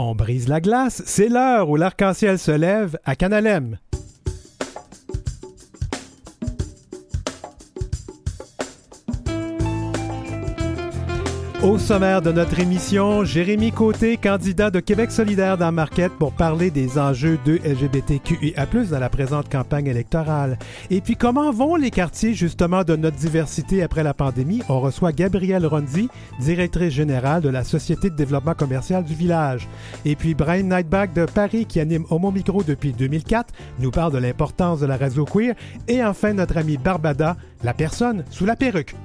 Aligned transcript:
On 0.00 0.14
brise 0.14 0.46
la 0.46 0.60
glace, 0.60 1.02
c'est 1.06 1.28
l'heure 1.28 1.68
où 1.68 1.74
l'arc-en-ciel 1.74 2.38
se 2.38 2.52
lève 2.52 2.96
à 3.04 3.16
Canalem. 3.16 3.78
Au 11.78 11.80
sommaire 11.80 12.22
de 12.22 12.32
notre 12.32 12.58
émission, 12.58 13.22
Jérémy 13.22 13.70
Côté, 13.70 14.16
candidat 14.16 14.68
de 14.68 14.80
Québec 14.80 15.12
solidaire 15.12 15.56
dans 15.56 15.70
Marquette 15.70 16.12
pour 16.18 16.32
parler 16.32 16.72
des 16.72 16.98
enjeux 16.98 17.38
de 17.44 17.60
LGBTQIA+, 17.64 18.66
dans 18.90 18.98
la 18.98 19.08
présente 19.08 19.48
campagne 19.48 19.86
électorale. 19.86 20.58
Et 20.90 21.00
puis, 21.00 21.14
comment 21.14 21.52
vont 21.52 21.76
les 21.76 21.92
quartiers, 21.92 22.34
justement, 22.34 22.82
de 22.82 22.96
notre 22.96 23.16
diversité 23.16 23.84
après 23.84 24.02
la 24.02 24.12
pandémie? 24.12 24.60
On 24.68 24.80
reçoit 24.80 25.12
Gabrielle 25.12 25.64
Ronzi, 25.64 26.08
directrice 26.40 26.92
générale 26.92 27.42
de 27.42 27.48
la 27.48 27.62
Société 27.62 28.10
de 28.10 28.16
développement 28.16 28.54
commercial 28.54 29.04
du 29.04 29.14
village. 29.14 29.68
Et 30.04 30.16
puis, 30.16 30.34
Brian 30.34 30.64
Nightback 30.64 31.12
de 31.12 31.26
Paris, 31.26 31.64
qui 31.64 31.78
anime 31.78 32.06
Homo 32.10 32.32
Micro 32.32 32.64
depuis 32.64 32.92
2004, 32.92 33.54
nous 33.78 33.92
parle 33.92 34.12
de 34.12 34.18
l'importance 34.18 34.80
de 34.80 34.86
la 34.86 34.96
radio 34.96 35.24
queer. 35.24 35.54
Et 35.86 36.04
enfin, 36.04 36.32
notre 36.32 36.56
ami 36.56 36.76
Barbada, 36.76 37.36
la 37.62 37.72
personne 37.72 38.24
sous 38.30 38.46
la 38.46 38.56
perruque. 38.56 38.96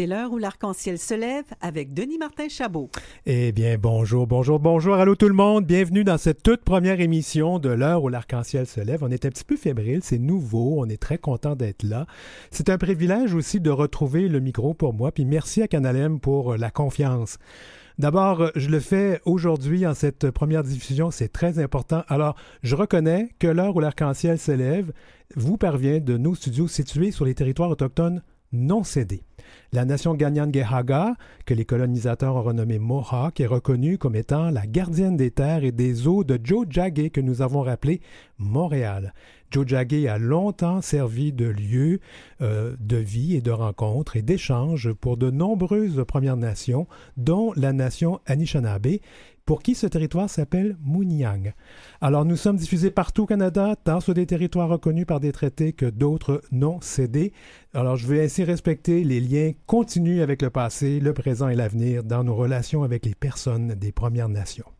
C'est 0.00 0.06
l'heure 0.06 0.32
où 0.32 0.38
l'arc-en-ciel 0.38 0.98
se 0.98 1.12
lève 1.12 1.44
avec 1.60 1.92
Denis 1.92 2.16
Martin 2.16 2.48
Chabot. 2.48 2.88
Eh 3.26 3.52
bien, 3.52 3.76
bonjour, 3.76 4.26
bonjour, 4.26 4.58
bonjour, 4.58 4.94
allô 4.94 5.14
tout 5.14 5.28
le 5.28 5.34
monde. 5.34 5.66
Bienvenue 5.66 6.04
dans 6.04 6.16
cette 6.16 6.42
toute 6.42 6.62
première 6.62 7.02
émission 7.02 7.58
de 7.58 7.68
l'heure 7.68 8.02
où 8.02 8.08
l'arc-en-ciel 8.08 8.66
se 8.66 8.80
lève. 8.80 9.02
On 9.02 9.10
est 9.10 9.26
un 9.26 9.28
petit 9.28 9.44
peu 9.44 9.58
fébrile, 9.58 10.00
c'est 10.02 10.16
nouveau, 10.18 10.76
on 10.78 10.86
est 10.86 10.96
très 10.96 11.18
content 11.18 11.54
d'être 11.54 11.82
là. 11.82 12.06
C'est 12.50 12.70
un 12.70 12.78
privilège 12.78 13.34
aussi 13.34 13.60
de 13.60 13.68
retrouver 13.68 14.28
le 14.28 14.40
micro 14.40 14.72
pour 14.72 14.94
moi, 14.94 15.12
puis 15.12 15.26
merci 15.26 15.60
à 15.60 15.68
Canalem 15.68 16.18
pour 16.18 16.56
la 16.56 16.70
confiance. 16.70 17.36
D'abord, 17.98 18.52
je 18.56 18.70
le 18.70 18.80
fais 18.80 19.20
aujourd'hui 19.26 19.86
en 19.86 19.92
cette 19.92 20.30
première 20.30 20.62
diffusion, 20.62 21.10
c'est 21.10 21.28
très 21.28 21.58
important. 21.58 22.04
Alors, 22.08 22.36
je 22.62 22.74
reconnais 22.74 23.34
que 23.38 23.48
l'heure 23.48 23.76
où 23.76 23.80
l'arc-en-ciel 23.80 24.38
se 24.38 24.52
lève 24.52 24.94
vous 25.36 25.58
parvient 25.58 25.98
de 25.98 26.16
nos 26.16 26.34
studios 26.34 26.68
situés 26.68 27.10
sur 27.10 27.26
les 27.26 27.34
territoires 27.34 27.68
autochtones 27.68 28.22
non 28.52 28.84
cédés. 28.84 29.22
La 29.72 29.84
nation 29.84 30.14
Ganyan-Gehaga, 30.14 31.14
que 31.46 31.54
les 31.54 31.64
colonisateurs 31.64 32.36
ont 32.36 32.42
renommée 32.42 32.78
Mohawk, 32.78 33.40
est 33.40 33.46
reconnue 33.46 33.98
comme 33.98 34.16
étant 34.16 34.50
la 34.50 34.66
gardienne 34.66 35.16
des 35.16 35.30
terres 35.30 35.64
et 35.64 35.72
des 35.72 36.08
eaux 36.08 36.24
de 36.24 36.38
Joe 36.42 36.66
Jagé, 36.68 37.10
que 37.10 37.20
nous 37.20 37.42
avons 37.42 37.62
rappelé 37.62 38.00
Montréal. 38.38 39.14
Joe 39.50 39.66
Jagé 39.66 40.08
a 40.08 40.18
longtemps 40.18 40.80
servi 40.80 41.32
de 41.32 41.46
lieu 41.46 42.00
euh, 42.40 42.76
de 42.78 42.96
vie 42.96 43.36
et 43.36 43.40
de 43.40 43.50
rencontre 43.50 44.16
et 44.16 44.22
d'échange 44.22 44.92
pour 44.92 45.16
de 45.16 45.30
nombreuses 45.30 46.04
Premières 46.06 46.36
Nations, 46.36 46.86
dont 47.16 47.52
la 47.56 47.72
nation 47.72 48.20
Anishinaabe, 48.26 48.98
pour 49.50 49.64
qui 49.64 49.74
ce 49.74 49.88
territoire 49.88 50.30
s'appelle 50.30 50.76
Mouniang? 50.80 51.54
Alors 52.00 52.24
nous 52.24 52.36
sommes 52.36 52.56
diffusés 52.56 52.92
partout 52.92 53.24
au 53.24 53.26
Canada, 53.26 53.74
tant 53.74 53.98
sur 53.98 54.14
des 54.14 54.24
territoires 54.24 54.68
reconnus 54.68 55.06
par 55.06 55.18
des 55.18 55.32
traités 55.32 55.72
que 55.72 55.86
d'autres 55.86 56.40
non 56.52 56.80
cédés. 56.80 57.32
Alors 57.74 57.96
je 57.96 58.06
veux 58.06 58.22
ainsi 58.22 58.44
respecter 58.44 59.02
les 59.02 59.18
liens 59.18 59.50
continus 59.66 60.22
avec 60.22 60.40
le 60.40 60.50
passé, 60.50 61.00
le 61.00 61.12
présent 61.14 61.48
et 61.48 61.56
l'avenir 61.56 62.04
dans 62.04 62.22
nos 62.22 62.36
relations 62.36 62.84
avec 62.84 63.04
les 63.04 63.16
personnes 63.16 63.74
des 63.74 63.90
Premières 63.90 64.28
Nations. 64.28 64.70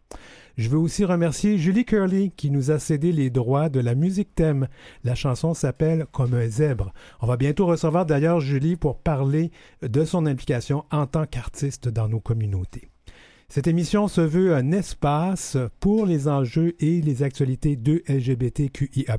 Je 0.57 0.69
veux 0.69 0.79
aussi 0.79 1.05
remercier 1.05 1.59
Julie 1.59 1.85
Curley 1.85 2.31
qui 2.37 2.53
nous 2.53 2.71
a 2.71 2.79
cédé 2.79 3.11
les 3.11 3.31
droits 3.31 3.71
de 3.71 3.81
la 3.81 3.97
musique 3.97 4.37
thème. 4.37 4.69
La 5.03 5.17
chanson 5.17 5.53
s'appelle 5.53 6.07
Comme 6.13 6.35
un 6.35 6.47
zèbre. 6.47 6.93
On 7.21 7.27
va 7.27 7.37
bientôt 7.37 7.67
recevoir 7.67 8.07
d'ailleurs 8.07 8.39
Julie 8.39 8.77
pour 8.77 8.99
parler 8.99 9.51
de 9.83 10.05
son 10.05 10.27
implication 10.27 10.85
en 10.93 11.09
tant 11.09 11.27
qu'artiste 11.27 11.89
dans 11.89 12.09
nos 12.09 12.21
communautés. 12.21 12.90
Cette 13.53 13.67
émission 13.67 14.07
se 14.07 14.21
veut 14.21 14.55
un 14.55 14.71
espace 14.71 15.57
pour 15.81 16.07
les 16.07 16.29
enjeux 16.29 16.77
et 16.79 17.01
les 17.01 17.25
actualités 17.25 17.75
de 17.75 18.01
LGBTQIA+, 18.07 19.19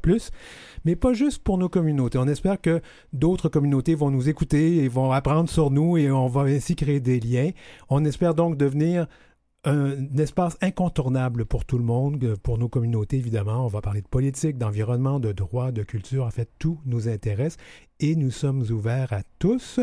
mais 0.85 0.95
pas 0.95 1.11
juste 1.11 1.43
pour 1.43 1.57
nos 1.57 1.67
communautés. 1.67 2.17
On 2.17 2.29
espère 2.29 2.61
que 2.61 2.79
d'autres 3.11 3.49
communautés 3.49 3.93
vont 3.93 4.09
nous 4.09 4.29
écouter 4.29 4.77
et 4.77 4.87
vont 4.87 5.11
apprendre 5.11 5.49
sur 5.49 5.69
nous 5.69 5.97
et 5.97 6.09
on 6.09 6.27
va 6.27 6.43
ainsi 6.43 6.77
créer 6.77 7.01
des 7.01 7.19
liens. 7.19 7.49
On 7.89 8.05
espère 8.05 8.33
donc 8.33 8.55
devenir 8.55 9.05
un 9.65 10.15
espace 10.15 10.57
incontournable 10.61 11.43
pour 11.43 11.65
tout 11.65 11.77
le 11.77 11.83
monde, 11.83 12.37
pour 12.41 12.57
nos 12.57 12.69
communautés 12.69 13.17
évidemment. 13.17 13.65
On 13.65 13.67
va 13.67 13.81
parler 13.81 14.01
de 14.01 14.07
politique, 14.07 14.57
d'environnement, 14.57 15.19
de 15.19 15.33
droit, 15.33 15.73
de 15.73 15.83
culture. 15.83 16.23
En 16.23 16.31
fait, 16.31 16.49
tout 16.57 16.79
nous 16.85 17.09
intéresse 17.09 17.57
et 17.99 18.15
nous 18.15 18.31
sommes 18.31 18.61
ouverts 18.71 19.11
à 19.11 19.23
tous 19.39 19.81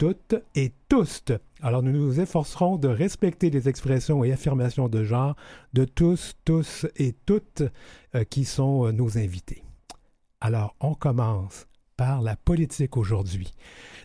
toutes 0.00 0.36
et 0.54 0.72
tous. 0.88 1.24
Alors 1.62 1.82
nous 1.82 1.92
nous 1.92 2.20
efforcerons 2.20 2.76
de 2.76 2.88
respecter 2.88 3.50
les 3.50 3.68
expressions 3.68 4.24
et 4.24 4.32
affirmations 4.32 4.88
de 4.88 5.04
genre 5.04 5.36
de 5.74 5.84
tous, 5.84 6.34
tous 6.44 6.86
et 6.96 7.14
toutes 7.26 7.62
euh, 8.14 8.24
qui 8.24 8.44
sont 8.44 8.86
euh, 8.86 8.92
nos 8.92 9.18
invités. 9.18 9.62
Alors 10.40 10.74
on 10.80 10.94
commence 10.94 11.66
par 11.98 12.22
la 12.22 12.34
politique 12.34 12.96
aujourd'hui. 12.96 13.52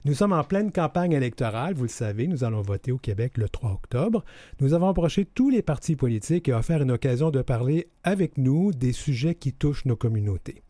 Nous 0.03 0.13
sommes 0.13 0.33
en 0.33 0.43
pleine 0.43 0.73
campagne 0.73 1.13
électorale, 1.13 1.75
vous 1.75 1.83
le 1.83 1.89
savez, 1.89 2.27
nous 2.27 2.43
allons 2.43 2.61
voter 2.61 2.91
au 2.91 2.97
Québec 2.97 3.37
le 3.37 3.47
3 3.47 3.71
octobre. 3.71 4.25
Nous 4.59 4.73
avons 4.73 4.89
approché 4.89 5.23
tous 5.23 5.49
les 5.49 5.61
partis 5.61 5.95
politiques 5.95 6.49
et 6.49 6.53
offert 6.53 6.81
une 6.81 6.91
occasion 6.91 7.31
de 7.31 7.41
parler 7.41 7.87
avec 8.03 8.37
nous 8.37 8.73
des 8.73 8.91
sujets 8.91 9.35
qui 9.35 9.53
touchent 9.53 9.85
nos 9.85 9.95
communautés. 9.95 10.61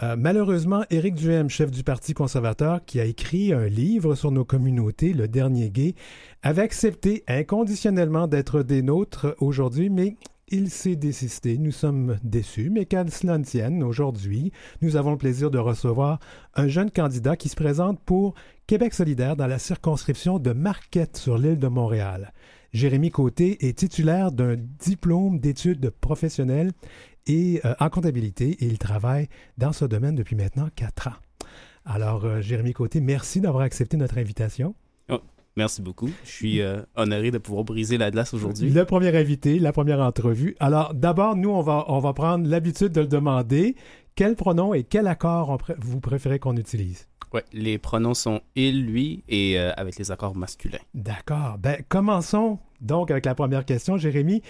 Euh, 0.00 0.14
malheureusement, 0.16 0.84
Éric 0.90 1.16
Duhem, 1.16 1.50
chef 1.50 1.72
du 1.72 1.82
Parti 1.82 2.14
conservateur, 2.14 2.84
qui 2.84 3.00
a 3.00 3.04
écrit 3.04 3.52
un 3.52 3.66
livre 3.66 4.14
sur 4.14 4.30
nos 4.30 4.44
communautés, 4.44 5.12
Le 5.12 5.26
Dernier 5.26 5.70
Gay, 5.70 5.94
avait 6.42 6.62
accepté 6.62 7.24
inconditionnellement 7.26 8.28
d'être 8.28 8.62
des 8.62 8.82
nôtres 8.82 9.34
aujourd'hui, 9.40 9.90
mais 9.90 10.16
il 10.50 10.70
s'est 10.70 10.94
désisté. 10.94 11.58
Nous 11.58 11.72
sommes 11.72 12.16
déçus, 12.22 12.70
mais 12.70 12.86
qu'à 12.86 13.04
cela 13.08 13.38
ne 13.38 13.84
aujourd'hui, 13.84 14.52
nous 14.82 14.94
avons 14.94 15.10
le 15.10 15.18
plaisir 15.18 15.50
de 15.50 15.58
recevoir 15.58 16.20
un 16.54 16.68
jeune 16.68 16.92
candidat 16.92 17.36
qui 17.36 17.48
se 17.48 17.56
présente 17.56 18.00
pour 18.00 18.34
Québec 18.68 18.94
solidaire 18.94 19.34
dans 19.34 19.48
la 19.48 19.58
circonscription 19.58 20.38
de 20.38 20.52
Marquette 20.52 21.16
sur 21.16 21.38
l'île 21.38 21.58
de 21.58 21.68
Montréal. 21.68 22.32
Jérémy 22.72 23.10
Côté 23.10 23.66
est 23.66 23.78
titulaire 23.78 24.30
d'un 24.30 24.56
diplôme 24.56 25.38
d'études 25.38 25.90
professionnelles 25.90 26.72
et 27.26 27.60
euh, 27.64 27.74
en 27.80 27.88
comptabilité 27.88 28.50
et 28.60 28.66
il 28.66 28.78
travaille 28.78 29.28
dans 29.56 29.72
ce 29.72 29.84
domaine 29.84 30.14
depuis 30.14 30.36
maintenant 30.36 30.68
quatre 30.74 31.08
ans. 31.08 31.16
Alors, 31.86 32.26
euh, 32.26 32.42
Jérémy 32.42 32.74
Côté, 32.74 33.00
merci 33.00 33.40
d'avoir 33.40 33.62
accepté 33.62 33.96
notre 33.96 34.18
invitation. 34.18 34.74
Oh, 35.08 35.20
merci 35.56 35.80
beaucoup. 35.80 36.10
Je 36.24 36.30
suis 36.30 36.60
euh, 36.60 36.82
honoré 36.94 37.30
de 37.30 37.38
pouvoir 37.38 37.64
briser 37.64 37.96
la 37.96 38.10
glace 38.10 38.34
aujourd'hui. 38.34 38.68
Le 38.68 38.84
premier 38.84 39.16
invité, 39.16 39.58
la 39.58 39.72
première 39.72 40.00
entrevue. 40.00 40.54
Alors, 40.60 40.92
d'abord, 40.92 41.36
nous, 41.36 41.50
on 41.50 41.62
va, 41.62 41.86
on 41.88 42.00
va 42.00 42.12
prendre 42.12 42.46
l'habitude 42.46 42.92
de 42.92 43.00
le 43.00 43.06
demander. 43.06 43.76
Quel 44.14 44.36
pronom 44.36 44.74
et 44.74 44.82
quel 44.84 45.06
accord 45.06 45.56
vous 45.78 46.00
préférez 46.00 46.38
qu'on 46.38 46.56
utilise? 46.56 47.07
Oui, 47.32 47.40
les 47.52 47.78
pronoms 47.78 48.14
sont 48.14 48.40
il, 48.54 48.86
lui 48.86 49.22
et 49.28 49.58
avec 49.58 49.98
les 49.98 50.10
accords 50.10 50.36
masculins. 50.36 50.78
D'accord. 50.94 51.58
Ben, 51.58 51.82
commençons 51.88 52.58
donc 52.80 53.10
avec 53.10 53.26
la 53.26 53.34
première 53.34 53.64
question, 53.64 53.96
Jérémy. 53.96 54.42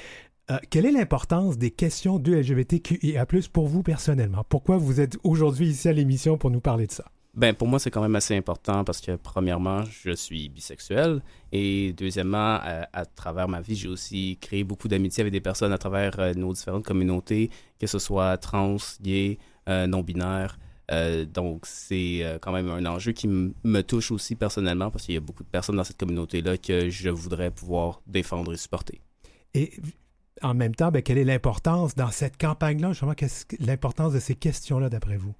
Euh, 0.51 0.57
quelle 0.71 0.87
est 0.87 0.93
l'importance 0.93 1.59
des 1.59 1.71
questions 1.71 2.19
de 2.19 2.35
LGBTQIA+, 2.35 3.27
pour 3.53 3.69
vous 3.69 3.83
personnellement? 3.83 4.45
Pourquoi 4.49 4.79
vous 4.79 5.01
êtes 5.01 5.19
aujourd'hui 5.23 5.69
ici 5.69 5.89
à 5.89 5.93
l'émission 5.93 6.39
pour 6.39 6.51
nous 6.51 6.61
parler 6.61 6.87
de 6.87 6.93
ça? 6.93 7.05
Ben, 7.35 7.55
pour 7.55 7.69
moi, 7.69 7.79
c'est 7.79 7.91
quand 7.91 8.01
même 8.01 8.17
assez 8.17 8.35
important 8.35 8.83
parce 8.83 9.03
que, 9.03 9.15
premièrement, 9.17 9.83
je 9.85 10.13
suis 10.13 10.49
bisexuel 10.49 11.21
et, 11.53 11.93
deuxièmement, 11.93 12.61
euh, 12.65 12.83
à, 12.95 13.05
travers 13.05 13.47
ma 13.47 13.61
vie, 13.61 13.77
j'ai 13.77 13.89
aussi 13.89 14.39
créé 14.41 14.65
beaucoup 14.65 14.89
d'amitié 14.89 15.21
avec 15.21 15.33
des 15.33 15.41
personnes 15.41 15.73
à 15.73 15.79
travers 15.79 16.19
euh, 16.19 16.33
nos 16.33 16.55
différentes 16.55 16.85
communautés, 16.85 17.51
que 17.79 17.87
ce 17.87 17.99
soit 17.99 18.37
trans, 18.39 18.77
gay, 19.03 19.39
non-binaire. 19.67 20.59
Donc, 20.91 21.67
c'est 21.67 22.39
quand 22.41 22.53
même 22.53 22.69
un 22.71 22.87
enjeu 22.87 23.13
qui 23.13 23.29
me 23.29 23.81
touche 23.83 24.11
aussi 24.11 24.35
personnellement 24.35 24.91
parce 24.91 25.05
qu'il 25.05 25.15
y 25.15 25.19
a 25.19 25.21
beaucoup 25.21 25.43
de 25.43 25.49
personnes 25.49 25.77
dans 25.77 25.85
cette 25.85 25.99
communauté-là 25.99 26.57
que 26.59 26.89
je 26.89 27.11
voudrais 27.11 27.51
pouvoir 27.51 28.01
défendre 28.07 28.53
et 28.53 28.57
supporter. 28.57 29.01
Et 29.55 29.73
en 30.43 30.55
même 30.55 30.75
temps, 30.75 30.91
ben, 30.91 31.03
quelle 31.03 31.19
est 31.19 31.25
l'importance 31.25 31.95
dans 31.95 32.11
cette 32.11 32.37
campagne-là, 32.37 32.93
justement, 32.93 33.15
l'importance 33.61 34.13
de 34.13 34.21
ces 34.21 34.35
questions-là 34.35 34.89
d'après 34.89 35.17
vous? 35.17 35.35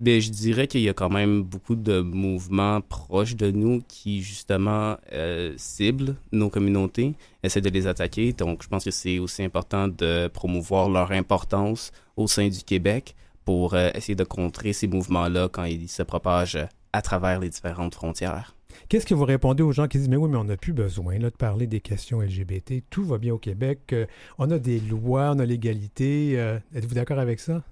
Bien, 0.00 0.20
je 0.20 0.30
dirais 0.30 0.68
qu'il 0.68 0.82
y 0.82 0.88
a 0.88 0.94
quand 0.94 1.10
même 1.10 1.42
beaucoup 1.42 1.74
de 1.74 2.00
mouvements 2.00 2.80
proches 2.80 3.34
de 3.34 3.50
nous 3.50 3.82
qui, 3.88 4.22
justement, 4.22 4.96
euh, 5.12 5.54
ciblent 5.56 6.14
nos 6.30 6.50
communautés, 6.50 7.16
essaient 7.42 7.60
de 7.60 7.68
les 7.68 7.88
attaquer. 7.88 8.32
Donc, 8.32 8.62
je 8.62 8.68
pense 8.68 8.84
que 8.84 8.92
c'est 8.92 9.18
aussi 9.18 9.42
important 9.42 9.88
de 9.88 10.28
promouvoir 10.28 10.88
leur 10.88 11.10
importance 11.10 11.90
au 12.16 12.28
sein 12.28 12.48
du 12.48 12.62
Québec 12.62 13.16
pour 13.48 13.72
euh, 13.72 13.88
essayer 13.94 14.14
de 14.14 14.24
contrer 14.24 14.74
ces 14.74 14.86
mouvements-là 14.86 15.48
quand 15.50 15.64
ils 15.64 15.88
se 15.88 16.02
propagent 16.02 16.68
à 16.92 17.00
travers 17.00 17.40
les 17.40 17.48
différentes 17.48 17.94
frontières. 17.94 18.54
Qu'est-ce 18.90 19.06
que 19.06 19.14
vous 19.14 19.24
répondez 19.24 19.62
aux 19.62 19.72
gens 19.72 19.88
qui 19.88 19.96
disent, 19.96 20.10
mais 20.10 20.16
oui, 20.16 20.28
mais 20.28 20.36
on 20.36 20.44
n'a 20.44 20.58
plus 20.58 20.74
besoin 20.74 21.18
de 21.18 21.30
parler 21.30 21.66
des 21.66 21.80
questions 21.80 22.20
LGBT, 22.20 22.82
tout 22.90 23.04
va 23.04 23.16
bien 23.16 23.32
au 23.32 23.38
Québec, 23.38 23.94
euh, 23.94 24.04
on 24.36 24.50
a 24.50 24.58
des 24.58 24.80
lois, 24.80 25.32
on 25.34 25.38
a 25.38 25.46
l'égalité. 25.46 26.34
Euh, 26.36 26.58
êtes-vous 26.74 26.94
d'accord 26.94 27.18
avec 27.18 27.40
ça? 27.40 27.62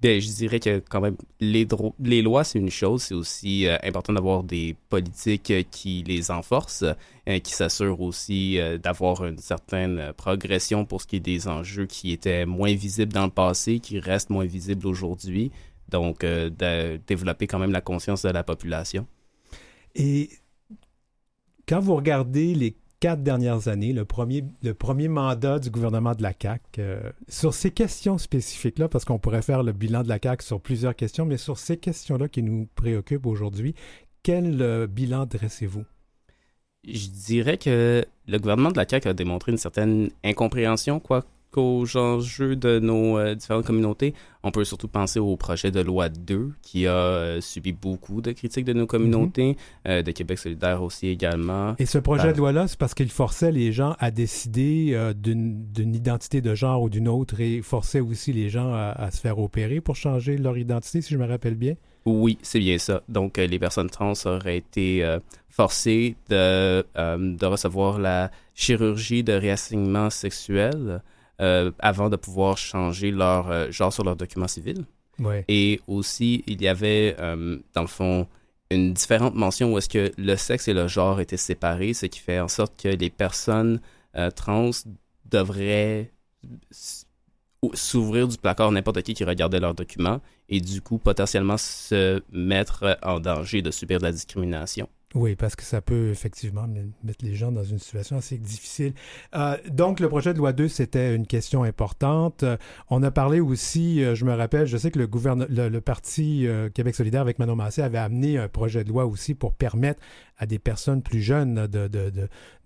Bien, 0.00 0.18
je 0.18 0.28
dirais 0.28 0.60
que 0.60 0.82
quand 0.88 1.00
même, 1.00 1.16
les, 1.40 1.68
les 2.02 2.22
lois, 2.22 2.42
c'est 2.42 2.58
une 2.58 2.70
chose. 2.70 3.02
C'est 3.02 3.14
aussi 3.14 3.66
euh, 3.66 3.76
important 3.82 4.14
d'avoir 4.14 4.42
des 4.42 4.74
politiques 4.88 5.52
qui 5.70 6.02
les 6.02 6.30
enforcent, 6.30 6.84
qui 7.44 7.52
s'assurent 7.52 8.00
aussi 8.00 8.58
d'avoir 8.82 9.24
une 9.24 9.38
certaine 9.38 10.12
progression 10.16 10.84
pour 10.84 11.00
ce 11.02 11.06
qui 11.06 11.16
est 11.16 11.20
des 11.20 11.46
enjeux 11.46 11.86
qui 11.86 12.10
étaient 12.12 12.44
moins 12.44 12.74
visibles 12.74 13.12
dans 13.12 13.26
le 13.26 13.30
passé, 13.30 13.78
qui 13.78 14.00
restent 14.00 14.30
moins 14.30 14.46
visibles 14.46 14.86
aujourd'hui. 14.86 15.52
Donc, 15.90 16.22
de 16.22 16.98
développer 17.06 17.46
quand 17.46 17.58
même 17.60 17.70
la 17.70 17.80
conscience 17.80 18.22
de 18.22 18.30
la 18.30 18.42
population. 18.42 19.06
Et 19.94 20.30
quand 21.68 21.78
vous 21.78 21.94
regardez 21.94 22.54
les 22.54 22.74
quatre 23.00 23.22
dernières 23.22 23.68
années, 23.68 23.92
le 23.94 24.04
premier, 24.04 24.44
mandat 25.08 25.58
du 25.58 25.70
gouvernement 25.70 26.14
de 26.14 26.22
la 26.22 26.34
CAQ, 26.40 26.62
euh, 26.78 27.10
sur 27.28 27.54
ces 27.54 27.70
questions 27.70 28.18
spécifiques-là, 28.18 28.88
parce 28.88 29.06
qu'on 29.06 29.18
pourrait 29.18 29.42
faire 29.42 29.62
le 29.62 29.72
bilan 29.72 30.02
de 30.02 30.08
la 30.08 30.18
CAQ 30.22 30.44
sur 30.44 30.60
plusieurs 30.60 30.94
questions, 30.94 31.24
mais 31.24 31.38
sur 31.38 31.58
ces 31.58 31.78
questions-là 31.78 32.28
qui 32.28 32.42
nous 32.42 32.68
préoccupent 32.74 33.26
aujourd'hui, 33.26 33.74
quel 34.22 34.60
euh, 34.60 34.86
bilan 34.86 35.24
dressez-vous? 35.24 35.84
Je 36.86 37.08
dirais 37.08 37.58
que 37.58 38.04
le 38.26 38.38
gouvernement 38.38 38.70
de 38.70 38.76
la 38.76 38.86
CAQ 38.86 39.08
a 39.08 39.14
démontré 39.14 39.52
une 39.52 39.58
certaine 39.58 40.10
incompréhension, 40.22 41.00
quoi, 41.00 41.24
qu'aux 41.50 41.84
enjeux 41.96 42.56
de 42.56 42.78
nos 42.78 43.18
euh, 43.18 43.34
différentes 43.34 43.66
communautés. 43.66 44.14
On 44.42 44.50
peut 44.50 44.64
surtout 44.64 44.88
penser 44.88 45.18
au 45.18 45.36
projet 45.36 45.70
de 45.70 45.80
loi 45.80 46.08
2 46.08 46.52
qui 46.62 46.86
a 46.86 46.94
euh, 46.94 47.40
subi 47.40 47.72
beaucoup 47.72 48.22
de 48.22 48.32
critiques 48.32 48.64
de 48.64 48.72
nos 48.72 48.86
communautés, 48.86 49.50
mhm. 49.50 49.56
euh, 49.88 50.02
de 50.02 50.12
Québec 50.12 50.38
solidaire 50.38 50.82
aussi 50.82 51.08
également. 51.08 51.74
Et 51.78 51.86
ce 51.86 51.98
projet 51.98 52.32
de 52.32 52.38
loi-là, 52.38 52.68
c'est 52.68 52.78
parce 52.78 52.94
qu'il 52.94 53.10
forçait 53.10 53.52
les 53.52 53.72
gens 53.72 53.96
à 53.98 54.10
décider 54.10 54.96
d'une 55.16 55.94
identité 55.94 56.40
de 56.40 56.54
genre 56.54 56.82
ou 56.82 56.88
d'une 56.88 57.08
autre 57.08 57.40
et 57.40 57.62
forçait 57.62 58.00
aussi 58.00 58.32
les 58.32 58.48
gens 58.48 58.72
à, 58.72 59.10
se 59.10 59.20
faire 59.20 59.38
opérer 59.38 59.80
pour 59.80 59.96
changer 59.96 60.38
leur 60.38 60.56
identité, 60.56 61.02
si 61.02 61.14
je 61.14 61.18
me 61.18 61.26
rappelle 61.26 61.54
bien? 61.54 61.74
Oui, 62.06 62.38
c'est 62.42 62.60
bien 62.60 62.78
ça. 62.78 63.02
Donc, 63.08 63.36
les 63.36 63.58
personnes 63.58 63.90
trans 63.90 64.12
auraient 64.24 64.56
été 64.56 65.18
forcées 65.48 66.16
de, 66.28 66.84
de 66.96 67.46
recevoir 67.46 67.98
la 67.98 68.30
chirurgie 68.54 69.22
de 69.22 69.32
réassignement 69.32 70.10
sexuel. 70.10 71.02
Euh, 71.40 71.70
avant 71.78 72.10
de 72.10 72.16
pouvoir 72.16 72.58
changer 72.58 73.10
leur 73.10 73.50
euh, 73.50 73.70
genre 73.70 73.90
sur 73.90 74.04
leur 74.04 74.14
document 74.14 74.46
civil. 74.46 74.84
Et 75.48 75.80
aussi, 75.86 76.44
il 76.46 76.60
y 76.60 76.68
avait, 76.68 77.16
euh, 77.18 77.58
dans 77.72 77.80
le 77.80 77.86
fond, 77.86 78.26
une 78.70 78.92
différente 78.92 79.34
mention 79.34 79.72
où 79.72 79.78
est-ce 79.78 79.88
que 79.88 80.12
le 80.18 80.36
sexe 80.36 80.68
et 80.68 80.74
le 80.74 80.86
genre 80.86 81.18
étaient 81.18 81.38
séparés, 81.38 81.94
ce 81.94 82.04
qui 82.06 82.20
fait 82.20 82.40
en 82.40 82.48
sorte 82.48 82.80
que 82.80 82.88
les 82.88 83.10
personnes 83.10 83.80
trans 84.36 84.70
devraient 85.26 86.10
s'ouvrir 87.72 88.28
du 88.28 88.36
placard 88.36 88.70
n'importe 88.72 89.02
qui 89.02 89.14
qui 89.14 89.24
regardait 89.24 89.60
leurs 89.60 89.74
documents 89.74 90.20
et 90.48 90.60
du 90.60 90.80
coup 90.80 90.98
potentiellement 90.98 91.56
se 91.58 92.22
mettre 92.32 92.98
en 93.02 93.20
danger 93.20 93.62
de 93.62 93.70
subir 93.70 93.98
de 93.98 94.04
la 94.04 94.12
discrimination. 94.12 94.88
Oui, 95.16 95.34
parce 95.34 95.56
que 95.56 95.64
ça 95.64 95.80
peut 95.80 96.10
effectivement 96.10 96.68
mettre 97.02 97.24
les 97.24 97.34
gens 97.34 97.50
dans 97.50 97.64
une 97.64 97.80
situation 97.80 98.16
assez 98.16 98.38
difficile. 98.38 98.92
Euh, 99.34 99.56
donc, 99.68 99.98
le 99.98 100.08
projet 100.08 100.32
de 100.32 100.38
loi 100.38 100.52
2, 100.52 100.68
c'était 100.68 101.16
une 101.16 101.26
question 101.26 101.64
importante. 101.64 102.44
Euh, 102.44 102.56
on 102.90 103.02
a 103.02 103.10
parlé 103.10 103.40
aussi, 103.40 104.04
euh, 104.04 104.14
je 104.14 104.24
me 104.24 104.32
rappelle, 104.32 104.66
je 104.66 104.76
sais 104.76 104.92
que 104.92 105.00
le, 105.00 105.08
le, 105.68 105.80
Parti 105.80 106.46
Québec 106.74 106.94
solidaire 106.94 107.22
avec 107.22 107.40
Manon 107.40 107.56
Massé 107.56 107.82
avait 107.82 107.98
amené 107.98 108.38
un 108.38 108.48
projet 108.48 108.84
de 108.84 108.90
loi 108.90 109.04
aussi 109.06 109.34
pour 109.34 109.54
permettre 109.54 110.00
à 110.38 110.46
des 110.46 110.60
personnes 110.60 111.02
plus 111.02 111.20
jeunes 111.20 111.66
de, 111.66 111.88
de, 111.88 112.12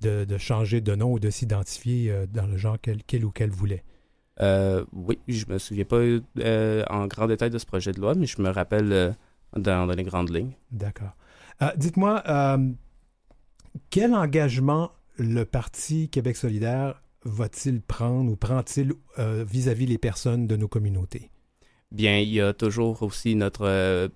de, 0.02 0.24
de 0.24 0.38
changer 0.38 0.82
de 0.82 0.94
nom 0.94 1.12
ou 1.12 1.18
de 1.18 1.30
s'identifier 1.30 2.12
dans 2.30 2.46
le 2.46 2.58
genre 2.58 2.76
qu'elle 2.78 3.24
ou 3.24 3.30
qu'elle 3.30 3.50
voulait. 3.50 3.84
oui, 4.40 5.18
je 5.28 5.46
me 5.48 5.58
souviens 5.58 5.84
pas 5.84 6.02
en 6.90 7.06
grand 7.06 7.26
détail 7.26 7.50
de 7.50 7.58
ce 7.58 7.66
projet 7.66 7.92
de 7.92 8.00
loi, 8.00 8.14
mais 8.14 8.26
je 8.26 8.42
me 8.42 8.50
rappelle 8.50 9.16
dans 9.56 9.86
les 9.86 10.02
grandes 10.02 10.34
lignes. 10.34 10.52
D'accord. 10.70 11.16
Euh, 11.62 11.70
dites-moi, 11.76 12.22
euh, 12.28 12.72
quel 13.90 14.14
engagement 14.14 14.90
le 15.16 15.44
Parti 15.44 16.08
Québec 16.08 16.36
solidaire 16.36 17.00
va-t-il 17.24 17.80
prendre 17.80 18.32
ou 18.32 18.36
prend-il 18.36 18.92
euh, 19.18 19.44
vis-à-vis 19.48 19.86
les 19.86 19.98
personnes 19.98 20.46
de 20.46 20.56
nos 20.56 20.68
communautés? 20.68 21.30
Bien, 21.90 22.18
il 22.18 22.30
y 22.30 22.40
a 22.40 22.52
toujours 22.52 23.02
aussi 23.02 23.36
notre, 23.36 24.10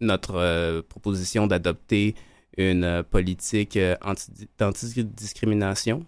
notre 0.00 0.80
proposition 0.88 1.46
d'adopter 1.46 2.14
une 2.56 3.04
politique 3.10 3.78
d'antidiscrimination 4.58 6.06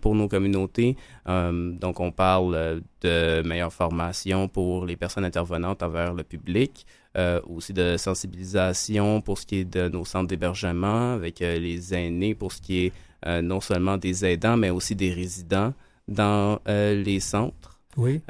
pour 0.00 0.14
nos 0.14 0.28
communautés. 0.28 0.96
donc, 1.26 2.00
on 2.00 2.10
parle 2.10 2.80
de 3.02 3.42
meilleure 3.42 3.72
formation 3.72 4.48
pour 4.48 4.86
les 4.86 4.96
personnes 4.96 5.26
intervenantes 5.26 5.82
envers 5.82 6.14
le 6.14 6.24
public, 6.24 6.86
euh, 7.16 7.40
aussi 7.48 7.72
de 7.72 7.96
sensibilisation 7.96 9.20
pour 9.20 9.36
ce 9.36 9.44
qui 9.44 9.56
est 9.56 9.64
de 9.64 9.88
nos 9.88 10.04
centres 10.04 10.28
d'hébergement 10.28 11.12
avec 11.12 11.42
euh, 11.42 11.58
les 11.58 11.92
aînés, 11.92 12.36
pour 12.36 12.52
ce 12.52 12.62
qui 12.62 12.86
est 12.86 12.92
euh, 13.26 13.42
non 13.42 13.60
seulement 13.60 13.96
des 13.96 14.24
aidants, 14.24 14.56
mais 14.56 14.70
aussi 14.70 14.94
des 14.94 15.12
résidents 15.12 15.74
dans 16.06 16.60
les 16.66 17.18
centres. 17.18 17.80
Oui, 17.96 18.20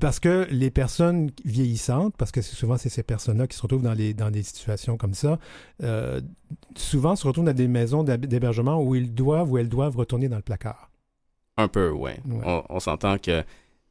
parce 0.00 0.18
que 0.18 0.46
les 0.50 0.70
personnes 0.70 1.30
vieillissantes, 1.44 2.14
parce 2.16 2.32
que 2.32 2.40
souvent 2.40 2.78
c'est 2.78 2.88
ces 2.88 3.02
personnes-là 3.02 3.46
qui 3.46 3.56
se 3.56 3.62
retrouvent 3.62 3.82
dans, 3.82 3.92
les, 3.92 4.14
dans 4.14 4.30
des 4.30 4.42
situations 4.42 4.96
comme 4.96 5.14
ça, 5.14 5.38
souvent 6.74 7.16
se 7.16 7.26
retrouvent 7.26 7.44
dans 7.44 7.52
des 7.54 7.68
maisons 7.68 8.02
d'hébergement 8.02 8.82
où 8.82 8.94
ils 8.94 9.14
doivent 9.14 9.50
ou 9.50 9.58
elles 9.58 9.68
doivent 9.68 9.96
retourner 9.96 10.28
dans 10.28 10.36
le 10.36 10.42
placard. 10.42 10.90
Un 11.58 11.68
peu, 11.68 11.90
oui. 11.90 12.12
Ouais. 12.26 12.42
On, 12.44 12.62
on 12.68 12.80
s'entend 12.80 13.18
que 13.18 13.44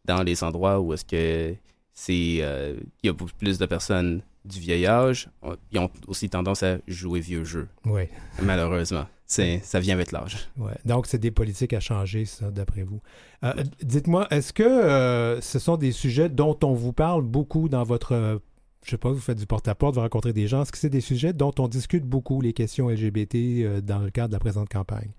dans 0.06 0.24
les 0.24 0.44
endroits 0.44 0.80
où 0.80 0.94
est-ce 0.94 1.06
que 1.06 1.56
c'est 1.96 2.40
euh, 2.42 2.76
il 3.02 3.08
y 3.08 3.10
a 3.10 3.14
beaucoup 3.14 3.32
plus 3.40 3.58
de 3.58 3.66
personnes 3.66 4.22
du 4.44 4.60
vieil 4.60 4.86
âge, 4.86 5.30
ils 5.72 5.80
ont 5.80 5.90
aussi 6.08 6.30
tendance 6.30 6.62
à 6.62 6.78
jouer 6.88 7.22
vieux 7.22 7.46
jeu. 7.46 7.68
Oui. 7.86 8.04
Malheureusement. 8.44 9.06
C'est, 9.26 9.60
ça 9.64 9.80
vient 9.80 9.96
avec 9.96 10.12
l'âge. 10.12 10.50
Ouais. 10.56 10.76
Donc, 10.86 11.08
c'est 11.08 11.18
des 11.18 11.32
politiques 11.32 11.74
à 11.74 11.80
changer, 11.80 12.26
ça, 12.26 12.52
d'après 12.52 12.84
vous. 12.84 13.02
Euh, 13.44 13.54
dites-moi, 13.82 14.28
est-ce 14.30 14.54
que 14.54 14.62
euh, 14.62 15.42
ce 15.42 15.58
sont 15.58 15.78
des 15.78 15.92
sujets 15.92 16.30
dont 16.30 16.56
on 16.62 16.74
vous 16.74 16.94
parle 16.94 17.24
beaucoup 17.24 17.68
dans 17.68 17.82
votre. 17.82 18.40
je 18.84 18.92
sais 18.92 19.00
pas, 19.00 19.10
vous 19.10 19.20
faites 19.20 19.40
du 19.40 19.48
porte-à-porte, 19.48 19.96
vous 19.96 20.02
rencontrez 20.02 20.32
des 20.32 20.48
gens. 20.48 20.62
Est-ce 20.62 20.72
que 20.72 20.78
c'est 20.78 20.92
des 20.92 21.02
sujets 21.02 21.34
dont 21.34 21.54
on 21.58 21.68
discute 21.68 22.04
beaucoup, 22.04 22.40
les 22.40 22.54
questions 22.54 22.88
LGBT, 22.88 23.82
dans 23.82 23.98
le 23.98 24.12
cadre 24.12 24.30
de 24.30 24.34
la 24.34 24.40
présente 24.40 24.70
campagne? 24.70 25.10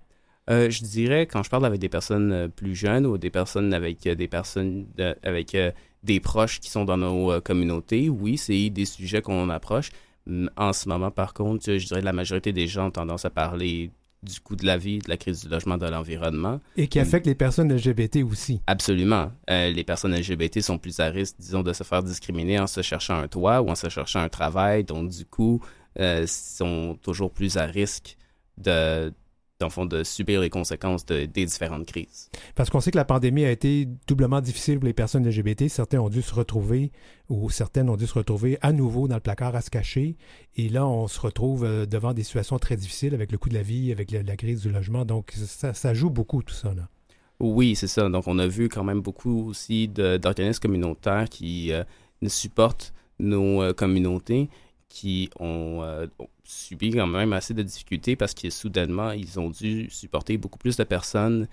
je 0.49 0.83
dirais, 0.85 1.27
quand 1.27 1.43
je 1.43 1.49
parle 1.49 1.65
avec 1.65 1.81
des 1.81 1.89
personnes 1.89 2.49
plus 2.55 2.73
jeunes 2.73 3.05
ou 3.05 3.17
des 3.17 3.29
personnes 3.29 3.73
avec 3.73 4.03
des 4.03 4.27
personnes 4.29 4.85
avec 5.21 5.57
des 6.03 6.19
proches 6.19 6.59
qui 6.59 6.69
sont 6.69 6.85
dans 6.85 6.97
nos 6.97 7.31
euh, 7.31 7.41
communautés, 7.41 8.09
oui, 8.09 8.37
c'est 8.37 8.69
des 8.69 8.85
sujets 8.85 9.21
qu'on 9.21 9.49
approche. 9.49 9.89
En 10.57 10.73
ce 10.73 10.89
moment, 10.89 11.09
par 11.09 11.33
contre, 11.33 11.77
je 11.77 11.85
dirais 11.85 12.01
que 12.01 12.05
la 12.05 12.13
majorité 12.13 12.51
des 12.51 12.67
gens 12.67 12.87
ont 12.87 12.91
tendance 12.91 13.23
à 13.23 13.29
parler 13.29 13.91
du 14.23 14.39
coût 14.39 14.55
de 14.55 14.65
la 14.65 14.77
vie, 14.77 14.99
de 14.99 15.09
la 15.09 15.17
crise 15.17 15.43
du 15.43 15.49
logement, 15.49 15.77
de 15.77 15.85
l'environnement. 15.85 16.59
Et 16.75 16.87
qui 16.87 16.99
affecte 16.99 17.27
les 17.27 17.35
personnes 17.35 17.73
LGBT 17.73 18.23
aussi. 18.29 18.61
Absolument. 18.67 19.31
Euh, 19.49 19.71
les 19.71 19.83
personnes 19.83 20.15
LGBT 20.15 20.59
sont 20.61 20.77
plus 20.77 20.99
à 20.99 21.05
risque, 21.05 21.35
disons, 21.39 21.63
de 21.63 21.71
se 21.71 21.83
faire 21.83 22.03
discriminer 22.03 22.59
en 22.59 22.67
se 22.67 22.81
cherchant 22.81 23.17
un 23.17 23.27
toit 23.27 23.61
ou 23.61 23.69
en 23.69 23.75
se 23.75 23.89
cherchant 23.89 24.19
un 24.19 24.29
travail. 24.29 24.83
Donc, 24.83 25.09
du 25.09 25.25
coup, 25.25 25.61
euh, 25.99 26.25
sont 26.27 26.97
toujours 27.01 27.31
plus 27.31 27.57
à 27.57 27.65
risque 27.65 28.17
de, 28.57 29.13
dans 29.59 29.69
fond, 29.69 29.85
de 29.85 30.03
subir 30.03 30.41
les 30.41 30.49
conséquences 30.49 31.05
des 31.05 31.27
différentes 31.27 31.85
crises. 31.85 32.29
Parce 32.55 32.69
qu'on 32.69 32.79
sait 32.79 32.91
que 32.91 32.97
la 32.97 33.05
pandémie 33.05 33.43
a 33.43 33.51
été 33.51 33.87
doublement 34.07 34.39
difficile 34.39 34.77
pour 34.79 34.85
les 34.85 34.93
personnes 34.93 35.27
LGBT. 35.27 35.67
Certains 35.67 35.99
ont 35.99 36.09
dû 36.09 36.21
se 36.21 36.33
retrouver, 36.33 36.91
ou 37.29 37.49
certaines 37.49 37.89
ont 37.89 37.97
dû 37.97 38.05
se 38.05 38.13
retrouver 38.13 38.57
à 38.61 38.71
nouveau 38.71 39.07
dans 39.07 39.15
le 39.15 39.21
placard 39.21 39.55
à 39.55 39.61
se 39.61 39.69
cacher. 39.69 40.15
Et 40.55 40.69
là, 40.69 40.87
on 40.87 41.07
se 41.07 41.19
retrouve 41.19 41.63
euh, 41.63 41.85
devant 41.85 42.13
des 42.13 42.23
situations 42.23 42.59
très 42.59 42.75
difficiles 42.75 43.15
avec 43.15 43.31
le 43.31 43.37
coût 43.37 43.49
de 43.49 43.55
la 43.55 43.63
vie, 43.63 43.91
avec 43.91 44.11
la, 44.11 44.35
crise 44.35 44.61
du 44.61 44.69
logement. 44.69 45.05
Donc, 45.05 45.33
ça, 45.33 45.93
joue 45.93 46.11
beaucoup, 46.11 46.43
tout 46.43 46.53
ça. 46.53 46.73
Là. 46.73 46.87
Oui, 47.39 47.75
c'est 47.75 47.87
ça. 47.87 48.07
Donc, 48.09 48.27
on 48.27 48.37
a 48.37 48.47
vu 48.47 48.69
quand 48.69 48.83
même 48.83 49.01
beaucoup 49.01 49.49
aussi 49.49 49.87
d'organismes 49.87 50.61
communautaires 50.61 51.29
qui 51.29 51.71
euh, 51.71 51.83
supportent 52.27 52.93
nos 53.19 53.63
euh, 53.63 53.73
communautés 53.73 54.49
qui 54.89 55.29
ont, 55.39 55.81
euh, 55.83 56.07
subi 56.43 56.91
quand 56.91 57.07
même 57.07 57.33
assez 57.33 57.53
de 57.53 57.63
difficultés 57.63 58.15
parce 58.15 58.33
que 58.33 58.49
soudainement, 58.49 59.11
ils 59.11 59.39
ont 59.39 59.49
dû 59.49 59.89
supporter 59.89 60.37
beaucoup 60.37 60.57
plus 60.57 60.77
de 60.77 60.83
personnes 60.83 61.47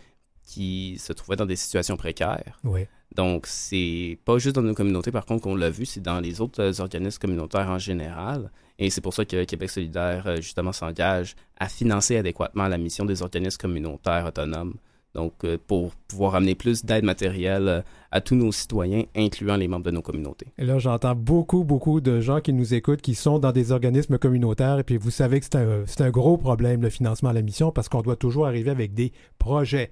qui 0.44 0.96
se 0.98 1.12
trouvaient 1.12 1.36
dans 1.36 1.46
des 1.46 1.56
situations 1.56 1.96
précaires. 1.96 2.60
Oui. 2.64 2.86
Donc, 3.14 3.46
c'est 3.46 4.18
pas 4.24 4.38
juste 4.38 4.56
dans 4.56 4.62
nos 4.62 4.74
communautés, 4.74 5.12
par 5.12 5.24
contre, 5.24 5.42
qu'on 5.42 5.54
l'a 5.54 5.70
vu, 5.70 5.86
c'est 5.86 6.00
dans 6.00 6.20
les 6.20 6.40
autres 6.40 6.60
euh, 6.62 6.82
organismes 6.82 7.20
communautaires 7.20 7.68
en 7.68 7.78
général. 7.78 8.50
Et 8.78 8.90
c'est 8.90 9.00
pour 9.00 9.14
ça 9.14 9.24
que 9.24 9.44
Québec 9.44 9.70
solidaire, 9.70 10.26
euh, 10.26 10.36
justement, 10.36 10.72
s'engage 10.72 11.36
à 11.56 11.68
financer 11.68 12.16
adéquatement 12.16 12.66
la 12.66 12.78
mission 12.78 13.04
des 13.04 13.22
organismes 13.22 13.58
communautaires 13.58 14.26
autonomes 14.26 14.74
Donc, 15.14 15.32
euh, 15.44 15.58
pour 15.66 15.92
pouvoir 16.08 16.34
amener 16.34 16.54
plus 16.54 16.84
d'aide 16.84 17.04
matérielle 17.04 17.68
euh, 17.68 17.82
à 18.10 18.20
tous 18.20 18.34
nos 18.34 18.50
citoyens, 18.50 19.04
incluant 19.16 19.56
les 19.56 19.68
membres 19.68 19.84
de 19.84 19.90
nos 19.90 20.02
communautés. 20.02 20.46
Et 20.58 20.64
là, 20.64 20.78
j'entends 20.78 21.14
beaucoup, 21.14 21.64
beaucoup 21.64 22.00
de 22.00 22.20
gens 22.20 22.40
qui 22.40 22.52
nous 22.52 22.74
écoutent, 22.74 23.00
qui 23.00 23.14
sont 23.14 23.38
dans 23.38 23.52
des 23.52 23.70
organismes 23.72 24.18
communautaires, 24.18 24.80
et 24.80 24.84
puis 24.84 24.96
vous 24.96 25.10
savez 25.10 25.40
que 25.40 25.46
c'est 25.46 25.56
un, 25.56 26.06
un, 26.06 26.10
gros 26.10 26.36
problème, 26.36 26.82
le 26.82 26.90
financement 26.90 27.30
à 27.30 27.32
la 27.32 27.42
mission, 27.42 27.70
parce 27.70 27.88
qu'on 27.88 28.02
doit 28.02 28.16
toujours 28.16 28.46
arriver 28.46 28.70
avec 28.70 28.94
des 28.94 29.12
projets. 29.38 29.90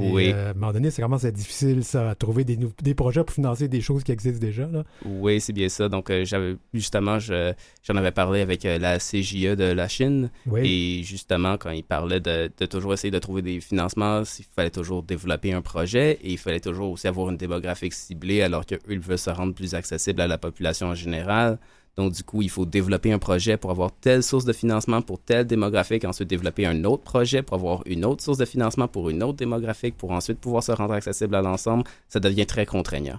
Oui. 0.00 0.32
Euh, 0.32 0.48
à 0.48 0.50
un 0.50 0.54
moment 0.54 0.72
donné, 0.72 0.90
c'est 0.90 1.02
vraiment 1.02 1.16
difficile, 1.16 1.84
ça, 1.84 2.10
à 2.10 2.14
trouver 2.14 2.44
des, 2.44 2.56
des, 2.56 2.94
projets 2.94 3.24
pour 3.24 3.34
financer 3.34 3.68
des 3.68 3.80
choses 3.80 4.04
qui 4.04 4.12
existent 4.12 4.40
déjà. 4.40 4.66
Là. 4.66 4.84
Oui, 5.04 5.40
c'est 5.40 5.52
bien 5.52 5.68
ça. 5.68 5.88
Donc, 5.88 6.12
j'avais 6.24 6.56
justement, 6.74 7.18
j'en 7.18 7.96
avais 7.96 8.12
parlé 8.12 8.40
avec 8.40 8.64
la 8.64 8.98
CJE 8.98 9.56
de 9.56 9.72
la 9.72 9.88
Chine. 9.88 10.30
Oui. 10.46 10.60
Et 11.00 11.02
justement, 11.02 11.56
quand 11.56 11.70
il 11.70 11.84
parlait 11.84 12.20
de, 12.20 12.50
de, 12.56 12.66
toujours 12.66 12.92
essayer 12.94 13.10
de 13.10 13.18
trouver 13.18 13.42
des 13.42 13.60
financements, 13.60 14.22
il 14.38 14.44
fallait 14.54 14.70
toujours 14.70 15.02
développer 15.02 15.52
un 15.52 15.62
projet 15.62 16.18
et 16.22 16.32
il 16.32 16.38
fallait 16.38 16.60
toujours 16.60 16.92
aussi 16.92 17.08
avoir 17.08 17.30
une 17.30 17.36
démographique 17.36 17.94
ciblée 17.94 18.42
alors 18.42 18.66
qu'eux, 18.66 18.78
ils 18.88 19.00
veulent 19.00 19.18
se 19.18 19.30
rendre 19.30 19.54
plus 19.54 19.74
accessible 19.74 20.20
à 20.20 20.26
la 20.26 20.38
population 20.38 20.88
en 20.88 20.94
général. 20.94 21.58
Donc, 21.98 22.12
du 22.12 22.22
coup, 22.22 22.42
il 22.42 22.48
faut 22.48 22.64
développer 22.64 23.12
un 23.12 23.18
projet 23.18 23.56
pour 23.56 23.72
avoir 23.72 23.90
telle 23.90 24.22
source 24.22 24.44
de 24.44 24.52
financement 24.52 25.02
pour 25.02 25.18
telle 25.18 25.48
démographique, 25.48 26.04
ensuite 26.04 26.28
développer 26.28 26.64
un 26.64 26.84
autre 26.84 27.02
projet 27.02 27.42
pour 27.42 27.56
avoir 27.56 27.82
une 27.86 28.04
autre 28.04 28.22
source 28.22 28.38
de 28.38 28.44
financement 28.44 28.86
pour 28.86 29.10
une 29.10 29.20
autre 29.24 29.36
démographique, 29.36 29.96
pour 29.96 30.12
ensuite 30.12 30.38
pouvoir 30.38 30.62
se 30.62 30.70
rendre 30.70 30.94
accessible 30.94 31.34
à 31.34 31.42
l'ensemble. 31.42 31.82
Ça 32.08 32.20
devient 32.20 32.46
très 32.46 32.66
contraignant. 32.66 33.18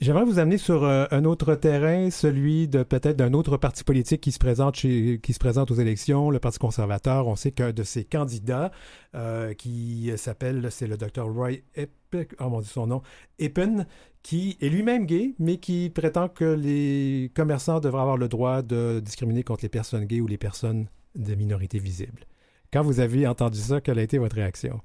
J'aimerais 0.00 0.24
vous 0.24 0.38
amener 0.38 0.56
sur 0.56 0.84
euh, 0.84 1.04
un 1.10 1.26
autre 1.26 1.54
terrain, 1.56 2.08
celui 2.10 2.68
de 2.68 2.82
peut-être 2.82 3.18
d'un 3.18 3.34
autre 3.34 3.58
parti 3.58 3.84
politique 3.84 4.22
qui 4.22 4.32
se 4.32 4.38
présente 4.38 4.76
chez, 4.76 5.20
qui 5.22 5.34
se 5.34 5.38
présente 5.38 5.70
aux 5.70 5.74
élections, 5.74 6.30
le 6.30 6.38
Parti 6.38 6.58
conservateur. 6.58 7.28
On 7.28 7.36
sait 7.36 7.52
qu'un 7.52 7.72
de 7.72 7.82
ses 7.82 8.04
candidats, 8.04 8.72
euh, 9.14 9.52
qui 9.52 10.10
s'appelle, 10.16 10.68
c'est 10.70 10.86
le 10.86 10.96
docteur 10.96 11.26
Roy 11.26 11.50
Eppen, 11.74 12.24
oh 12.38 12.48
mon 12.48 12.60
Dieu, 12.60 12.70
son 12.72 12.86
nom, 12.86 13.02
Eppen, 13.38 13.86
qui 14.22 14.56
est 14.62 14.70
lui-même 14.70 15.04
gay, 15.04 15.34
mais 15.38 15.58
qui 15.58 15.90
prétend 15.90 16.30
que 16.30 16.46
les 16.46 17.30
commerçants 17.34 17.78
devraient 17.78 18.00
avoir 18.00 18.16
le 18.16 18.28
droit 18.28 18.62
de 18.62 19.02
discriminer 19.04 19.42
contre 19.42 19.64
les 19.64 19.68
personnes 19.68 20.06
gays 20.06 20.22
ou 20.22 20.26
les 20.26 20.38
personnes 20.38 20.86
de 21.14 21.34
minorité 21.34 21.78
visible. 21.78 22.24
Quand 22.72 22.82
vous 22.82 23.00
avez 23.00 23.26
entendu 23.26 23.58
ça, 23.58 23.82
quelle 23.82 23.98
a 23.98 24.02
été 24.02 24.16
votre 24.16 24.36
réaction? 24.36 24.80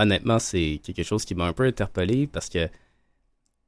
Honnêtement, 0.00 0.38
c'est 0.38 0.80
quelque 0.82 1.02
chose 1.02 1.26
qui 1.26 1.34
m'a 1.34 1.44
un 1.44 1.52
peu 1.52 1.64
interpellé 1.64 2.26
parce 2.26 2.48
que 2.48 2.70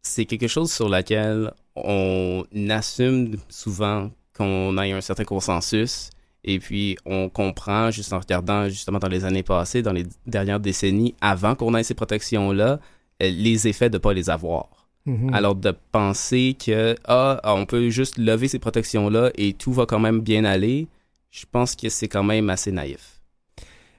c'est 0.03 0.25
quelque 0.25 0.49
chose 0.49 0.73
sur 0.73 0.89
lequel 0.89 1.53
on 1.77 2.45
assume 2.71 3.37
souvent 3.49 4.11
qu'on 4.37 4.77
ait 4.79 4.93
un 4.93 5.01
certain 5.01 5.25
consensus 5.25 6.11
et 6.45 6.59
puis 6.59 6.97
on 7.05 7.29
comprend 7.29 7.91
juste 7.91 8.13
en 8.13 8.21
regardant 8.21 8.69
justement 8.69 8.99
dans 8.99 9.09
les 9.09 9.25
années 9.25 9.43
passées, 9.43 9.83
dans 9.83 9.93
les 9.93 10.07
dernières 10.27 10.61
décennies, 10.61 11.15
avant 11.21 11.55
qu'on 11.55 11.75
ait 11.75 11.83
ces 11.83 11.95
protections-là, 11.95 12.81
les 13.21 13.69
effets 13.69 13.91
de 13.91 13.97
ne 13.97 13.99
pas 13.99 14.13
les 14.13 14.31
avoir. 14.31 14.69
Mhm. 15.07 15.35
Alors 15.35 15.55
de 15.55 15.75
penser 15.93 16.57
que 16.59 16.95
ah, 17.07 17.41
on 17.45 17.67
peut 17.67 17.91
juste 17.91 18.19
lever 18.19 18.49
ces 18.49 18.59
protections-là 18.59 19.31
et 19.37 19.53
tout 19.55 19.73
va 19.73 19.87
quand 19.87 19.99
même 19.99 20.21
bien 20.21 20.45
aller, 20.45 20.89
je 21.31 21.45
pense 21.51 21.75
que 21.75 21.89
c'est 21.89 22.09
quand 22.09 22.23
même 22.23 22.51
assez 22.51 22.73
naïf. 22.73 23.21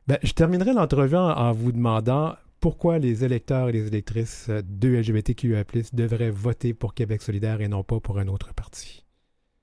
Ben, 0.08 0.18
je 0.24 0.32
terminerai 0.32 0.74
l'entrevue 0.74 1.18
en, 1.18 1.30
en, 1.30 1.52
vous 1.52 1.72
demandant 1.72 2.36
pourquoi 2.60 3.00
les 3.00 3.24
électeurs 3.24 3.70
et 3.70 3.72
les 3.72 3.88
électrices 3.88 4.50
de 4.50 4.90
LGBTQIA+, 4.90 5.64
devraient 5.94 6.32
voter 6.32 6.74
pour 6.74 6.94
Québec 6.94 7.22
solidaire 7.22 7.62
et 7.62 7.68
non 7.68 7.84
pas 7.84 8.00
pour 8.00 8.20
un 8.20 8.28
autre 8.28 8.54
parti? 8.54 9.04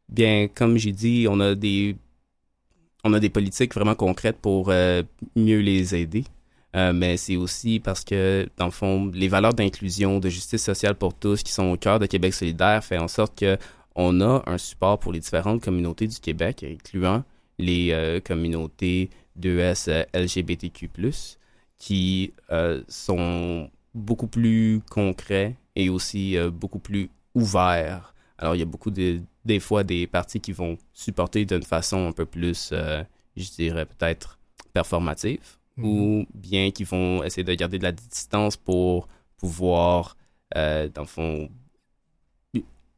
Bien, 0.08 0.48
comme 0.48 0.76
j'ai 0.76 0.92
dit, 0.92 1.26
on 1.28 1.40
a 1.40 1.54
des 1.54 1.96
on 3.04 3.12
a 3.12 3.20
des 3.20 3.30
politiques 3.30 3.74
vraiment 3.74 3.94
concrètes 3.94 4.38
pour 4.38 4.70
euh, 4.70 5.02
mieux 5.36 5.60
les 5.60 5.94
aider. 5.94 6.24
Euh, 6.74 6.92
mais 6.92 7.16
c'est 7.16 7.36
aussi 7.36 7.80
parce 7.80 8.04
que, 8.04 8.48
dans 8.56 8.66
le 8.66 8.70
fond, 8.70 9.10
les 9.14 9.28
valeurs 9.28 9.54
d'inclusion, 9.54 10.18
de 10.18 10.28
justice 10.28 10.62
sociale 10.62 10.94
pour 10.94 11.14
tous 11.14 11.42
qui 11.42 11.52
sont 11.52 11.70
au 11.70 11.76
cœur 11.76 11.98
de 11.98 12.06
Québec 12.06 12.34
solidaire 12.34 12.84
fait 12.84 12.98
en 12.98 13.08
sorte 13.08 13.38
que 13.38 13.56
on 13.94 14.20
a 14.20 14.42
un 14.46 14.58
support 14.58 14.98
pour 14.98 15.12
les 15.12 15.20
différentes 15.20 15.62
communautés 15.62 16.06
du 16.06 16.18
Québec, 16.18 16.64
incluant 16.64 17.24
les 17.58 17.92
euh, 17.92 18.20
communautés 18.20 19.08
2S 19.40 20.06
LGBTQ+, 20.12 20.90
qui 21.78 22.32
euh, 22.50 22.82
sont 22.88 23.70
beaucoup 23.94 24.26
plus 24.26 24.80
concrets 24.90 25.56
et 25.74 25.88
aussi 25.88 26.36
euh, 26.36 26.50
beaucoup 26.50 26.78
plus 26.78 27.10
ouverts. 27.34 28.14
Alors, 28.38 28.54
il 28.54 28.58
y 28.58 28.62
a 28.62 28.66
beaucoup 28.66 28.90
de, 28.90 29.20
des 29.44 29.60
fois 29.60 29.84
des 29.84 30.06
partis 30.06 30.40
qui 30.40 30.52
vont 30.52 30.76
supporter 30.92 31.44
d'une 31.44 31.62
façon 31.62 32.08
un 32.08 32.12
peu 32.12 32.26
plus, 32.26 32.70
euh, 32.72 33.02
je 33.36 33.50
dirais 33.50 33.86
peut-être 33.86 34.38
performative, 34.72 35.56
mm 35.76 35.84
-hmm. 35.84 35.88
ou 35.88 36.26
bien 36.34 36.70
qui 36.70 36.84
vont 36.84 37.22
essayer 37.24 37.44
de 37.44 37.54
garder 37.54 37.78
de 37.78 37.84
la 37.84 37.92
distance 37.92 38.56
pour 38.56 39.08
pouvoir, 39.38 40.16
dans 40.54 41.02
le 41.08 41.12
fond, 41.16 41.50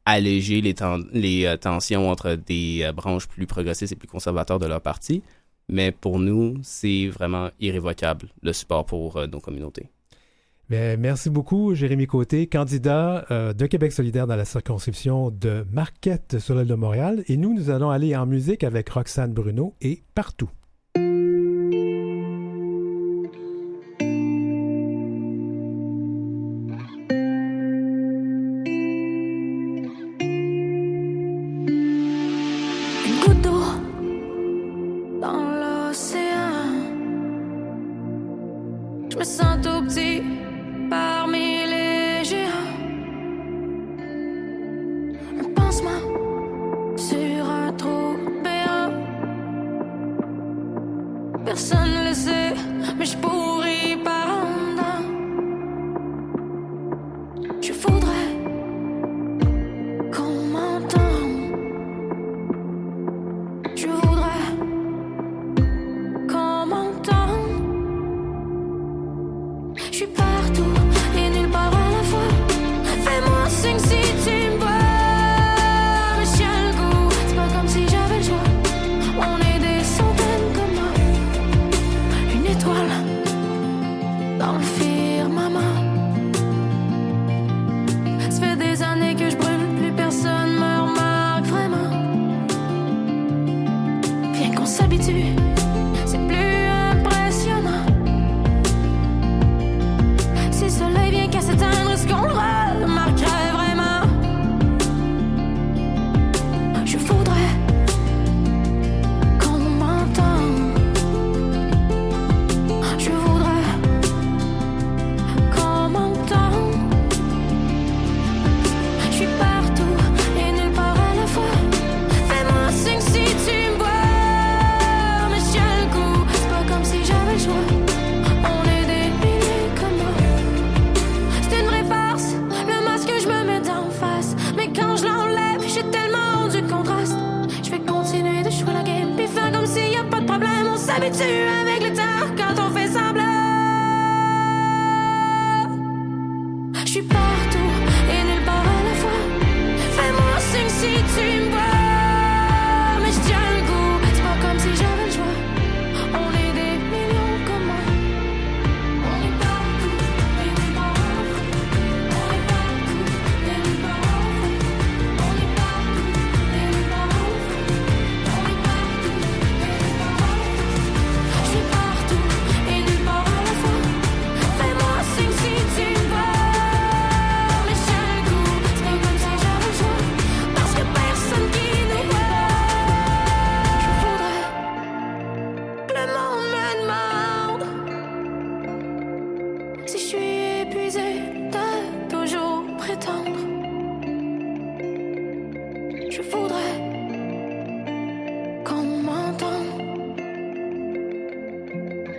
alléger 0.05 0.61
les, 0.61 0.75
ten 0.75 1.05
les 1.13 1.57
tensions 1.61 2.11
entre 2.11 2.35
des 2.35 2.91
branches 2.95 3.29
plus 3.29 3.47
progressistes 3.47 3.93
et 3.93 3.97
plus 3.97 4.09
conservateurs 4.09 4.59
de 4.59 4.67
leur 4.67 4.81
parti. 4.81 5.23
Mais 5.69 5.93
pour 5.93 6.19
nous, 6.19 6.57
c'est 6.63 7.09
vraiment 7.09 7.51
irrévocable 7.61 8.29
le 8.43 8.53
support 8.53 8.87
pour 8.87 9.17
euh, 9.17 9.27
nos 9.27 9.41
communautés. 9.41 9.91
Bien, 10.71 10.99
merci 10.99 11.31
beaucoup, 11.31 11.75
Jérémy 11.75 12.07
Côté, 12.07 12.47
candidat 12.47 13.25
euh, 13.31 13.55
de 13.55 13.67
Québec 13.67 13.91
solidaire 13.91 14.27
dans 14.27 14.37
la 14.37 14.45
circonscription 14.45 15.31
de 15.31 15.65
Marquette 15.73 16.39
sur 16.39 16.55
l'île 16.55 16.67
de 16.67 16.75
Montréal. 16.75 17.25
Et 17.27 17.39
nous, 17.39 17.55
nous 17.55 17.71
allons 17.71 17.89
aller 17.89 18.15
en 18.15 18.27
musique 18.27 18.65
avec 18.65 18.91
Roxane 18.91 19.33
Bruno 19.33 19.75
et 19.81 20.03
Partout. 20.15 20.51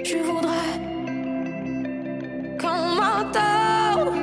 Je 0.03 0.18
voudrais 0.18 0.79
qu'on 2.58 2.96
m'entende. 2.96 4.15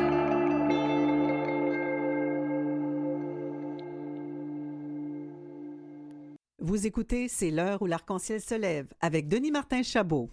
Vous 6.59 6.87
écoutez 6.87 7.28
C'est 7.28 7.50
l'heure 7.50 7.83
où 7.83 7.87
l'arc-en-ciel 7.87 8.40
se 8.40 8.54
lève 8.54 8.87
avec 9.00 9.28
Denis 9.28 9.50
Martin 9.50 9.83
Chabot. 9.83 10.30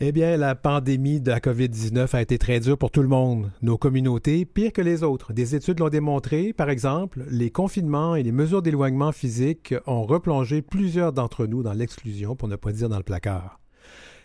Eh 0.00 0.10
bien, 0.10 0.36
la 0.36 0.54
pandémie 0.54 1.20
de 1.20 1.30
la 1.30 1.38
COVID-19 1.38 2.16
a 2.16 2.22
été 2.22 2.38
très 2.38 2.58
dure 2.58 2.78
pour 2.78 2.90
tout 2.90 3.02
le 3.02 3.08
monde, 3.08 3.52
nos 3.60 3.78
communautés, 3.78 4.44
pire 4.44 4.72
que 4.72 4.82
les 4.82 5.04
autres. 5.04 5.32
Des 5.32 5.54
études 5.54 5.78
l'ont 5.78 5.90
démontré. 5.90 6.52
Par 6.52 6.70
exemple, 6.70 7.24
les 7.30 7.50
confinements 7.50 8.16
et 8.16 8.22
les 8.22 8.32
mesures 8.32 8.62
d'éloignement 8.62 9.12
physique 9.12 9.74
ont 9.86 10.04
replongé 10.04 10.62
plusieurs 10.62 11.12
d'entre 11.12 11.46
nous 11.46 11.62
dans 11.62 11.74
l'exclusion, 11.74 12.34
pour 12.34 12.48
ne 12.48 12.56
pas 12.56 12.72
dire 12.72 12.88
dans 12.88 12.96
le 12.96 13.04
placard. 13.04 13.61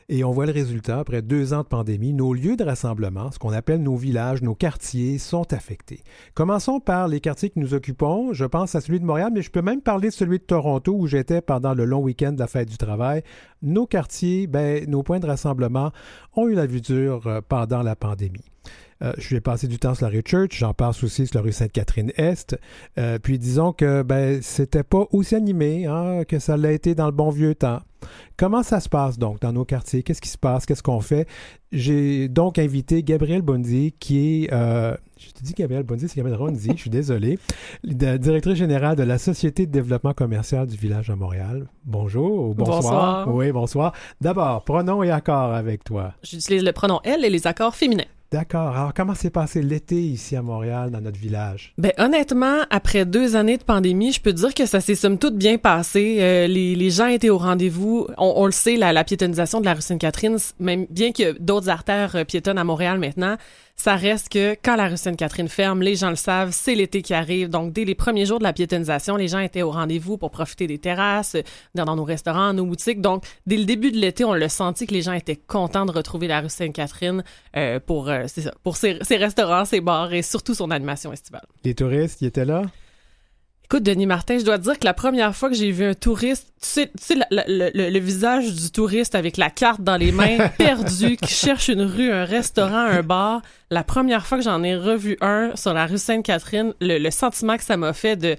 Et 0.09 0.23
on 0.23 0.31
voit 0.31 0.45
le 0.45 0.53
résultat, 0.53 0.99
après 0.99 1.21
deux 1.21 1.53
ans 1.53 1.63
de 1.63 1.67
pandémie, 1.67 2.13
nos 2.13 2.33
lieux 2.33 2.55
de 2.55 2.63
rassemblement, 2.63 3.29
ce 3.29 3.39
qu'on 3.39 3.51
appelle 3.51 3.83
nos 3.83 3.97
villages, 3.97 4.41
nos 4.41 4.55
quartiers, 4.55 5.17
sont 5.17 5.51
affectés. 5.51 6.01
Commençons 6.33 6.79
par 6.79 7.09
les 7.09 7.19
quartiers 7.19 7.49
que 7.49 7.59
nous 7.59 7.73
occupons. 7.73 8.31
Je 8.31 8.45
pense 8.45 8.73
à 8.73 8.79
celui 8.79 9.01
de 9.01 9.05
Montréal, 9.05 9.31
mais 9.33 9.41
je 9.41 9.51
peux 9.51 9.61
même 9.61 9.81
parler 9.81 10.07
de 10.07 10.13
celui 10.13 10.39
de 10.39 10.45
Toronto 10.45 10.93
où 10.93 11.07
j'étais 11.07 11.41
pendant 11.41 11.73
le 11.73 11.83
long 11.83 11.99
week-end 11.99 12.31
de 12.31 12.39
la 12.39 12.47
fête 12.47 12.69
du 12.69 12.77
travail. 12.77 13.21
Nos 13.61 13.85
quartiers, 13.85 14.47
ben, 14.47 14.89
nos 14.89 15.03
points 15.03 15.19
de 15.19 15.27
rassemblement 15.27 15.91
ont 16.37 16.47
eu 16.47 16.53
la 16.53 16.67
vue 16.67 16.79
dure 16.79 17.27
euh, 17.27 17.41
pendant 17.45 17.83
la 17.83 17.97
pandémie. 17.97 18.45
Euh, 19.01 19.13
je 19.17 19.35
vais 19.35 19.41
passer 19.41 19.67
du 19.67 19.77
temps 19.79 19.93
sur 19.93 20.05
la 20.05 20.11
rue 20.11 20.23
Church, 20.25 20.57
j'en 20.57 20.73
passe 20.73 21.03
aussi 21.03 21.27
sur 21.27 21.35
la 21.37 21.41
rue 21.41 21.51
Sainte-Catherine-Est. 21.51 22.57
Euh, 22.97 23.19
puis 23.19 23.37
disons 23.37 23.73
que 23.73 24.01
ben, 24.01 24.41
c'était 24.41 24.83
pas 24.83 25.05
aussi 25.11 25.35
animé 25.35 25.85
hein, 25.85 26.23
que 26.27 26.39
ça 26.39 26.57
l'a 26.57 26.71
été 26.71 26.95
dans 26.95 27.05
le 27.05 27.11
bon 27.11 27.29
vieux 27.29 27.55
temps. 27.55 27.79
Comment 28.37 28.61
ça 28.63 28.79
se 28.79 28.89
passe 28.89 29.17
donc 29.17 29.39
dans 29.41 29.51
nos 29.51 29.65
quartiers? 29.65 30.03
Qu'est-ce 30.03 30.21
qui 30.21 30.29
se 30.29 30.37
passe? 30.37 30.65
Qu'est-ce 30.65 30.83
qu'on 30.83 31.01
fait? 31.01 31.27
J'ai 31.71 32.29
donc 32.29 32.59
invité 32.59 33.01
Gabrielle 33.03 33.41
Bondy, 33.41 33.93
qui 33.99 34.43
est. 34.43 34.53
Euh, 34.53 34.95
je 35.17 35.31
te 35.31 35.43
dis 35.43 35.53
Gabrielle 35.53 35.83
Bondy, 35.83 36.07
c'est 36.07 36.15
Gabrielle 36.15 36.39
Ronzi, 36.39 36.71
je 36.75 36.79
suis 36.79 36.89
désolé. 36.91 37.39
Directrice 37.83 38.55
générale 38.55 38.95
de 38.95 39.03
la 39.03 39.17
Société 39.17 39.65
de 39.65 39.71
développement 39.71 40.13
commercial 40.13 40.67
du 40.67 40.77
village 40.77 41.07
de 41.07 41.15
Montréal. 41.15 41.67
Bonjour, 41.85 42.53
bonsoir. 42.53 42.81
Bonsoir. 42.81 43.35
Oui, 43.35 43.51
bonsoir. 43.51 43.93
D'abord, 44.21 44.63
pronom 44.63 45.01
et 45.01 45.09
accord 45.09 45.53
avec 45.53 45.83
toi. 45.83 46.13
J'utilise 46.23 46.63
le 46.63 46.71
pronom 46.71 46.99
elle 47.03 47.25
et 47.25 47.29
les 47.29 47.47
accords 47.47 47.75
féminins. 47.75 48.05
D'accord. 48.31 48.75
Alors, 48.75 48.93
comment 48.93 49.15
s'est 49.15 49.29
passé 49.29 49.61
l'été 49.61 49.95
ici 49.95 50.35
à 50.35 50.41
Montréal, 50.41 50.91
dans 50.91 50.99
notre 50.99 51.17
village? 51.17 51.73
Ben 51.77 51.93
honnêtement, 51.97 52.57
après 52.69 53.05
deux 53.05 53.37
années 53.37 53.57
de 53.57 53.63
pandémie, 53.63 54.11
je 54.11 54.19
peux 54.19 54.33
dire 54.33 54.53
que 54.53 54.65
ça 54.65 54.81
s'est 54.81 54.95
somme 54.95 55.17
toute 55.17 55.37
bien 55.37 55.57
passé. 55.57 56.17
Euh, 56.19 56.47
les, 56.47 56.89
gens 56.89 57.07
étaient 57.07 57.29
au 57.29 57.37
rendez-vous. 57.37 58.07
On, 58.17 58.45
le 58.45 58.51
sait, 58.51 58.75
la, 58.75 59.03
piétonisation 59.05 59.61
de 59.61 59.65
la 59.65 59.75
rue 59.75 59.81
Sainte-Catherine, 59.81 60.37
même 60.59 60.85
bien 60.89 61.11
a 61.19 61.33
d'autres 61.39 61.69
artères 61.69 62.17
euh, 62.17 62.23
piétonnes 62.25 62.57
à 62.57 62.65
Montréal 62.65 62.99
maintenant, 62.99 63.37
ça 63.79 63.95
reste 63.95 64.29
que 64.29 64.55
quand 64.63 64.75
la 64.75 64.87
rue 64.87 64.97
Sainte-Catherine 64.97 65.47
ferme, 65.47 65.83
les 65.83 65.95
gens 65.95 66.09
le 66.09 66.15
savent, 66.15 66.49
c'est 66.51 66.73
l'été 66.73 67.03
qui 67.03 67.13
arrive. 67.13 67.49
Donc, 67.49 67.73
dès 67.73 67.85
les 67.85 67.93
premiers 67.93 68.25
jours 68.25 68.39
de 68.39 68.43
la 68.43 68.51
piétonisation, 68.51 69.15
les 69.15 69.27
gens 69.27 69.39
étaient 69.39 69.61
au 69.61 69.69
rendez-vous 69.69 70.17
pour 70.17 70.31
profiter 70.31 70.65
des 70.65 70.79
terrasses, 70.79 71.37
dans, 71.75 71.95
nos 71.95 72.03
restaurants, 72.03 72.53
nos 72.53 72.65
boutiques. 72.65 73.01
Donc, 73.01 73.23
dès 73.45 73.55
le 73.55 73.65
début 73.65 73.91
de 73.91 73.97
l'été, 73.97 74.25
on 74.25 74.33
l'a 74.33 74.49
senti 74.49 74.87
que 74.87 74.93
les 74.95 75.03
gens 75.03 75.13
étaient 75.13 75.35
contents 75.35 75.85
de 75.85 75.91
retrouver 75.91 76.27
la 76.27 76.41
rue 76.41 76.49
Sainte-Catherine 76.49 77.23
euh, 77.55 77.79
pour, 77.79 78.09
euh, 78.09 78.25
ses, 78.27 79.17
restaurants, 79.17 79.65
ses 79.65 79.79
bars 79.79 80.11
et 80.11 80.23
surtout 80.23 80.55
son 80.55 80.71
animation 80.71 81.13
estivale. 81.13 81.45
Les 81.63 81.75
touristes 81.75 82.17
qui 82.17 82.25
étaient 82.25 82.45
là? 82.45 82.63
Écoute, 83.69 83.83
Denis 83.83 84.05
Martin, 84.05 84.37
je 84.37 84.45
dois 84.45 84.57
te 84.57 84.63
dire 84.63 84.79
que 84.79 84.85
la 84.85 84.93
première 84.93 85.35
fois 85.35 85.49
que 85.49 85.55
j'ai 85.55 85.71
vu 85.71 85.83
un 85.83 85.93
touriste, 85.93 86.47
tu 86.61 86.67
sais, 86.69 86.87
tu 86.87 87.03
sais 87.03 87.15
le, 87.15 87.23
le- 87.47 87.69
le- 87.73 87.89
le 87.89 87.99
visage 87.99 88.53
du 88.53 88.71
touriste 88.71 89.13
avec 89.13 89.35
la 89.35 89.49
carte 89.49 89.81
dans 89.81 89.97
les 89.97 90.13
mains, 90.13 90.37
perdu, 90.57 91.17
qui 91.17 91.33
cherche 91.33 91.67
une 91.67 91.81
rue, 91.81 92.09
un 92.09 92.23
restaurant, 92.23 92.77
un 92.77 93.03
bar, 93.03 93.41
la 93.69 93.83
première 93.83 94.25
fois 94.25 94.37
que 94.37 94.43
j'en 94.45 94.63
ai 94.63 94.77
revu 94.77 95.17
un 95.19 95.51
sur 95.55 95.73
la 95.73 95.85
rue 95.85 95.97
Sainte-Catherine, 95.97 96.73
le, 96.79 96.97
le 96.97 97.11
sentiment 97.11 97.57
que 97.57 97.63
ça 97.63 97.75
m'a 97.75 97.91
fait 97.91 98.15
de 98.15 98.37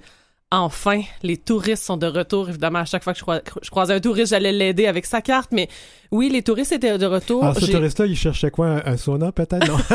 enfin, 0.51 1.01
les 1.23 1.37
touristes 1.37 1.83
sont 1.83 1.97
de 1.97 2.07
retour. 2.07 2.49
Évidemment, 2.49 2.79
à 2.79 2.85
chaque 2.85 3.03
fois 3.03 3.13
que 3.13 3.19
je, 3.19 3.23
croi- 3.23 3.41
je 3.61 3.69
croisais 3.69 3.93
un 3.93 3.99
touriste, 3.99 4.31
j'allais 4.31 4.51
l'aider 4.51 4.87
avec 4.87 5.05
sa 5.05 5.21
carte, 5.21 5.49
mais 5.51 5.67
oui, 6.11 6.29
les 6.29 6.41
touristes 6.41 6.71
étaient 6.71 6.97
de 6.97 7.05
retour. 7.05 7.43
Alors, 7.43 7.55
ce 7.55 7.65
J'ai- 7.65 7.73
touriste-là, 7.73 8.05
il 8.07 8.15
cherchait 8.15 8.49
quoi? 8.49 8.67
Un, 8.67 8.81
un 8.93 8.97
sauna, 8.97 9.31
peut-être? 9.31 9.67
Non? 9.67 9.77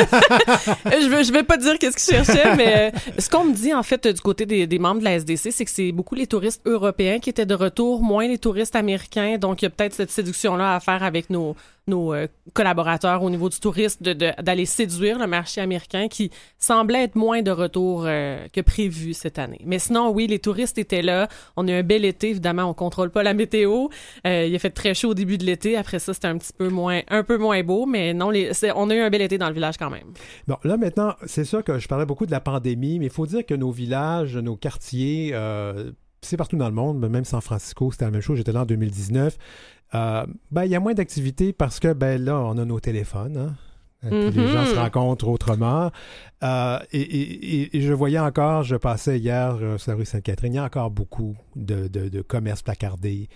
Je 0.92 1.08
veux, 1.08 1.22
je 1.24 1.32
vais 1.32 1.42
pas 1.42 1.56
dire 1.56 1.78
qu'est-ce 1.78 1.96
qu'ils 1.96 2.16
cherchaient, 2.24 2.54
mais 2.56 2.92
euh, 2.94 2.98
ce 3.18 3.28
qu'on 3.28 3.44
me 3.44 3.54
dit 3.54 3.74
en 3.74 3.82
fait 3.82 4.06
du 4.06 4.20
côté 4.20 4.46
des, 4.46 4.66
des 4.66 4.78
membres 4.78 5.00
de 5.00 5.04
la 5.04 5.14
SDC, 5.16 5.50
c'est 5.50 5.64
que 5.64 5.70
c'est 5.70 5.92
beaucoup 5.92 6.14
les 6.14 6.26
touristes 6.26 6.62
européens 6.66 7.18
qui 7.18 7.30
étaient 7.30 7.46
de 7.46 7.54
retour, 7.54 8.02
moins 8.02 8.26
les 8.28 8.38
touristes 8.38 8.76
américains. 8.76 9.38
Donc 9.38 9.62
il 9.62 9.64
y 9.64 9.68
a 9.68 9.70
peut-être 9.70 9.94
cette 9.94 10.10
séduction-là 10.10 10.76
à 10.76 10.80
faire 10.80 11.02
avec 11.02 11.30
nos 11.30 11.56
nos 11.86 12.14
euh, 12.14 12.26
collaborateurs 12.54 13.22
au 13.22 13.28
niveau 13.28 13.48
du 13.50 13.60
tourisme 13.60 14.02
de- 14.02 14.12
de- 14.14 14.32
d'aller 14.42 14.64
séduire 14.64 15.18
le 15.18 15.26
marché 15.26 15.60
américain 15.60 16.08
qui 16.08 16.30
semblait 16.58 17.04
être 17.04 17.14
moins 17.16 17.42
de 17.42 17.50
retour 17.50 18.04
euh, 18.06 18.46
que 18.52 18.60
prévu 18.62 19.12
cette 19.12 19.38
année. 19.38 19.60
Mais 19.66 19.78
sinon, 19.78 20.10
oui, 20.10 20.26
les 20.26 20.38
touristes 20.38 20.78
étaient 20.78 21.02
là. 21.02 21.28
On 21.56 21.68
a 21.68 21.72
eu 21.72 21.74
un 21.74 21.82
bel 21.82 22.04
été, 22.06 22.30
évidemment, 22.30 22.64
on 22.64 22.74
contrôle 22.74 23.10
pas 23.10 23.22
la 23.22 23.34
météo. 23.34 23.88
Euh, 24.26 24.46
il 24.46 24.54
a 24.54 24.58
fait 24.58 24.70
très 24.70 24.94
chaud 24.94 25.10
au 25.10 25.14
début 25.14 25.36
de 25.36 25.44
l'été. 25.44 25.76
Après 25.76 25.98
ça, 25.98 26.14
c'était 26.14 26.28
un 26.28 26.38
petit 26.38 26.52
peu 26.56 26.68
moins, 26.70 27.02
un 27.08 27.22
peu 27.22 27.36
moins 27.36 27.62
beau, 27.62 27.84
mais 27.84 28.14
non, 28.14 28.30
les, 28.30 28.50
on 28.74 28.88
a 28.88 28.94
eu 28.94 29.00
un 29.00 29.10
bel 29.10 29.20
été 29.20 29.36
dans 29.36 29.48
le 29.48 29.54
village 29.54 29.76
quand 29.76 29.90
même. 29.90 30.12
Bon, 30.46 30.56
là 30.64 30.76
maintenant, 30.78 31.14
c'est 31.26 31.44
sûr 31.44 31.62
que 31.62 31.78
je 31.78 31.86
parlais 31.86 32.06
beaucoup 32.06 32.24
de 32.26 32.30
la 32.30 32.40
pandémie, 32.40 32.98
mais 32.98 33.06
il 33.06 33.12
faut 33.12 33.26
dire 33.26 33.44
que 33.44 33.54
nos 33.54 33.70
villages, 33.70 34.36
nos 34.36 34.56
quartiers, 34.56 35.34
c'est 36.22 36.38
partout 36.38 36.56
dans 36.56 36.68
le 36.68 36.74
monde, 36.74 37.06
même 37.10 37.24
San 37.26 37.42
Francisco, 37.42 37.92
c'était 37.92 38.06
la 38.06 38.10
même 38.10 38.22
chose, 38.22 38.38
j'étais 38.38 38.52
là 38.52 38.62
en 38.62 38.64
2019. 38.64 39.36
Euh, 39.94 40.26
ben, 40.50 40.64
il 40.64 40.70
y 40.70 40.74
a 40.74 40.80
moins 40.80 40.94
d'activités 40.94 41.52
parce 41.52 41.78
que 41.80 41.92
ben 41.92 42.22
là, 42.22 42.38
on 42.40 42.59
a 42.59 42.64
nos 42.64 42.80
téléphones. 42.80 43.37
hein. 43.37 43.54
Puis 44.07 44.30
Les 44.33 44.48
gens 44.48 44.66
se 44.66 44.74
rencontrent 44.74 45.28
autrement. 45.28 45.90
Euh, 46.42 46.78
et, 46.92 47.00
et- 47.00 47.61
et- 47.62 47.76
et 47.78 47.80
je 47.80 47.92
voyais 47.94 48.18
encore, 48.18 48.62
je 48.62 48.76
passais 48.76 49.18
hier 49.18 49.57
euh, 49.62 49.78
sur 49.78 49.92
la 49.92 49.96
rue 49.96 50.04
Sainte-Catherine, 50.04 50.52
il 50.52 50.57
y 50.57 50.59
a 50.59 50.64
encore 50.64 50.90
beaucoup 50.90 51.35
de, 51.57 51.88
de, 51.88 52.11
de 52.11 52.20
commerces 52.20 52.61
placardés. 52.61 53.28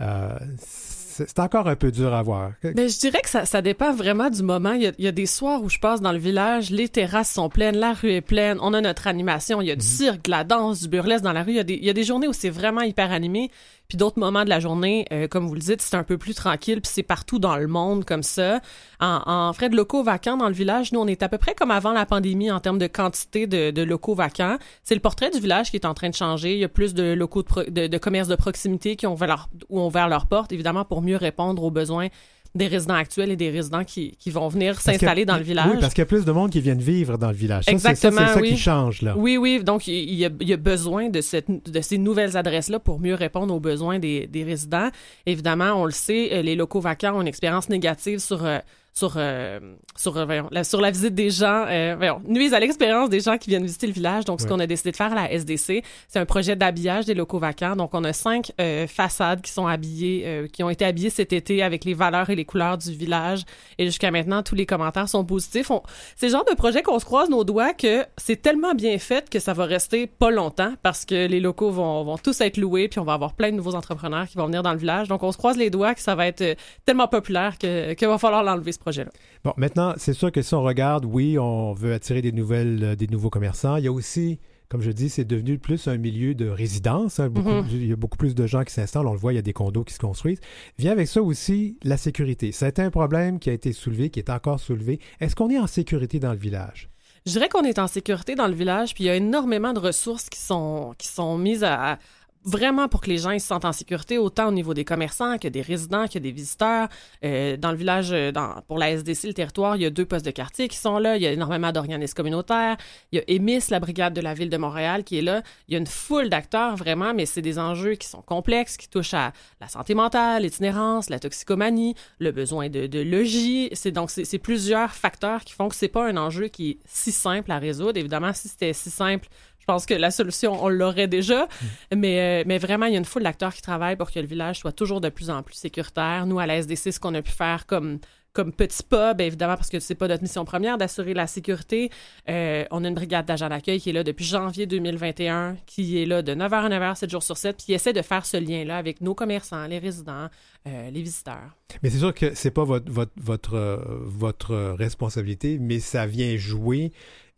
Euh, 0.00 0.30
c'est 0.58 1.38
encore 1.38 1.68
un 1.68 1.76
peu 1.76 1.90
dur 1.90 2.12
à 2.12 2.22
voir. 2.22 2.50
Ben, 2.62 2.88
je 2.88 2.98
dirais 2.98 3.20
que 3.22 3.30
ça, 3.30 3.46
ça 3.46 3.62
dépend 3.62 3.94
vraiment 3.94 4.28
du 4.28 4.42
moment. 4.42 4.72
Il 4.72 4.82
y, 4.82 4.86
a, 4.88 4.92
il 4.98 5.04
y 5.04 5.08
a 5.08 5.12
des 5.12 5.24
soirs 5.24 5.62
où 5.62 5.70
je 5.70 5.78
passe 5.78 6.02
dans 6.02 6.12
le 6.12 6.18
village, 6.18 6.70
les 6.70 6.88
terrasses 6.90 7.30
sont 7.32 7.48
pleines, 7.48 7.76
la 7.76 7.94
rue 7.94 8.10
est 8.10 8.20
pleine, 8.20 8.58
on 8.60 8.74
a 8.74 8.80
notre 8.82 9.06
animation, 9.06 9.62
il 9.62 9.68
y 9.68 9.70
a 9.70 9.76
du 9.76 9.86
cirque, 9.86 10.24
de 10.24 10.30
la 10.30 10.44
danse, 10.44 10.82
du 10.82 10.88
burlesque 10.88 11.24
dans 11.24 11.32
la 11.32 11.42
rue. 11.44 11.52
Il 11.52 11.56
y 11.56 11.60
a 11.60 11.64
des, 11.64 11.74
il 11.74 11.84
y 11.84 11.88
a 11.90 11.94
des 11.94 12.04
journées 12.04 12.28
où 12.28 12.34
c'est 12.34 12.50
vraiment 12.50 12.82
hyper 12.82 13.12
animé, 13.12 13.50
puis 13.88 13.96
d'autres 13.96 14.18
moments 14.18 14.44
de 14.44 14.48
la 14.48 14.60
journée, 14.60 15.06
euh, 15.12 15.28
comme 15.28 15.46
vous 15.46 15.54
le 15.54 15.60
dites, 15.60 15.80
c'est 15.80 15.96
un 15.96 16.02
peu 16.02 16.18
plus 16.18 16.34
tranquille, 16.34 16.80
puis 16.80 16.90
c'est 16.92 17.02
partout 17.02 17.38
dans 17.38 17.56
le 17.56 17.66
monde 17.66 18.04
comme 18.04 18.22
ça. 18.22 18.60
En, 19.00 19.52
frais 19.52 19.68
de 19.68 19.76
locaux 19.76 20.02
vacants 20.02 20.36
dans 20.36 20.48
le 20.48 20.54
village, 20.54 20.92
nous, 20.92 21.00
on 21.00 21.06
est 21.06 21.22
à 21.22 21.28
peu 21.28 21.38
près 21.38 21.54
comme 21.54 21.70
avant 21.70 21.92
la 21.92 22.06
pandémie 22.06 22.50
en 22.50 22.60
termes 22.60 22.78
de 22.78 22.86
quantité 22.86 23.46
de, 23.46 23.82
locaux 23.82 24.14
vacants. 24.14 24.58
C'est 24.82 24.94
le 24.94 25.00
portrait 25.00 25.30
du 25.30 25.38
village 25.38 25.70
qui 25.70 25.76
est 25.76 25.86
en 25.86 25.94
train 25.94 26.08
de 26.08 26.14
changer. 26.14 26.54
Il 26.54 26.58
y 26.58 26.64
a 26.64 26.68
plus 26.68 26.94
de 26.94 27.12
locaux 27.12 27.42
de, 27.42 27.48
pro- 27.48 27.64
de, 27.64 27.86
de 27.86 27.98
commerce 27.98 28.28
de 28.28 28.36
proximité 28.36 28.96
qui 28.96 29.06
ont 29.06 29.14
ouvert, 29.14 29.48
ont 29.70 29.86
ouvert 29.86 30.08
leurs 30.08 30.26
portes, 30.26 30.52
évidemment, 30.52 30.84
pour 30.84 31.02
mieux 31.02 31.16
répondre 31.16 31.62
aux 31.62 31.70
besoins 31.70 32.08
des 32.56 32.66
résidents 32.66 32.94
actuels 32.94 33.30
et 33.30 33.36
des 33.36 33.50
résidents 33.50 33.84
qui, 33.84 34.16
qui 34.18 34.30
vont 34.30 34.48
venir 34.48 34.80
s'installer 34.80 35.24
dans 35.24 35.36
le 35.36 35.42
village. 35.42 35.70
Oui, 35.70 35.76
parce 35.80 35.94
qu'il 35.94 36.02
y 36.02 36.02
a 36.02 36.06
plus 36.06 36.24
de 36.24 36.32
monde 36.32 36.50
qui 36.50 36.60
viennent 36.60 36.80
vivre 36.80 37.18
dans 37.18 37.28
le 37.28 37.36
village. 37.36 37.64
Ça, 37.64 37.72
c'est 37.72 37.78
ça, 37.78 37.90
Exactement, 37.90 38.26
c'est 38.26 38.34
ça 38.34 38.40
oui. 38.40 38.48
qui 38.50 38.56
change, 38.56 39.02
là. 39.02 39.14
Oui, 39.16 39.36
oui. 39.36 39.62
Donc, 39.62 39.86
il 39.86 40.14
y 40.14 40.24
a, 40.24 40.30
il 40.40 40.48
y 40.48 40.52
a 40.52 40.56
besoin 40.56 41.08
de, 41.08 41.20
cette, 41.20 41.46
de 41.48 41.80
ces 41.80 41.98
nouvelles 41.98 42.36
adresses-là 42.36 42.78
pour 42.78 42.98
mieux 43.00 43.14
répondre 43.14 43.54
aux 43.54 43.60
besoins 43.60 43.98
des, 43.98 44.26
des 44.26 44.44
résidents. 44.44 44.90
Évidemment, 45.26 45.74
on 45.74 45.84
le 45.84 45.92
sait, 45.92 46.30
euh, 46.32 46.42
les 46.42 46.56
locaux 46.56 46.80
vacants 46.80 47.16
ont 47.16 47.20
une 47.20 47.28
expérience 47.28 47.68
négative 47.68 48.18
sur... 48.18 48.44
euh, 48.44 48.58
sur, 48.96 49.12
euh, 49.16 49.60
sur, 49.94 50.16
euh, 50.16 50.24
voyons, 50.24 50.48
la, 50.50 50.64
sur 50.64 50.80
la 50.80 50.90
visite 50.90 51.14
des 51.14 51.28
gens, 51.28 51.66
euh, 51.68 51.94
voyons, 51.98 52.22
nuisent 52.26 52.54
à 52.54 52.60
l'expérience 52.60 53.10
des 53.10 53.20
gens 53.20 53.36
qui 53.36 53.50
viennent 53.50 53.62
visiter 53.64 53.86
le 53.86 53.92
village. 53.92 54.24
Donc, 54.24 54.40
ce 54.40 54.46
Ouais. 54.46 54.50
qu'on 54.52 54.58
a 54.60 54.66
décidé 54.66 54.90
de 54.90 54.96
faire 54.96 55.12
à 55.12 55.14
la 55.14 55.30
SDC, 55.30 55.82
c'est 56.08 56.18
un 56.18 56.24
projet 56.24 56.56
d'habillage 56.56 57.04
des 57.04 57.12
locaux 57.12 57.38
vacants. 57.38 57.76
Donc, 57.76 57.90
on 57.92 58.02
a 58.04 58.14
cinq 58.14 58.52
euh, 58.58 58.86
façades 58.86 59.42
qui 59.42 59.52
sont 59.52 59.66
habillées, 59.66 60.22
euh, 60.26 60.46
qui 60.48 60.62
ont 60.62 60.70
été 60.70 60.86
habillées 60.86 61.10
cet 61.10 61.34
été 61.34 61.62
avec 61.62 61.84
les 61.84 61.92
valeurs 61.92 62.30
et 62.30 62.34
les 62.36 62.46
couleurs 62.46 62.78
du 62.78 62.90
village. 62.92 63.42
Et 63.76 63.84
jusqu'à 63.84 64.10
maintenant, 64.10 64.42
tous 64.42 64.54
les 64.54 64.64
commentaires 64.64 65.10
sont 65.10 65.26
positifs. 65.26 65.70
On- 65.70 65.82
c'est 66.16 66.26
le 66.26 66.32
genre 66.32 66.46
de 66.50 66.54
projet 66.54 66.82
qu'on 66.82 66.98
se 66.98 67.04
croise 67.04 67.28
nos 67.28 67.44
doigts 67.44 67.74
que 67.74 68.06
c'est 68.16 68.40
tellement 68.40 68.72
bien 68.74 68.96
fait 68.98 69.28
que 69.28 69.40
ça 69.40 69.52
va 69.52 69.66
rester 69.66 70.06
pas 70.06 70.30
longtemps 70.30 70.72
parce 70.82 71.04
que 71.04 71.26
les 71.26 71.40
locaux 71.40 71.70
vont, 71.70 72.02
vont 72.02 72.16
tous 72.16 72.40
être 72.40 72.56
loués 72.56 72.88
puis 72.88 72.98
on 72.98 73.04
va 73.04 73.12
avoir 73.12 73.34
plein 73.34 73.50
de 73.50 73.56
nouveaux 73.56 73.74
entrepreneurs 73.74 74.26
qui 74.26 74.38
vont 74.38 74.46
venir 74.46 74.62
dans 74.62 74.72
le 74.72 74.78
village. 74.78 75.08
Donc, 75.08 75.22
on 75.22 75.32
se 75.32 75.36
croise 75.36 75.58
les 75.58 75.68
doigts 75.68 75.94
que 75.94 76.00
ça 76.00 76.14
va 76.14 76.26
être 76.26 76.56
tellement 76.86 77.08
populaire 77.08 77.58
que, 77.58 77.92
qu'il 77.92 78.08
va 78.08 78.16
falloir 78.16 78.42
l'enlever, 78.42 78.72
ce 78.72 78.78
projet-là. 78.86 79.10
Bon, 79.44 79.52
maintenant, 79.56 79.94
c'est 79.96 80.12
sûr 80.12 80.30
que 80.30 80.42
si 80.42 80.54
on 80.54 80.62
regarde, 80.62 81.04
oui, 81.04 81.38
on 81.38 81.72
veut 81.72 81.92
attirer 81.92 82.22
des 82.22 82.32
nouvelles, 82.32 82.82
euh, 82.82 82.94
des 82.96 83.08
nouveaux 83.08 83.30
commerçants. 83.30 83.76
Il 83.76 83.84
y 83.84 83.88
a 83.88 83.92
aussi, 83.92 84.38
comme 84.68 84.80
je 84.80 84.90
dis, 84.92 85.08
c'est 85.08 85.24
devenu 85.24 85.58
plus 85.58 85.88
un 85.88 85.96
milieu 85.96 86.34
de 86.34 86.48
résidence. 86.48 87.18
hein. 87.18 87.28
Beaucoup- 87.28 87.48
Mhm. 87.50 87.66
Il 87.72 87.86
y 87.86 87.92
a 87.92 87.96
beaucoup 87.96 88.16
plus 88.16 88.34
de 88.34 88.46
gens 88.46 88.62
qui 88.64 88.72
s'installent. 88.72 89.06
On 89.08 89.12
le 89.12 89.18
voit, 89.18 89.32
il 89.32 89.36
y 89.36 89.38
a 89.38 89.42
des 89.42 89.52
condos 89.52 89.84
qui 89.84 89.94
se 89.94 89.98
construisent. 89.98 90.40
Vient 90.78 90.92
avec 90.92 91.08
ça 91.08 91.20
aussi 91.20 91.78
la 91.82 91.96
sécurité. 91.96 92.52
C'est 92.52 92.78
un 92.78 92.90
problème 92.90 93.38
qui 93.40 93.50
a 93.50 93.52
été 93.52 93.72
soulevé, 93.72 94.08
qui 94.10 94.20
est 94.20 94.30
encore 94.30 94.60
soulevé. 94.60 95.00
Est-ce 95.20 95.34
qu'on 95.34 95.50
est 95.50 95.58
en 95.58 95.66
sécurité 95.66 96.20
dans 96.20 96.32
le 96.32 96.38
village? 96.38 96.88
Je 97.26 97.32
dirais 97.32 97.48
qu'on 97.48 97.64
est 97.64 97.80
en 97.80 97.88
sécurité 97.88 98.36
dans 98.36 98.46
le 98.46 98.54
village, 98.54 98.94
puis 98.94 99.02
il 99.02 99.06
y 99.08 99.10
a 99.10 99.16
énormément 99.16 99.72
de 99.72 99.80
ressources 99.80 100.28
qui 100.30 100.38
sont 100.38 100.94
qui 100.96 101.08
sont 101.08 101.36
mises 101.38 101.64
à- 101.64 101.98
vraiment 102.46 102.88
pour 102.88 103.00
que 103.00 103.10
les 103.10 103.18
gens 103.18 103.36
se 103.38 103.44
sentent 103.44 103.64
en 103.64 103.72
sécurité, 103.72 104.18
autant 104.18 104.48
au 104.48 104.52
niveau 104.52 104.72
des 104.72 104.84
commerçants 104.84 105.36
que 105.36 105.48
des 105.48 105.62
résidents, 105.62 106.06
que 106.06 106.18
des 106.18 106.30
visiteurs. 106.30 106.88
Euh, 107.24 107.56
dans 107.56 107.72
le 107.72 107.76
village, 107.76 108.12
euh, 108.12 108.30
dans, 108.30 108.62
pour 108.68 108.78
la 108.78 108.92
SDC, 108.92 109.24
le 109.24 109.34
territoire, 109.34 109.76
il 109.76 109.82
y 109.82 109.84
a 109.84 109.90
deux 109.90 110.06
postes 110.06 110.24
de 110.24 110.30
quartier 110.30 110.68
qui 110.68 110.76
sont 110.76 110.98
là. 110.98 111.16
Il 111.16 111.22
y 111.22 111.26
a 111.26 111.32
énormément 111.32 111.72
d'organismes 111.72 112.14
communautaires. 112.14 112.76
Il 113.10 113.18
y 113.18 113.20
a 113.20 113.24
EMIS, 113.26 113.64
la 113.70 113.80
brigade 113.80 114.14
de 114.14 114.20
la 114.20 114.32
ville 114.32 114.48
de 114.48 114.56
Montréal, 114.56 115.02
qui 115.02 115.18
est 115.18 115.22
là. 115.22 115.42
Il 115.66 115.72
y 115.72 115.74
a 115.74 115.80
une 115.80 115.86
foule 115.86 116.28
d'acteurs 116.28 116.76
vraiment, 116.76 117.12
mais 117.12 117.26
c'est 117.26 117.42
des 117.42 117.58
enjeux 117.58 117.96
qui 117.96 118.06
sont 118.06 118.22
complexes, 118.22 118.76
qui 118.76 118.88
touchent 118.88 119.14
à 119.14 119.32
la 119.60 119.66
santé 119.66 119.94
mentale, 119.94 120.42
l'itinérance, 120.42 121.10
la 121.10 121.18
toxicomanie, 121.18 121.96
le 122.20 122.30
besoin 122.30 122.68
de, 122.68 122.86
de 122.86 123.00
logis. 123.00 123.70
C'est 123.72 123.90
donc 123.90 124.10
c'est 124.10 124.38
plusieurs 124.38 124.92
facteurs 124.92 125.42
qui 125.44 125.52
font 125.52 125.68
que 125.68 125.74
c'est 125.74 125.88
pas 125.88 126.06
un 126.06 126.16
enjeu 126.16 126.46
qui 126.46 126.70
est 126.70 126.78
si 126.86 127.10
simple 127.10 127.50
à 127.50 127.58
résoudre. 127.58 127.98
Évidemment, 127.98 128.32
si 128.32 128.48
c'était 128.48 128.72
si 128.72 128.90
simple, 128.90 129.28
je 129.68 129.72
pense 129.72 129.84
que 129.84 129.94
la 129.94 130.12
solution, 130.12 130.62
on 130.62 130.68
l'aurait 130.68 131.08
déjà. 131.08 131.48
Mais, 131.94 132.20
euh, 132.20 132.44
mais 132.46 132.58
vraiment, 132.58 132.86
il 132.86 132.92
y 132.92 132.94
a 132.94 132.98
une 132.98 133.04
foule 133.04 133.24
d'acteurs 133.24 133.52
qui 133.52 133.62
travaillent 133.62 133.96
pour 133.96 134.12
que 134.12 134.20
le 134.20 134.26
village 134.26 134.60
soit 134.60 134.70
toujours 134.70 135.00
de 135.00 135.08
plus 135.08 135.28
en 135.28 135.42
plus 135.42 135.56
sécuritaire. 135.56 136.24
Nous, 136.26 136.38
à 136.38 136.46
la 136.46 136.58
SDC, 136.58 136.92
ce 136.92 137.00
qu'on 137.00 137.14
a 137.14 137.22
pu 137.22 137.32
faire 137.32 137.66
comme 137.66 137.98
comme 138.32 138.52
petit 138.52 138.82
pas, 138.82 139.14
bien 139.14 139.26
évidemment, 139.26 139.56
parce 139.56 139.70
que 139.70 139.80
c'est 139.80 139.94
pas 139.94 140.08
notre 140.08 140.22
mission 140.22 140.44
première 140.44 140.76
d'assurer 140.76 141.14
la 141.14 141.26
sécurité. 141.26 141.90
Euh, 142.28 142.66
on 142.70 142.84
a 142.84 142.88
une 142.88 142.94
brigade 142.94 143.24
d'agents 143.24 143.48
d'accueil 143.48 143.80
qui 143.80 143.88
est 143.88 143.92
là 143.94 144.04
depuis 144.04 144.26
janvier 144.26 144.66
2021, 144.66 145.56
qui 145.64 146.02
est 146.02 146.04
là 146.04 146.20
de 146.20 146.34
9h 146.34 146.52
à 146.52 146.68
9h, 146.68 146.96
7 146.96 147.10
jours 147.10 147.22
sur 147.22 147.38
7, 147.38 147.56
puis 147.56 147.66
qui 147.66 147.72
essaie 147.72 147.94
de 147.94 148.02
faire 148.02 148.26
ce 148.26 148.36
lien-là 148.36 148.76
avec 148.76 149.00
nos 149.00 149.14
commerçants, 149.14 149.66
les 149.66 149.78
résidents, 149.78 150.28
euh, 150.66 150.90
les 150.90 151.00
visiteurs. 151.00 151.56
Mais 151.82 151.88
c'est 151.88 151.98
sûr 151.98 152.12
que 152.12 152.34
c'est 152.34 152.50
pas 152.50 152.64
votre, 152.64 152.92
votre, 152.92 153.12
votre, 153.16 153.88
votre 154.04 154.54
responsabilité, 154.76 155.58
mais 155.58 155.80
ça 155.80 156.06
vient 156.06 156.36
jouer. 156.36 156.92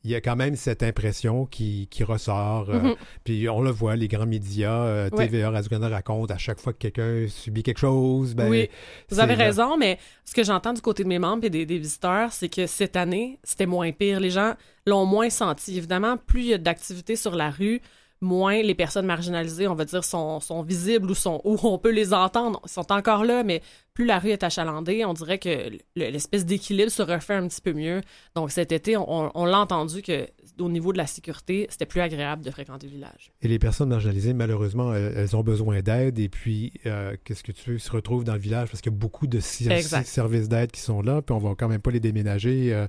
Il 0.04 0.10
y 0.10 0.14
a 0.14 0.20
quand 0.20 0.36
même 0.36 0.54
cette 0.54 0.82
impression 0.84 1.44
qui, 1.46 1.88
qui 1.90 2.04
ressort. 2.04 2.70
euh, 2.70 2.78
Mhm. 2.80 2.94
Puis 3.24 3.48
on 3.48 3.60
le 3.60 3.70
voit, 3.70 3.96
les 3.96 4.06
grands 4.06 4.26
médias, 4.26 4.72
euh, 4.84 5.10
Ouais. 5.10 5.26
TVA, 5.26 5.50
Radio-Canada 5.50 5.94
racontent 5.96 6.32
à 6.32 6.38
chaque 6.38 6.60
fois 6.60 6.72
que 6.72 6.78
quelqu'un 6.78 7.26
subit 7.28 7.62
quelque 7.64 7.80
chose. 7.80 8.34
Ben, 8.34 8.48
Oui, 8.48 8.68
Vous 9.10 9.18
avez 9.18 9.34
raison, 9.34 9.76
mais 9.76 9.98
ce 10.24 10.34
que 10.34 10.44
j'entends 10.44 10.72
du 10.72 10.80
côté 10.80 11.02
de 11.02 11.08
mes 11.08 11.18
membres 11.18 11.44
et 11.44 11.50
des, 11.50 11.66
des 11.66 11.78
visiteurs, 11.78 12.32
c'est 12.32 12.48
que 12.48 12.66
cette 12.66 12.94
année, 12.94 13.38
c'était 13.42 13.66
moins 13.66 13.90
pire. 13.90 14.20
Les 14.20 14.30
gens 14.30 14.54
l'ont 14.86 15.04
moins 15.04 15.30
senti. 15.30 15.76
Évidemment, 15.76 16.16
plus 16.16 16.42
il 16.42 16.46
y 16.48 16.54
a 16.54 16.58
d'activités 16.58 17.16
sur 17.16 17.34
la 17.34 17.50
rue, 17.50 17.82
moins 18.20 18.62
les 18.62 18.74
personnes 18.74 19.06
marginalisées, 19.06 19.66
on 19.68 19.74
va 19.74 19.84
dire, 19.84 20.04
sont, 20.04 20.40
sont 20.40 20.62
visibles 20.62 21.10
ou, 21.10 21.14
sont, 21.14 21.40
ou 21.44 21.56
on 21.64 21.78
peut 21.78 21.92
les 21.92 22.12
entendre. 22.14 22.60
Ils 22.64 22.70
sont 22.70 22.90
encore 22.92 23.24
là, 23.24 23.42
mais 23.44 23.62
plus 23.98 24.06
la 24.06 24.20
rue 24.20 24.28
est 24.30 24.44
achalandée, 24.44 25.04
on 25.04 25.12
dirait 25.12 25.40
que 25.40 25.48
le- 25.48 26.10
l'espèce 26.10 26.46
d'équilibre 26.46 26.88
se 26.92 27.02
refait 27.02 27.34
un 27.34 27.48
petit 27.48 27.60
peu 27.60 27.72
mieux. 27.72 28.00
Donc 28.36 28.52
cet 28.52 28.70
été, 28.70 28.96
on, 28.96 29.32
on 29.34 29.44
l'a 29.44 29.58
entendu 29.58 30.02
que 30.02 30.28
au 30.60 30.68
niveau 30.68 30.92
de 30.92 30.98
la 30.98 31.08
sécurité, 31.08 31.66
c'était 31.68 31.84
plus 31.86 32.00
agréable 32.00 32.44
de 32.44 32.50
fréquenter 32.52 32.86
le 32.86 32.92
village. 32.92 33.32
Et 33.42 33.48
les 33.48 33.58
personnes 33.58 33.88
marginalisées, 33.88 34.34
malheureusement, 34.34 34.94
elles, 34.94 35.14
elles 35.16 35.34
ont 35.36 35.42
besoin 35.42 35.80
d'aide. 35.80 36.18
Et 36.20 36.28
puis, 36.28 36.72
euh, 36.86 37.16
qu'est-ce 37.24 37.42
que 37.42 37.50
tu 37.50 37.72
veux, 37.72 37.78
se 37.78 37.90
retrouvent 37.90 38.22
dans 38.22 38.34
le 38.34 38.38
village 38.38 38.68
parce 38.68 38.80
qu'il 38.80 38.92
y 38.92 38.94
a 38.94 38.98
beaucoup 38.98 39.26
de 39.26 39.40
si- 39.40 39.68
services 40.04 40.48
d'aide 40.48 40.70
qui 40.70 40.80
sont 40.80 41.02
là. 41.02 41.20
Puis 41.20 41.34
on 41.34 41.38
va 41.38 41.54
quand 41.56 41.68
même 41.68 41.80
pas 41.80 41.90
les 41.90 41.98
déménager 42.00 42.72
euh, 42.72 42.86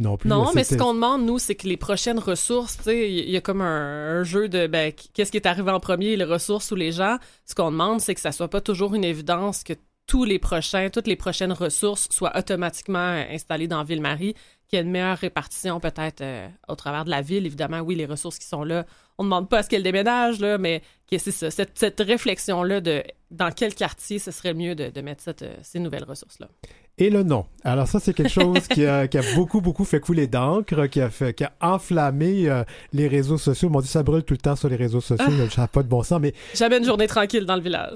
non 0.00 0.16
plus. 0.16 0.28
Non, 0.28 0.44
Là, 0.44 0.50
mais 0.56 0.64
ce 0.64 0.76
qu'on 0.76 0.94
demande, 0.94 1.24
nous, 1.24 1.38
c'est 1.38 1.54
que 1.54 1.68
les 1.68 1.76
prochaines 1.76 2.18
ressources, 2.18 2.76
tu 2.78 2.82
sais, 2.84 3.12
il 3.12 3.30
y 3.30 3.36
a 3.36 3.40
comme 3.40 3.60
un, 3.60 4.20
un 4.20 4.22
jeu 4.24 4.48
de 4.48 4.66
ben, 4.66 4.92
qu'est-ce 5.14 5.30
qui 5.30 5.36
est 5.38 5.46
arrivé 5.46 5.70
en 5.70 5.80
premier, 5.80 6.16
les 6.16 6.24
ressources 6.24 6.70
ou 6.72 6.74
les 6.76 6.90
gens. 6.92 7.18
Ce 7.46 7.54
qu'on 7.54 7.70
demande, 7.70 8.00
c'est 8.00 8.14
que 8.14 8.20
ça 8.20 8.32
soit 8.32 8.48
pas 8.48 8.60
toujours 8.60 8.94
une 8.94 9.04
évidence 9.04 9.62
que 9.64 9.72
tous 10.08 10.24
les 10.24 10.38
prochains, 10.38 10.88
toutes 10.90 11.06
les 11.06 11.16
prochaines 11.16 11.52
ressources 11.52 12.08
soient 12.10 12.36
automatiquement 12.36 13.22
installées 13.30 13.68
dans 13.68 13.84
Ville-Marie, 13.84 14.34
qu'il 14.66 14.78
y 14.78 14.80
ait 14.80 14.84
une 14.84 14.90
meilleure 14.90 15.18
répartition 15.18 15.80
peut-être 15.80 16.22
euh, 16.22 16.48
au 16.66 16.74
travers 16.74 17.04
de 17.04 17.10
la 17.10 17.20
ville. 17.20 17.46
Évidemment, 17.46 17.80
oui, 17.80 17.94
les 17.94 18.06
ressources 18.06 18.38
qui 18.38 18.46
sont 18.46 18.64
là, 18.64 18.86
on 19.18 19.24
ne 19.24 19.28
demande 19.28 19.48
pas 19.48 19.58
à 19.58 19.62
ce 19.62 19.68
qu'elles 19.68 19.82
déménagent, 19.82 20.40
là, 20.40 20.58
mais 20.58 20.82
que 21.10 21.18
c'est 21.18 21.30
ça, 21.30 21.50
cette, 21.50 21.78
cette 21.78 22.00
réflexion-là 22.00 22.80
de 22.80 23.02
dans 23.30 23.50
quel 23.50 23.74
quartier 23.74 24.18
ce 24.18 24.30
serait 24.30 24.54
mieux 24.54 24.74
de, 24.74 24.88
de 24.88 25.00
mettre 25.02 25.22
cette, 25.22 25.42
euh, 25.42 25.54
ces 25.62 25.78
nouvelles 25.78 26.04
ressources-là. 26.04 26.48
Et 26.96 27.10
le 27.10 27.22
nom. 27.22 27.44
Alors 27.62 27.86
ça, 27.86 28.00
c'est 28.00 28.14
quelque 28.14 28.30
chose 28.30 28.66
qui 28.68 28.86
a, 28.86 29.06
qui 29.08 29.18
a 29.18 29.22
beaucoup, 29.34 29.60
beaucoup 29.60 29.84
fait 29.84 30.00
couler 30.00 30.26
d'encre, 30.26 30.86
qui 30.86 31.00
a, 31.02 31.10
fait, 31.10 31.34
qui 31.34 31.44
a 31.44 31.52
enflammé 31.60 32.48
euh, 32.48 32.64
les 32.92 33.08
réseaux 33.08 33.38
sociaux. 33.38 33.68
Mon 33.68 33.80
Dieu, 33.80 33.88
ça 33.88 34.02
brûle 34.02 34.24
tout 34.24 34.34
le 34.34 34.38
temps 34.38 34.56
sur 34.56 34.68
les 34.68 34.76
réseaux 34.76 35.02
sociaux. 35.02 35.26
Ah. 35.28 35.50
Ça 35.50 35.62
n'a 35.62 35.68
pas 35.68 35.82
de 35.82 35.88
bon 35.88 36.02
sens. 36.02 36.20
Mais 36.20 36.32
Jamais 36.54 36.78
une 36.78 36.84
journée 36.84 37.06
tranquille 37.06 37.44
dans 37.44 37.56
le 37.56 37.62
village. 37.62 37.92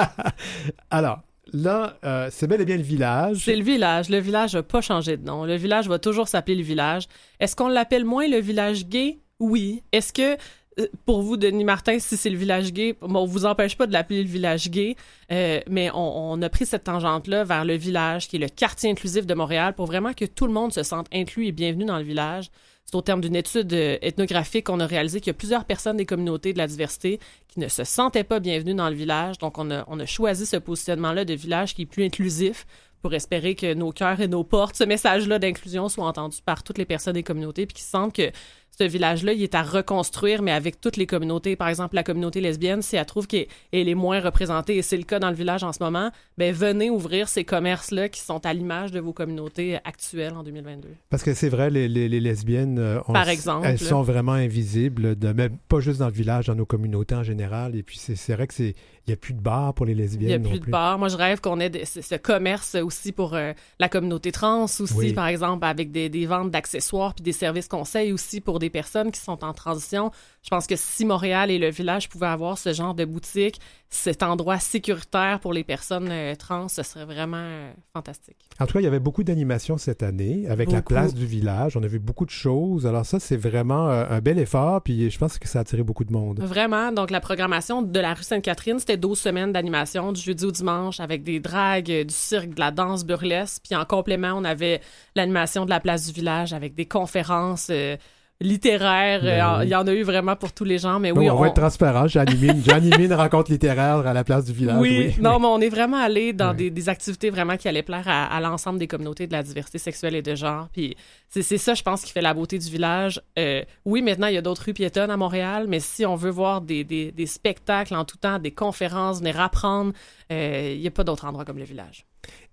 alors, 0.90 1.20
là, 1.52 1.98
euh, 2.04 2.28
c'est 2.30 2.46
bel 2.46 2.60
et 2.60 2.64
bien 2.64 2.76
le 2.76 2.82
village. 2.82 3.38
C'est 3.44 3.56
le 3.56 3.64
village. 3.64 4.08
Le 4.08 4.18
village 4.18 4.54
n'a 4.54 4.62
pas 4.62 4.80
changé 4.80 5.16
de 5.16 5.24
nom. 5.24 5.44
Le 5.44 5.56
village 5.56 5.88
va 5.88 5.98
toujours 5.98 6.28
s'appeler 6.28 6.56
le 6.56 6.62
village. 6.62 7.06
Est-ce 7.40 7.56
qu'on 7.56 7.68
l'appelle 7.68 8.04
moins 8.04 8.28
le 8.28 8.38
village 8.38 8.86
gay? 8.86 9.18
Oui. 9.38 9.82
Est-ce 9.92 10.12
que, 10.12 10.36
euh, 10.80 10.86
pour 11.04 11.22
vous, 11.22 11.36
Denis 11.36 11.64
Martin, 11.64 11.98
si 11.98 12.16
c'est 12.16 12.30
le 12.30 12.36
village 12.36 12.72
gay, 12.72 12.96
on 13.00 13.24
vous 13.24 13.46
empêche 13.46 13.76
pas 13.76 13.86
de 13.86 13.92
l'appeler 13.92 14.22
le 14.22 14.28
village 14.28 14.70
gay, 14.70 14.96
euh, 15.32 15.60
mais 15.68 15.90
on, 15.92 16.32
on 16.32 16.42
a 16.42 16.48
pris 16.48 16.66
cette 16.66 16.84
tangente-là 16.84 17.44
vers 17.44 17.64
le 17.64 17.74
village, 17.74 18.28
qui 18.28 18.36
est 18.36 18.40
le 18.40 18.48
quartier 18.48 18.90
inclusif 18.90 19.26
de 19.26 19.34
Montréal, 19.34 19.74
pour 19.74 19.86
vraiment 19.86 20.12
que 20.12 20.24
tout 20.24 20.46
le 20.46 20.52
monde 20.52 20.72
se 20.72 20.82
sente 20.82 21.06
inclus 21.12 21.46
et 21.46 21.52
bienvenu 21.52 21.84
dans 21.84 21.98
le 21.98 22.04
village. 22.04 22.50
C'est 22.86 22.94
au 22.94 23.02
terme 23.02 23.20
d'une 23.20 23.34
étude 23.34 23.72
euh, 23.72 23.98
ethnographique 24.00 24.66
qu'on 24.66 24.78
a 24.78 24.86
réalisé 24.86 25.20
qu'il 25.20 25.28
y 25.28 25.30
a 25.30 25.34
plusieurs 25.34 25.64
personnes 25.64 25.96
des 25.96 26.06
communautés 26.06 26.52
de 26.52 26.58
la 26.58 26.68
diversité 26.68 27.18
qui 27.48 27.58
ne 27.58 27.66
se 27.66 27.82
sentaient 27.82 28.24
pas 28.24 28.38
bienvenues 28.38 28.74
dans 28.74 28.88
le 28.88 28.94
village. 28.94 29.38
Donc, 29.38 29.58
on 29.58 29.70
a, 29.72 29.84
on 29.88 29.98
a 29.98 30.06
choisi 30.06 30.46
ce 30.46 30.56
positionnement-là 30.56 31.24
de 31.24 31.34
village 31.34 31.74
qui 31.74 31.82
est 31.82 31.86
plus 31.86 32.04
inclusif 32.04 32.64
pour 33.02 33.12
espérer 33.14 33.54
que 33.54 33.74
nos 33.74 33.92
cœurs 33.92 34.20
et 34.20 34.28
nos 34.28 34.44
portes, 34.44 34.76
ce 34.76 34.84
message-là 34.84 35.38
d'inclusion 35.38 35.88
soit 35.88 36.06
entendu 36.06 36.38
par 36.44 36.62
toutes 36.62 36.78
les 36.78 36.84
personnes 36.84 37.14
des 37.14 37.22
communautés, 37.22 37.66
puis 37.66 37.74
qu'ils 37.74 37.84
sentent 37.84 38.14
que 38.14 38.30
ce 38.78 38.84
village-là, 38.84 39.32
il 39.32 39.42
est 39.42 39.54
à 39.54 39.62
reconstruire, 39.62 40.42
mais 40.42 40.52
avec 40.52 40.80
toutes 40.80 40.96
les 40.96 41.06
communautés. 41.06 41.56
Par 41.56 41.68
exemple, 41.68 41.94
la 41.94 42.02
communauté 42.02 42.40
lesbienne, 42.40 42.82
si 42.82 42.96
elle 42.96 43.06
trouve 43.06 43.26
qu'elle 43.26 43.46
elle 43.72 43.88
est 43.88 43.94
moins 43.94 44.20
représentée, 44.20 44.76
et 44.76 44.82
c'est 44.82 44.96
le 44.96 45.04
cas 45.04 45.18
dans 45.18 45.30
le 45.30 45.34
village 45.36 45.64
en 45.64 45.72
ce 45.72 45.82
moment, 45.82 46.10
ben 46.36 46.52
venez 46.52 46.90
ouvrir 46.90 47.28
ces 47.28 47.44
commerces-là 47.44 48.08
qui 48.08 48.20
sont 48.20 48.44
à 48.44 48.52
l'image 48.52 48.92
de 48.92 49.00
vos 49.00 49.12
communautés 49.12 49.76
actuelles 49.84 50.34
en 50.34 50.42
2022. 50.42 50.88
Parce 51.10 51.22
que 51.22 51.32
c'est 51.34 51.48
vrai, 51.48 51.70
les, 51.70 51.88
les- 51.88 52.08
les 52.08 52.20
lesbiennes, 52.20 52.78
euh, 52.78 53.00
on- 53.08 53.12
Par 53.12 53.28
exemple. 53.28 53.66
elles 53.66 53.78
sont 53.78 54.02
vraiment 54.02 54.32
invisibles, 54.32 55.16
de, 55.18 55.32
même 55.32 55.56
pas 55.68 55.80
juste 55.80 56.00
dans 56.00 56.06
le 56.08 56.12
village, 56.12 56.46
dans 56.46 56.54
nos 56.54 56.66
communautés 56.66 57.14
en 57.14 57.22
général. 57.22 57.76
Et 57.76 57.82
puis 57.82 57.96
c'est 57.98 58.34
vrai 58.34 58.46
que 58.46 58.54
c'est 58.54 58.74
n'y 59.08 59.14
a 59.14 59.16
plus 59.16 59.34
de 59.34 59.40
bar 59.40 59.72
pour 59.74 59.86
les 59.86 59.94
lesbiennes 59.94 60.30
Il 60.30 60.40
n'y 60.40 60.46
a 60.46 60.48
plus 60.50 60.58
de 60.58 60.64
plus. 60.64 60.70
bar. 60.70 60.98
Moi, 60.98 61.08
je 61.08 61.16
rêve 61.16 61.40
qu'on 61.40 61.60
ait 61.60 61.70
de- 61.70 61.84
ce, 61.84 62.00
ce 62.02 62.14
commerce 62.16 62.74
aussi 62.74 63.12
pour 63.12 63.34
euh, 63.34 63.52
la 63.78 63.88
communauté 63.88 64.32
trans 64.32 64.64
aussi, 64.64 64.84
Oui. 64.96 65.12
par 65.12 65.26
exemple, 65.28 65.64
avec 65.64 65.92
des, 65.92 66.08
des 66.08 66.26
ventes 66.26 66.50
d'accessoires 66.50 67.14
puis 67.14 67.22
des 67.22 67.32
services 67.32 67.68
conseils 67.68 68.12
aussi 68.12 68.40
pour 68.40 68.58
des 68.58 68.70
personnes 68.70 69.12
qui 69.12 69.20
sont 69.20 69.44
en 69.44 69.52
transition. 69.52 70.10
Je 70.46 70.50
pense 70.50 70.68
que 70.68 70.76
si 70.76 71.04
Montréal 71.04 71.50
et 71.50 71.58
le 71.58 71.70
village 71.70 72.08
pouvaient 72.08 72.28
avoir 72.28 72.56
ce 72.56 72.72
genre 72.72 72.94
de 72.94 73.04
boutique, 73.04 73.60
cet 73.90 74.22
endroit 74.22 74.60
sécuritaire 74.60 75.40
pour 75.40 75.52
les 75.52 75.64
personnes 75.64 76.08
euh, 76.08 76.36
trans, 76.36 76.68
ce 76.68 76.84
serait 76.84 77.04
vraiment 77.04 77.36
euh, 77.38 77.72
fantastique. 77.92 78.36
En 78.60 78.66
tout 78.66 78.74
cas, 78.74 78.78
il 78.80 78.84
y 78.84 78.86
avait 78.86 79.00
beaucoup 79.00 79.24
d'animations 79.24 79.76
cette 79.76 80.04
année 80.04 80.46
avec 80.48 80.70
la 80.70 80.82
place 80.82 81.14
du 81.14 81.26
village. 81.26 81.76
On 81.76 81.82
a 81.82 81.88
vu 81.88 81.98
beaucoup 81.98 82.24
de 82.24 82.30
choses. 82.30 82.86
Alors 82.86 83.04
ça, 83.04 83.18
c'est 83.18 83.36
vraiment 83.36 83.90
euh, 83.90 84.04
un 84.08 84.20
bel 84.20 84.38
effort. 84.38 84.82
Puis 84.82 85.10
je 85.10 85.18
pense 85.18 85.36
que 85.40 85.48
ça 85.48 85.58
a 85.58 85.62
attiré 85.62 85.82
beaucoup 85.82 86.04
de 86.04 86.12
monde. 86.12 86.38
Vraiment. 86.40 86.92
Donc, 86.92 87.10
la 87.10 87.20
programmation 87.20 87.82
de 87.82 87.98
la 87.98 88.14
rue 88.14 88.22
Sainte-Catherine, 88.22 88.78
c'était 88.78 88.96
12 88.96 89.18
semaines 89.18 89.52
d'animation 89.52 90.12
du 90.12 90.20
jeudi 90.20 90.44
au 90.44 90.52
dimanche 90.52 91.00
avec 91.00 91.24
des 91.24 91.40
dragues, 91.40 92.04
du 92.06 92.14
cirque, 92.14 92.54
de 92.54 92.60
la 92.60 92.70
danse 92.70 93.04
burlesque. 93.04 93.62
Puis 93.64 93.74
en 93.74 93.84
complément, 93.84 94.34
on 94.36 94.44
avait 94.44 94.80
l'animation 95.16 95.64
de 95.64 95.70
la 95.70 95.80
place 95.80 96.06
du 96.06 96.12
village 96.12 96.52
avec 96.52 96.76
des 96.76 96.86
conférences 96.86 97.66
euh, 97.70 97.96
littéraires. 98.40 99.22
Ben 99.22 99.58
Euh. 99.60 99.64
Il 99.64 99.68
y 99.70 99.74
en 99.74 99.86
a 99.86 99.92
eu 99.92 100.02
vraiment 100.02 100.36
pour 100.36 100.52
tous 100.52 100.64
les 100.64 100.78
gens. 100.78 100.98
Mais 101.00 101.10
oui, 101.12 101.28
on, 101.30 101.36
va 101.36 101.48
être 101.48 101.54
transparent. 101.54 102.06
J'ai 102.06 102.20
animé, 102.20 102.48
une- 102.48 102.62
j'ai 102.62 102.72
animé 102.72 103.04
une 103.06 103.14
rencontre 103.24 103.50
littéraire 103.50 104.06
à 104.06 104.12
la 104.12 104.24
place 104.24 104.44
du 104.44 104.52
village. 104.52 104.78
oui, 104.80 105.06
Oui, 105.08 105.14
non, 105.20 105.38
mais 105.38 105.46
on 105.46 105.60
est 105.60 105.68
vraiment 105.68 105.96
allé 105.98 106.32
dans 106.32 106.54
des, 106.54 106.70
des 106.70 106.88
activités 106.88 107.30
vraiment 107.30 107.56
qui 107.56 107.68
allaient 107.68 107.82
plaire 107.82 108.06
à, 108.06 108.24
à 108.26 108.40
l'ensemble 108.40 108.78
des 108.78 108.86
communautés 108.86 109.26
de 109.26 109.32
la 109.32 109.42
diversité 109.42 109.78
sexuelle 109.78 110.14
et 110.14 110.22
de 110.22 110.34
genre. 110.34 110.68
Puis 110.72 110.96
c'est 111.28 111.42
c'est 111.42 111.58
ça, 111.58 111.74
je 111.74 111.82
pense, 111.82 112.02
qui 112.02 112.12
fait 112.12 112.20
la 112.22 112.34
beauté 112.34 112.58
du 112.58 112.70
village. 112.70 113.20
Euh, 113.38 113.62
oui, 113.84 114.02
maintenant, 114.02 114.28
il 114.28 114.34
y 114.34 114.38
a 114.38 114.42
d'autres 114.42 114.64
rues 114.64 114.74
piétonnes 114.74 115.10
à 115.10 115.16
Montréal, 115.16 115.66
mais 115.68 115.80
si 115.80 116.06
on 116.06 116.14
veut 116.16 116.30
voir 116.30 116.60
des, 116.60 116.84
des, 116.84 117.12
des 117.12 117.26
spectacles 117.26 117.94
en 117.94 118.04
tout 118.04 118.16
temps, 118.16 118.38
des 118.38 118.52
conférences, 118.52 119.18
venir 119.18 119.40
apprendre, 119.40 119.92
euh, 120.32 120.72
il 120.74 120.80
n'y 120.80 120.86
a 120.86 120.90
pas 120.90 121.04
d'autre 121.04 121.24
endroit 121.26 121.44
comme 121.44 121.58
le 121.58 121.64
village. 121.64 122.05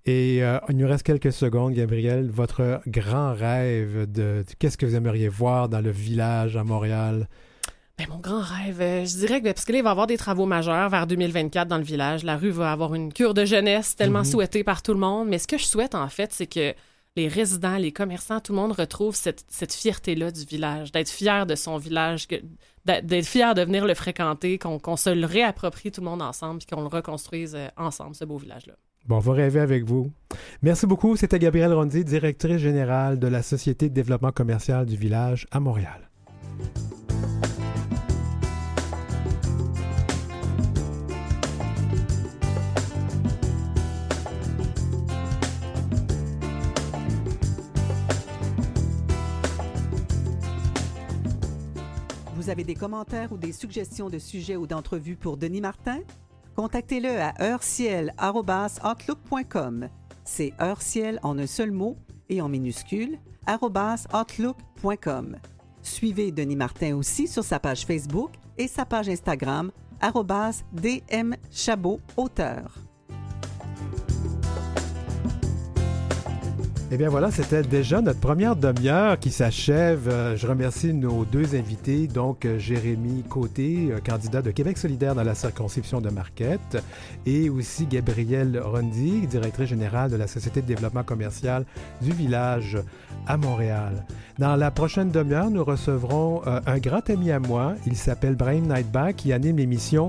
Et 0.06 0.44
euh, 0.44 0.60
il 0.70 0.76
nous 0.78 0.88
reste 0.88 1.04
quelques 1.04 1.32
secondes, 1.32 1.74
Gabriel. 1.74 2.30
Votre 2.30 2.82
grand 2.88 3.34
rêve 3.34 4.02
de, 4.12 4.44
de 4.44 4.46
qu'est-ce 4.60 4.78
que 4.78 4.86
vous 4.86 4.96
aimeriez 4.96 5.30
voir 5.30 5.70
dans 5.70 5.80
le 5.82 5.92
village 5.92 6.58
à 6.58 6.63
Montréal? 6.63 7.30
Ben, 7.98 8.08
mon 8.10 8.18
grand 8.18 8.42
rêve, 8.42 8.82
euh, 8.82 9.06
je 9.06 9.18
dirais 9.18 9.39
que 9.39 9.46
ben, 9.46 9.54
parce 9.54 9.66
que 9.66 9.72
là, 9.72 9.78
il 9.78 9.84
va 9.84 9.89
y 9.89 9.92
avoir 9.92 10.08
des 10.08 10.18
travaux 10.18 10.46
majeurs 10.46 10.89
vers 10.89 11.08
2024 11.08 11.68
dans 11.68 11.78
le 11.78 11.84
village. 11.84 12.24
La 12.24 12.36
rue 12.38 12.50
va 12.50 12.72
avoir 12.72 12.96
une 12.96 13.13
cure 13.13 13.34
de 13.34 13.46
jeunesse 13.46 13.96
tellement 13.96 14.20
Mhm. 14.20 14.26
souhaitée 14.26 14.63
par 14.63 14.82
tout 14.82 14.94
le 14.94 15.00
monde. 15.00 15.30
Mais 15.30 15.38
ce 15.38 15.48
que 15.48 15.58
je 15.58 15.66
souhaite, 15.66 15.96
en 15.96 16.10
fait, 16.10 16.34
c'est 16.34 16.48
que 16.48 16.74
les 17.16 17.28
résidents, 17.28 17.78
les 17.78 17.92
commerçants, 17.92 18.39
tout 18.42 18.52
le 18.52 18.58
monde 18.58 18.72
retrouve 18.74 19.16
cette, 19.16 19.46
cette 19.48 19.72
fierté-là 19.74 20.32
du 20.32 20.44
village, 20.44 20.92
d'être 20.92 21.12
fier 21.12 21.46
de 21.46 21.54
son 21.56 21.78
village, 21.78 22.28
d'être 22.86 23.26
fier 23.28 23.54
de 23.54 23.62
venir 23.62 23.86
le 23.86 23.94
fréquenter, 23.94 24.58
qu'on 24.58 24.80
qu'on 24.80 24.98
se 24.98 25.12
le 25.12 25.28
réapproprie 25.28 25.92
tout 25.92 26.02
le 26.02 26.08
monde 26.10 26.24
ensemble, 26.24 26.58
puis 26.58 26.68
qu'on 26.76 26.82
le 26.82 26.88
reconstruise 26.88 27.54
euh, 27.56 27.68
ensemble, 27.78 28.16
ce 28.16 28.26
beau 28.26 28.38
village-là. 28.38 28.74
Bon, 29.06 29.18
on 29.18 29.20
va 29.20 29.62
avec 29.62 29.84
vous. 29.84 30.12
Merci 30.62 30.88
beaucoup. 30.88 31.18
C'était 31.18 31.38
Gabrielle 31.38 31.74
Rondy, 31.74 32.06
directrice 32.06 32.58
générale 32.58 33.20
de 33.20 33.28
la 33.28 33.44
Société 33.44 33.89
de 33.89 33.94
développement 33.94 34.32
commercial 34.32 34.86
du 34.86 34.96
village 34.96 35.46
à 35.52 35.60
Montréal. 35.60 36.10
Vous 52.36 52.50
avez 52.50 52.63
des 52.63 52.76
commentaires 52.76 53.34
ou 53.34 53.38
des 53.38 53.52
suggestions 53.52 54.10
de 54.10 54.20
sujets 54.20 54.56
ou 54.56 54.66
d'entrevues 54.66 55.18
pour 55.18 55.36
Denis 55.36 55.62
Martin? 55.62 56.00
Contactez-le 56.56 57.20
à 57.20 57.34
heurciel.outlook.com. 57.42 59.89
C'est 60.24 60.54
heurciel 60.62 61.20
en 61.24 61.38
un 61.38 61.48
seul 61.48 61.72
mot 61.72 61.98
et 62.30 62.42
en 62.42 62.48
minuscule, 62.50 63.20
outlook.com. 63.50 65.38
Suivez 65.82 66.32
Denis 66.32 66.56
Martin 66.56 66.96
aussi 66.96 67.28
sur 67.28 67.44
sa 67.44 67.60
page 67.60 67.86
Facebook 67.86 68.32
et 68.58 68.68
sa 68.68 68.86
page 68.86 69.10
Instagram, 69.10 69.72
dmchabot 70.74 72.00
auteur. 72.18 72.93
Eh 76.94 76.98
bien 76.98 77.10
voilà, 77.10 77.32
c'était 77.32 77.64
déjà 77.64 78.02
notre 78.02 78.20
première 78.20 78.56
demi-heure 78.56 79.18
qui 79.18 79.32
s'achève. 79.32 80.08
Euh, 80.08 80.38
je 80.38 80.46
remercie 80.46 80.94
nos 80.94 81.26
deux 81.26 81.56
invités, 81.56 82.06
donc 82.06 82.46
euh, 82.46 82.60
Jérémy 82.60 83.24
Côté, 83.24 83.90
euh, 83.90 84.00
candidat 84.00 84.44
de 84.44 84.52
Québec 84.52 84.78
solidaire 84.78 85.16
dans 85.16 85.24
la 85.24 85.34
circonscription 85.34 86.02
de 86.02 86.12
Marquette, 86.12 86.78
et 87.26 87.50
aussi 87.50 87.88
Gabrielle 87.88 88.62
Rondy, 88.64 89.26
directrice 89.26 89.70
générale 89.70 90.12
de 90.12 90.18
la 90.18 90.28
Société 90.28 90.62
de 90.62 90.68
développement 90.68 91.02
commercial 91.02 91.66
du 92.00 92.12
village 92.12 92.78
à 93.26 93.38
Montréal. 93.38 94.06
Dans 94.38 94.56
la 94.56 94.70
prochaine 94.70 95.10
demi-heure, 95.10 95.50
nous 95.50 95.64
recevrons 95.64 96.42
un 96.46 96.78
grand 96.80 97.08
ami 97.10 97.32
à 97.32 97.40
moi. 97.40 97.74
Il 97.86 97.96
s'appelle 97.96 98.36
Brian 98.36 98.62
Nightback, 98.62 99.18
qui 99.18 99.32
anime 99.32 99.58
l'émission 99.58 100.08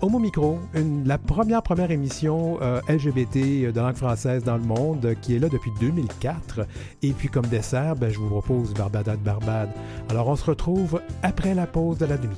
Homo 0.00 0.20
Micro, 0.20 0.60
la 1.04 1.18
première 1.18 1.62
première 1.62 1.90
émission 1.90 2.58
LGBT 2.88 3.72
de 3.72 3.80
langue 3.80 3.96
française 3.96 4.44
dans 4.44 4.56
le 4.56 4.62
monde, 4.62 5.14
qui 5.20 5.34
est 5.34 5.40
là 5.40 5.48
depuis 5.48 5.72
2015. 6.20 6.66
Et 7.02 7.12
puis 7.12 7.28
comme 7.28 7.46
dessert, 7.46 7.96
ben, 7.96 8.10
je 8.10 8.18
vous 8.18 8.28
propose 8.28 8.74
Barbada 8.74 9.16
de 9.16 9.22
Barbade. 9.22 9.70
Alors 10.10 10.28
on 10.28 10.36
se 10.36 10.44
retrouve 10.44 11.00
après 11.22 11.54
la 11.54 11.66
pause 11.66 11.98
de 11.98 12.06
la 12.06 12.16
demi. 12.16 12.36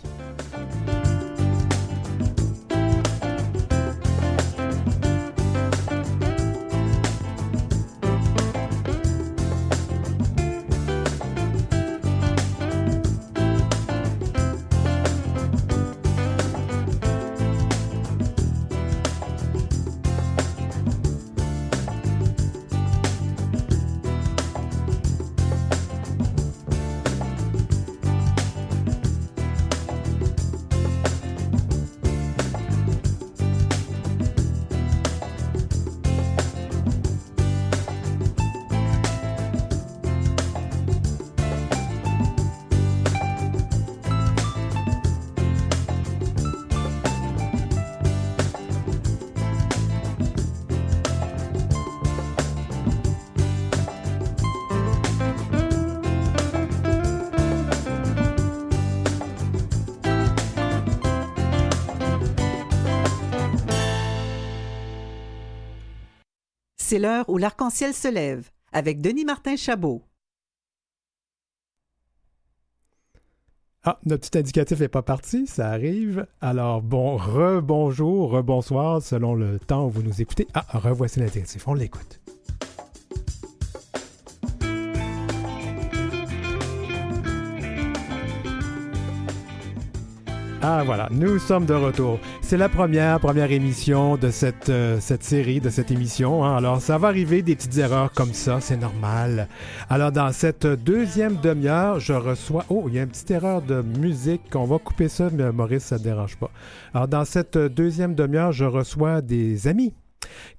Où 67.29 67.39
l'arc-en-ciel 67.39 67.95
se 67.95 68.09
lève 68.09 68.51
avec 68.73 69.01
Denis 69.01 69.25
Martin 69.25 69.57
Chabot. 69.57 70.03
Ah, 73.85 73.99
notre 74.05 74.29
petit 74.29 74.39
indicatif 74.39 74.81
n'est 74.81 74.89
pas 74.89 75.03
parti, 75.03 75.47
ça 75.47 75.71
arrive. 75.71 76.27
Alors, 76.41 76.83
bon, 76.83 77.17
re-bonjour, 77.17 78.33
re-bonsoir, 78.33 79.01
selon 79.01 79.35
le 79.35 79.59
temps 79.59 79.87
où 79.87 79.91
vous 79.91 80.03
nous 80.03 80.21
écoutez. 80.21 80.47
Ah, 80.53 80.67
revoici 80.75 81.21
l'indicatif, 81.21 81.67
on 81.67 81.75
l'écoute. 81.75 82.21
Ah 90.71 90.83
voilà, 90.85 91.09
nous 91.11 91.39
sommes 91.39 91.65
de 91.65 91.73
retour. 91.73 92.19
C'est 92.43 92.59
la 92.59 92.69
première, 92.69 93.19
première 93.21 93.51
émission 93.51 94.19
de 94.19 94.31
cette, 94.31 94.69
euh, 94.69 95.01
série, 95.01 95.63
de 95.63 95.71
cette 95.71 95.91
émission. 95.91 96.45
Hein. 96.45 96.59
Alors 96.59 96.83
ça 96.83 96.99
va 96.99 97.09
arriver 97.09 97.41
des 97.41 97.57
petites 97.57 97.79
erreurs 97.79 98.13
comme 98.13 98.35
ça, 98.35 98.61
c'est 98.61 98.77
normal. 98.77 99.49
Alors 99.89 100.13
dans 100.13 100.31
cette 100.31 100.67
deuxième 100.67 101.37
demi-heure, 101.37 102.01
je 102.01 102.13
reçois... 102.13 102.67
Oh, 102.69 102.85
il 102.87 102.97
y 102.97 102.99
a 102.99 103.05
une 103.05 103.09
petite 103.09 103.31
erreur 103.31 103.63
de 103.63 103.81
musique. 103.81 104.43
On 104.55 104.67
va 104.67 104.77
couper 104.77 105.09
ça, 105.09 105.31
mais 105.33 105.51
Maurice, 105.53 105.85
ça 105.85 105.97
ne 105.97 106.03
dérange 106.03 106.37
pas. 106.37 106.51
Alors 106.93 107.09
dans 107.09 107.25
cette 107.25 107.57
deuxième 107.57 108.15
demi-heure, 108.15 108.53
je 108.53 108.67
reçois 108.67 109.23
des 109.23 109.69
amis. 109.69 109.95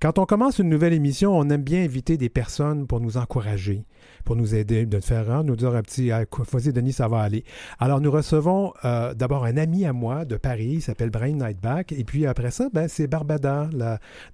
Quand 0.01 0.17
on 0.17 0.25
commence 0.25 0.57
une 0.57 0.69
nouvelle 0.69 0.93
émission, 0.93 1.37
on 1.37 1.47
aime 1.51 1.61
bien 1.61 1.83
inviter 1.83 2.17
des 2.17 2.29
personnes 2.29 2.87
pour 2.87 2.99
nous 2.99 3.17
encourager 3.17 3.85
pour 4.25 4.35
nous 4.35 4.55
aider, 4.55 4.85
de 4.85 4.99
faire 4.99 5.31
un, 5.31 5.43
nous 5.43 5.55
dire 5.55 5.75
un 5.75 5.81
petit 5.81 6.11
ah, 6.11 6.23
vas-y 6.51 6.73
Denis, 6.73 6.93
ça 6.93 7.07
va 7.07 7.21
aller. 7.21 7.43
Alors 7.79 8.01
nous 8.01 8.11
recevons 8.11 8.73
euh, 8.85 9.13
d'abord 9.13 9.45
un 9.45 9.57
ami 9.57 9.85
à 9.85 9.93
moi 9.93 10.25
de 10.25 10.37
Paris, 10.37 10.73
il 10.75 10.81
s'appelle 10.81 11.09
Brian 11.09 11.35
Nightback, 11.35 11.91
et 11.91 12.03
puis 12.03 12.25
après 12.25 12.51
ça, 12.51 12.69
ben, 12.73 12.87
c'est 12.87 13.07
Barbada, 13.07 13.69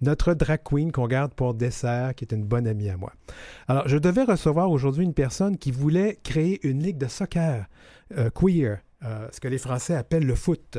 notre 0.02 0.34
drag 0.34 0.62
queen 0.63 0.91
qu'on 0.91 1.08
garde 1.08 1.34
pour 1.34 1.54
dessert, 1.54 2.15
qui 2.15 2.26
est 2.26 2.34
une 2.34 2.43
bonne 2.43 2.67
amie 2.67 2.89
à 2.89 2.98
moi. 2.98 3.13
Alors 3.67 3.88
je 3.88 3.98
devais 3.98 4.24
recevoir 4.24 4.71
aujourd'hui 4.71 5.04
une 5.04 5.13
personne 5.13 5.58
qui 5.58 5.71
voulait 5.71 6.17
créer 6.24 6.65
une 6.67 6.82
ligue 6.82 6.98
de 6.98 7.08
soccer 7.08 7.65
euh, 8.17 8.30
queer, 8.30 8.80
euh, 9.04 9.28
ce 9.32 9.39
que 9.39 9.48
les 9.48 9.58
Français 9.58 9.95
appellent 9.95 10.26
le 10.26 10.36
foot. 10.36 10.78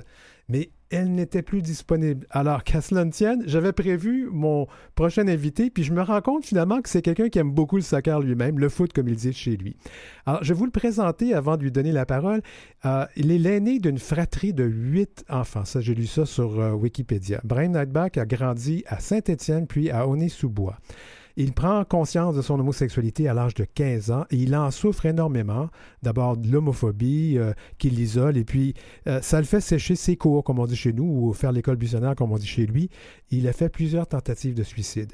Mais 0.48 0.70
elle 0.90 1.14
n'était 1.14 1.42
plus 1.42 1.62
disponible. 1.62 2.26
Alors, 2.30 2.64
qu'à 2.64 2.80
cela 2.80 3.04
tienne, 3.06 3.42
j'avais 3.46 3.72
prévu 3.72 4.28
mon 4.30 4.66
prochain 4.94 5.26
invité, 5.28 5.70
puis 5.70 5.82
je 5.82 5.92
me 5.92 6.02
rends 6.02 6.20
compte 6.20 6.44
finalement 6.44 6.80
que 6.80 6.88
c'est 6.88 7.02
quelqu'un 7.02 7.28
qui 7.28 7.38
aime 7.38 7.50
beaucoup 7.50 7.76
le 7.76 7.82
soccer 7.82 8.20
lui-même, 8.20 8.58
le 8.58 8.68
foot 8.68 8.92
comme 8.92 9.08
il 9.08 9.16
dit 9.16 9.32
chez 9.32 9.56
lui. 9.56 9.76
Alors, 10.26 10.42
je 10.44 10.52
vais 10.52 10.58
vous 10.58 10.64
le 10.64 10.70
présenter 10.70 11.34
avant 11.34 11.56
de 11.56 11.62
lui 11.62 11.72
donner 11.72 11.92
la 11.92 12.06
parole. 12.06 12.42
Euh, 12.84 13.04
il 13.16 13.32
est 13.32 13.38
l'aîné 13.38 13.78
d'une 13.78 13.98
fratrie 13.98 14.52
de 14.52 14.64
huit 14.64 15.24
enfants. 15.28 15.64
Ça, 15.64 15.80
j'ai 15.80 15.94
lu 15.94 16.06
ça 16.06 16.26
sur 16.26 16.60
euh, 16.60 16.72
Wikipédia. 16.72 17.40
Brian 17.44 17.70
Nightback 17.70 18.18
a 18.18 18.26
grandi 18.26 18.84
à 18.86 19.00
Saint-Étienne, 19.00 19.66
puis 19.66 19.90
à 19.90 20.06
Aulnay-sous-Bois. 20.06 20.78
Il 21.38 21.52
prend 21.52 21.84
conscience 21.84 22.34
de 22.34 22.40
son 22.40 22.58
homosexualité 22.58 23.28
à 23.28 23.34
l'âge 23.34 23.52
de 23.52 23.64
15 23.64 24.10
ans 24.10 24.24
et 24.30 24.36
il 24.36 24.56
en 24.56 24.70
souffre 24.70 25.04
énormément. 25.04 25.68
D'abord 26.02 26.38
de 26.38 26.50
l'homophobie 26.50 27.36
euh, 27.36 27.52
qui 27.76 27.90
l'isole 27.90 28.38
et 28.38 28.44
puis 28.44 28.72
euh, 29.06 29.20
ça 29.20 29.38
le 29.38 29.44
fait 29.44 29.60
sécher 29.60 29.96
ses 29.96 30.16
cours, 30.16 30.44
comme 30.44 30.58
on 30.58 30.66
dit 30.66 30.76
chez 30.76 30.94
nous, 30.94 31.04
ou 31.04 31.34
faire 31.34 31.52
l'école 31.52 31.76
buissonnaire, 31.76 32.16
comme 32.16 32.32
on 32.32 32.38
dit 32.38 32.46
chez 32.46 32.64
lui. 32.64 32.88
Il 33.30 33.46
a 33.48 33.52
fait 33.52 33.68
plusieurs 33.68 34.06
tentatives 34.06 34.54
de 34.54 34.62
suicide. 34.62 35.12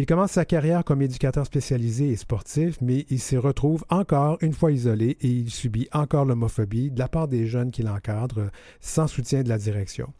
Il 0.00 0.06
commence 0.06 0.30
sa 0.30 0.46
carrière 0.46 0.82
comme 0.82 1.02
éducateur 1.02 1.44
spécialisé 1.44 2.08
et 2.08 2.16
sportif, 2.16 2.78
mais 2.80 3.04
il 3.10 3.20
se 3.20 3.36
retrouve 3.36 3.84
encore 3.90 4.38
une 4.40 4.54
fois 4.54 4.72
isolé 4.72 5.18
et 5.20 5.28
il 5.28 5.50
subit 5.50 5.90
encore 5.92 6.24
l'homophobie 6.24 6.90
de 6.90 6.98
la 6.98 7.06
part 7.06 7.28
des 7.28 7.46
jeunes 7.46 7.70
qui 7.70 7.82
l'encadrent 7.82 8.50
sans 8.80 9.06
soutien 9.06 9.42
de 9.42 9.50
la 9.50 9.58
direction. 9.58 10.10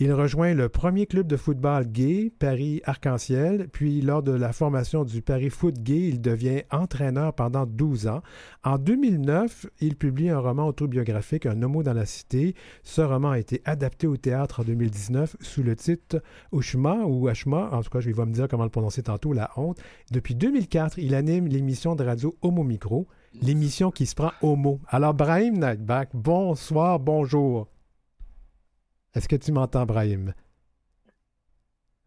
Il 0.00 0.12
rejoint 0.12 0.54
le 0.54 0.68
premier 0.68 1.06
club 1.06 1.28
de 1.28 1.36
football 1.36 1.86
gay, 1.86 2.32
Paris 2.36 2.80
Arc-en-Ciel, 2.84 3.68
puis 3.72 4.00
lors 4.00 4.24
de 4.24 4.32
la 4.32 4.52
formation 4.52 5.04
du 5.04 5.22
Paris 5.22 5.50
Foot 5.50 5.76
Gay, 5.78 6.08
il 6.08 6.20
devient 6.20 6.62
entraîneur 6.72 7.32
pendant 7.32 7.64
12 7.64 8.08
ans. 8.08 8.20
En 8.64 8.76
2009, 8.76 9.66
il 9.80 9.94
publie 9.94 10.30
un 10.30 10.40
roman 10.40 10.66
autobiographique, 10.66 11.46
Un 11.46 11.62
homo 11.62 11.84
dans 11.84 11.92
la 11.92 12.06
cité. 12.06 12.56
Ce 12.82 13.02
roman 13.02 13.30
a 13.30 13.38
été 13.38 13.62
adapté 13.64 14.08
au 14.08 14.16
théâtre 14.16 14.60
en 14.60 14.64
2019 14.64 15.36
sous 15.40 15.62
le 15.62 15.76
titre 15.76 16.20
Ushma 16.52 17.04
ou 17.06 17.28
Ashma, 17.28 17.68
en 17.70 17.80
tout 17.80 17.90
cas, 17.90 18.00
je 18.00 18.10
vais 18.10 18.26
me 18.26 18.32
dire 18.32 18.48
comment 18.48 18.64
le 18.64 18.70
prononcer 18.70 19.04
tantôt, 19.04 19.23
La 19.32 19.50
honte. 19.56 19.78
Depuis 20.10 20.34
2004, 20.34 20.98
il 20.98 21.14
anime 21.14 21.46
l'émission 21.46 21.94
de 21.94 22.04
radio 22.04 22.36
Homo 22.42 22.62
Micro, 22.62 23.06
l'émission 23.32 23.90
qui 23.90 24.06
se 24.06 24.14
prend 24.14 24.32
homo. 24.42 24.80
Alors, 24.88 25.14
Brahim 25.14 25.58
Nightback, 25.58 26.10
bonsoir, 26.14 27.00
bonjour. 27.00 27.68
Est-ce 29.14 29.28
que 29.28 29.36
tu 29.36 29.52
m'entends, 29.52 29.86
Brahim? 29.86 30.34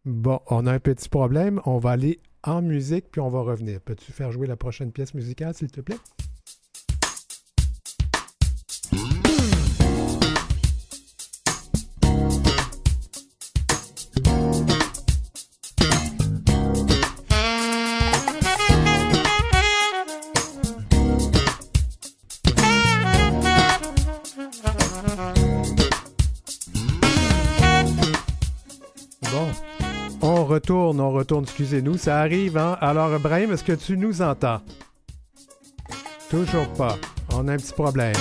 Bon, 0.06 0.39
on 0.47 0.65
a 0.67 0.73
un 0.73 0.80
petit 0.80 1.10
problème. 1.10 1.62
On 1.65 1.80
va 1.80 1.91
aller 1.91 2.19
en 2.43 2.62
musique, 2.62 3.12
puis 3.12 3.21
on 3.21 3.30
va 3.30 3.41
revenir. 3.41 3.82
Peux-tu 3.82 4.12
faire 4.12 4.32
jouer 4.32 4.47
la 4.47 4.56
prochaine 4.56 4.91
pièce 4.91 5.13
musicale, 5.13 5.53
s'il 5.53 5.71
te 5.71 5.82
plaît? 5.82 5.97
Retourne, 30.67 30.99
on 30.99 31.12
retourne, 31.12 31.43
excusez-nous, 31.43 31.97
ça 31.97 32.19
arrive, 32.19 32.58
hein? 32.58 32.77
Alors, 32.82 33.17
Brahim, 33.21 33.53
est-ce 33.53 33.63
que 33.63 33.71
tu 33.71 33.97
nous 33.97 34.21
entends? 34.21 34.60
Toujours 36.30 36.67
pas. 36.73 36.97
On 37.34 37.47
a 37.47 37.53
un 37.53 37.58
petit 37.58 37.71
problème. 37.71 38.13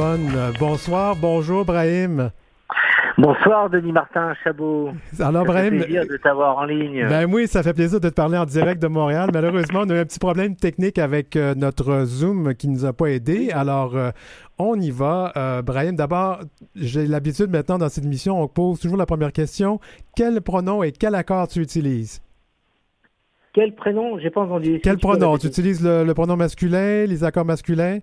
Téléphone. 0.00 0.52
Bonsoir, 0.58 1.16
bonjour 1.16 1.64
Brahim. 1.64 2.30
Bonsoir 3.18 3.68
Denis 3.68 3.92
Martin 3.92 4.32
Chabot. 4.42 4.90
Alors 5.18 5.44
ça 5.44 5.52
Brahim, 5.52 5.78
fait 5.78 5.84
plaisir 5.84 6.06
de 6.06 6.16
t'avoir 6.16 6.58
en 6.58 6.64
ligne. 6.64 7.06
Ben 7.08 7.30
oui, 7.30 7.46
ça 7.46 7.62
fait 7.62 7.74
plaisir 7.74 8.00
de 8.00 8.08
te 8.08 8.14
parler 8.14 8.38
en 8.38 8.46
direct 8.46 8.80
de 8.80 8.88
Montréal. 8.88 9.30
Malheureusement, 9.32 9.80
on 9.84 9.90
a 9.90 9.96
eu 9.96 9.98
un 9.98 10.04
petit 10.04 10.18
problème 10.18 10.56
technique 10.56 10.98
avec 10.98 11.36
euh, 11.36 11.54
notre 11.54 12.04
Zoom 12.04 12.54
qui 12.54 12.68
nous 12.68 12.86
a 12.86 12.92
pas 12.92 13.06
aidé. 13.06 13.50
Alors 13.50 13.94
euh, 13.96 14.10
on 14.58 14.80
y 14.80 14.90
va. 14.90 15.32
Euh, 15.36 15.62
Brahim, 15.62 15.96
d'abord, 15.96 16.40
j'ai 16.74 17.06
l'habitude 17.06 17.50
maintenant 17.50 17.76
dans 17.76 17.88
cette 17.88 18.04
émission, 18.04 18.40
on 18.40 18.48
pose 18.48 18.80
toujours 18.80 18.96
la 18.96 19.06
première 19.06 19.32
question. 19.32 19.80
Quel 20.16 20.40
pronom 20.40 20.82
et 20.82 20.92
quel 20.92 21.14
accord 21.14 21.48
tu 21.48 21.60
utilises? 21.60 22.22
Quel 23.52 23.74
prénom? 23.74 24.18
J'ai 24.18 24.30
pas 24.30 24.42
entendu. 24.42 24.80
Quel 24.82 24.96
pronom? 24.96 25.36
Tu 25.36 25.48
utilises 25.48 25.84
le 25.84 26.12
pronom 26.14 26.36
masculin, 26.36 27.04
les 27.04 27.24
accords 27.24 27.44
masculins? 27.44 27.98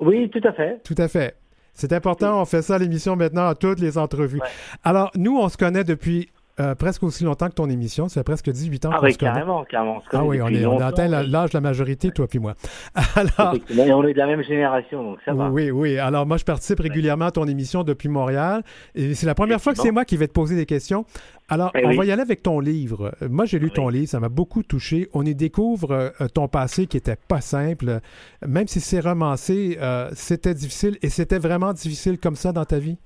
Oui, 0.00 0.30
tout 0.30 0.40
à 0.46 0.52
fait. 0.52 0.80
Tout 0.84 0.94
à 0.98 1.08
fait. 1.08 1.36
C'est 1.74 1.92
important, 1.92 2.40
on 2.40 2.44
fait 2.44 2.62
ça 2.62 2.76
à 2.76 2.78
l'émission 2.78 3.16
maintenant 3.16 3.48
à 3.48 3.54
toutes 3.56 3.80
les 3.80 3.98
entrevues. 3.98 4.40
Alors, 4.84 5.10
nous, 5.16 5.36
on 5.36 5.48
se 5.48 5.56
connaît 5.56 5.82
depuis 5.82 6.28
euh, 6.60 6.74
presque 6.74 7.02
aussi 7.02 7.24
longtemps 7.24 7.48
que 7.48 7.54
ton 7.54 7.68
émission. 7.68 8.08
Ça 8.08 8.20
fait 8.20 8.24
presque 8.24 8.50
18 8.50 8.86
ans 8.86 8.90
ah 8.92 9.00
qu'on 9.00 9.10
se 9.10 9.18
carrément, 9.18 9.64
carrément. 9.64 10.02
ah 10.12 10.24
oui, 10.24 10.40
on, 10.40 10.48
est, 10.48 10.64
on 10.64 10.78
a 10.78 10.86
atteint 10.86 11.08
l'âge 11.08 11.50
de 11.50 11.56
la 11.56 11.60
majorité, 11.60 12.10
toi 12.10 12.26
puis 12.28 12.38
moi. 12.38 12.54
Alors, 13.16 13.56
on 13.70 14.06
est 14.06 14.12
de 14.12 14.18
la 14.18 14.26
même 14.26 14.42
génération, 14.42 15.02
donc 15.02 15.18
ça 15.24 15.32
va. 15.32 15.50
Oui, 15.50 15.70
oui. 15.70 15.98
Alors 15.98 16.26
moi, 16.26 16.36
je 16.36 16.44
participe 16.44 16.80
régulièrement 16.80 17.26
à 17.26 17.30
ton 17.32 17.46
émission 17.46 17.82
depuis 17.82 18.08
Montréal. 18.08 18.62
Et 18.94 19.14
c'est 19.14 19.26
la 19.26 19.34
première 19.34 19.60
fois 19.60 19.72
que 19.72 19.80
c'est 19.80 19.90
moi 19.90 20.04
qui 20.04 20.16
vais 20.16 20.28
te 20.28 20.32
poser 20.32 20.54
des 20.56 20.66
questions. 20.66 21.04
Alors, 21.48 21.72
eh 21.74 21.84
on 21.86 21.94
va 21.94 22.04
y 22.04 22.12
aller 22.12 22.22
avec 22.22 22.42
ton 22.42 22.58
livre. 22.60 23.14
Moi, 23.28 23.44
j'ai 23.44 23.58
lu 23.58 23.70
ton 23.70 23.88
livre, 23.88 24.08
ça 24.08 24.20
m'a 24.20 24.28
beaucoup 24.28 24.62
touché. 24.62 25.08
On 25.12 25.24
y 25.26 25.34
découvre 25.34 26.12
euh, 26.20 26.28
ton 26.32 26.48
passé 26.48 26.86
qui 26.86 26.96
était 26.96 27.16
pas 27.16 27.40
simple. 27.40 28.00
Même 28.46 28.66
si 28.66 28.80
c'est 28.80 29.00
romancé, 29.00 29.76
euh, 29.80 30.08
c'était 30.14 30.54
difficile. 30.54 30.98
Et 31.02 31.10
c'était 31.10 31.38
vraiment 31.38 31.72
difficile 31.72 32.18
comme 32.18 32.36
ça 32.36 32.52
dans 32.52 32.64
ta 32.64 32.78
vie? 32.78 32.96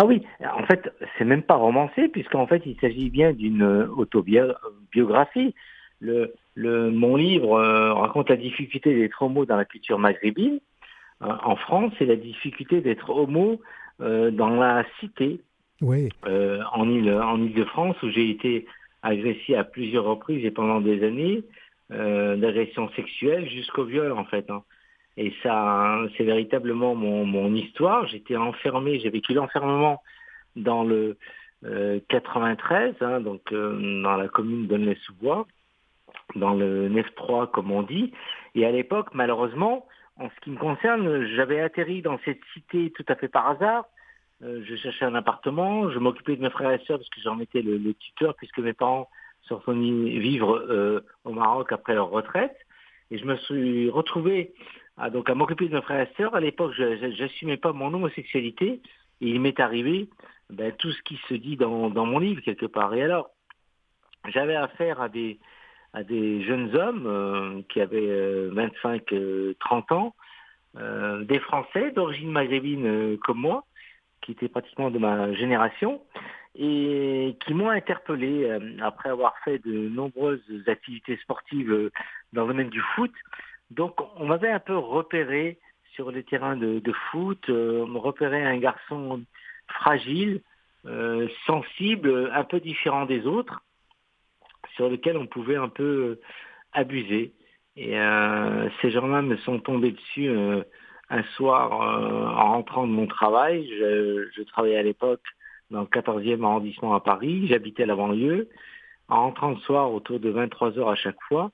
Ah 0.00 0.06
oui, 0.06 0.22
en 0.40 0.64
fait, 0.64 0.92
c'est 1.18 1.24
même 1.24 1.42
pas 1.42 1.56
romancé, 1.56 2.06
puisqu'en 2.06 2.46
fait, 2.46 2.62
il 2.66 2.78
s'agit 2.80 3.10
bien 3.10 3.32
d'une 3.32 3.64
autobiographie. 3.64 5.54
Le, 6.00 6.34
le, 6.54 6.92
mon 6.92 7.16
livre 7.16 7.54
euh, 7.54 7.92
raconte 7.92 8.30
la 8.30 8.36
difficulté 8.36 8.94
d'être 8.94 9.20
homo 9.20 9.44
dans 9.44 9.56
la 9.56 9.64
culture 9.64 9.98
maghrébine 9.98 10.60
euh, 11.22 11.32
en 11.42 11.56
France 11.56 11.92
et 12.00 12.06
la 12.06 12.14
difficulté 12.14 12.80
d'être 12.80 13.10
homo 13.10 13.60
euh, 14.00 14.30
dans 14.30 14.50
la 14.50 14.84
cité 15.00 15.40
oui. 15.80 16.08
en 16.24 16.88
île 16.88 17.12
en 17.12 17.38
de 17.38 17.64
france 17.64 18.00
où 18.02 18.10
j'ai 18.10 18.30
été 18.30 18.66
agressé 19.02 19.54
à 19.54 19.64
plusieurs 19.64 20.04
reprises 20.04 20.44
et 20.44 20.50
pendant 20.50 20.80
des 20.80 21.04
années 21.04 21.42
d'agression 21.90 22.90
sexuelle 22.90 23.48
jusqu'au 23.48 23.84
viol 23.84 24.12
en 24.12 24.24
fait. 24.24 24.50
Hein. 24.50 24.62
Et 25.20 25.34
ça, 25.42 25.98
c'est 26.16 26.22
véritablement 26.22 26.94
mon, 26.94 27.26
mon 27.26 27.52
histoire. 27.52 28.06
J'étais 28.06 28.36
enfermé, 28.36 29.00
j'ai 29.00 29.10
vécu 29.10 29.34
l'enfermement 29.34 30.00
dans 30.54 30.84
le 30.84 31.18
93, 32.08 32.94
euh, 33.02 33.04
hein, 33.04 33.20
donc 33.20 33.52
euh, 33.52 34.02
dans 34.02 34.14
la 34.14 34.28
commune 34.28 34.68
d'Aulnay-sous-Bois, 34.68 35.48
dans 36.36 36.54
le 36.54 36.88
9-3 36.88 37.50
comme 37.50 37.72
on 37.72 37.82
dit. 37.82 38.12
Et 38.54 38.64
à 38.64 38.70
l'époque, 38.70 39.08
malheureusement, 39.12 39.88
en 40.20 40.30
ce 40.30 40.40
qui 40.40 40.50
me 40.50 40.56
concerne, 40.56 41.26
j'avais 41.34 41.60
atterri 41.60 42.00
dans 42.00 42.20
cette 42.24 42.40
cité 42.54 42.92
tout 42.92 43.04
à 43.08 43.16
fait 43.16 43.26
par 43.26 43.48
hasard. 43.48 43.86
Euh, 44.44 44.62
je 44.64 44.76
cherchais 44.76 45.04
un 45.04 45.16
appartement, 45.16 45.90
je 45.90 45.98
m'occupais 45.98 46.36
de 46.36 46.42
mes 46.42 46.50
frères 46.50 46.70
et 46.70 46.84
sœurs 46.86 46.98
parce 46.98 47.10
que 47.10 47.20
j'en 47.22 47.40
étais 47.40 47.62
le, 47.62 47.76
le, 47.76 47.92
tuteur 47.94 48.36
puisque 48.36 48.60
mes 48.60 48.72
parents 48.72 49.10
sont 49.42 49.60
venus 49.66 50.20
vivre 50.20 51.02
au 51.24 51.32
Maroc 51.32 51.72
après 51.72 51.94
leur 51.94 52.10
retraite. 52.10 52.56
Et 53.10 53.18
je 53.18 53.24
me 53.24 53.36
suis 53.36 53.88
retrouvé 53.90 54.52
ah, 54.98 55.10
donc 55.10 55.30
à 55.30 55.34
m'occuper 55.34 55.68
de 55.68 55.74
mes 55.74 55.82
frères 55.82 56.08
et 56.08 56.12
sœurs. 56.16 56.34
À 56.34 56.40
l'époque, 56.40 56.72
je 56.76 57.22
n'assumais 57.22 57.56
pas 57.56 57.72
mon 57.72 57.92
homosexualité. 57.94 58.80
Et 59.20 59.28
il 59.28 59.40
m'est 59.40 59.58
arrivé 59.60 60.08
ben, 60.50 60.72
tout 60.72 60.92
ce 60.92 61.02
qui 61.02 61.18
se 61.28 61.34
dit 61.34 61.56
dans, 61.56 61.90
dans 61.90 62.06
mon 62.06 62.18
livre, 62.18 62.40
quelque 62.42 62.66
part. 62.66 62.94
Et 62.94 63.02
alors, 63.02 63.30
j'avais 64.28 64.56
affaire 64.56 65.00
à 65.00 65.08
des, 65.08 65.38
à 65.92 66.02
des 66.02 66.42
jeunes 66.42 66.74
hommes 66.76 67.06
euh, 67.06 67.62
qui 67.68 67.80
avaient 67.80 68.48
25-30 68.50 69.02
euh, 69.12 69.54
ans, 69.90 70.14
euh, 70.76 71.24
des 71.24 71.38
Français 71.40 71.90
d'origine 71.92 72.30
maghrébine 72.30 73.18
comme 73.24 73.38
moi, 73.38 73.64
qui 74.20 74.32
étaient 74.32 74.48
pratiquement 74.48 74.90
de 74.90 74.98
ma 74.98 75.32
génération, 75.34 76.02
et 76.54 77.36
qui 77.44 77.54
m'ont 77.54 77.70
interpellé 77.70 78.50
après 78.80 79.10
avoir 79.10 79.34
fait 79.44 79.58
de 79.60 79.88
nombreuses 79.88 80.42
activités 80.66 81.16
sportives 81.18 81.90
dans 82.32 82.42
le 82.42 82.48
domaine 82.48 82.68
du 82.68 82.80
foot. 82.96 83.12
Donc 83.70 84.00
on 84.16 84.26
m'avait 84.26 84.50
un 84.50 84.60
peu 84.60 84.76
repéré 84.76 85.58
sur 85.98 86.10
les 86.10 86.22
terrains 86.22 86.56
de, 86.56 86.92
foot, 87.10 87.44
euh, 87.48 87.84
on 87.88 87.98
repérait 87.98 88.44
un 88.44 88.58
garçon 88.58 89.20
fragile, 89.66 90.42
euh, 90.86 91.28
sensible, 91.44 92.30
un 92.32 92.44
peu 92.44 92.60
différent 92.60 93.04
des 93.04 93.26
autres, 93.26 93.60
sur 94.76 94.88
lequel 94.88 95.16
on 95.16 95.26
pouvait 95.26 95.56
un 95.56 95.68
peu 95.68 95.82
euh, 95.82 96.20
abuser. 96.72 97.32
Et 97.76 97.92
ces 98.82 98.90
gens-là 98.90 99.22
me 99.22 99.36
sont 99.36 99.60
tombés 99.60 99.92
dessus 99.92 100.28
un 101.10 101.22
soir 101.36 101.70
en 101.72 102.52
rentrant 102.54 102.88
de 102.88 102.92
mon 102.92 103.06
travail. 103.06 103.68
Je, 103.68 104.42
travaillais 104.42 104.78
à 104.78 104.82
l'époque 104.82 105.22
dans 105.70 105.82
le 105.82 105.86
14e 105.86 106.42
arrondissement 106.42 106.96
à 106.96 107.00
Paris, 107.00 107.46
j'habitais 107.46 107.86
la 107.86 107.94
banlieue. 107.94 108.48
En 109.08 109.26
rentrant 109.26 109.50
le 109.50 109.58
soir 109.58 109.92
autour 109.92 110.18
de 110.18 110.28
23 110.28 110.76
heures 110.76 110.88
à 110.88 110.96
chaque 110.96 111.22
fois, 111.28 111.52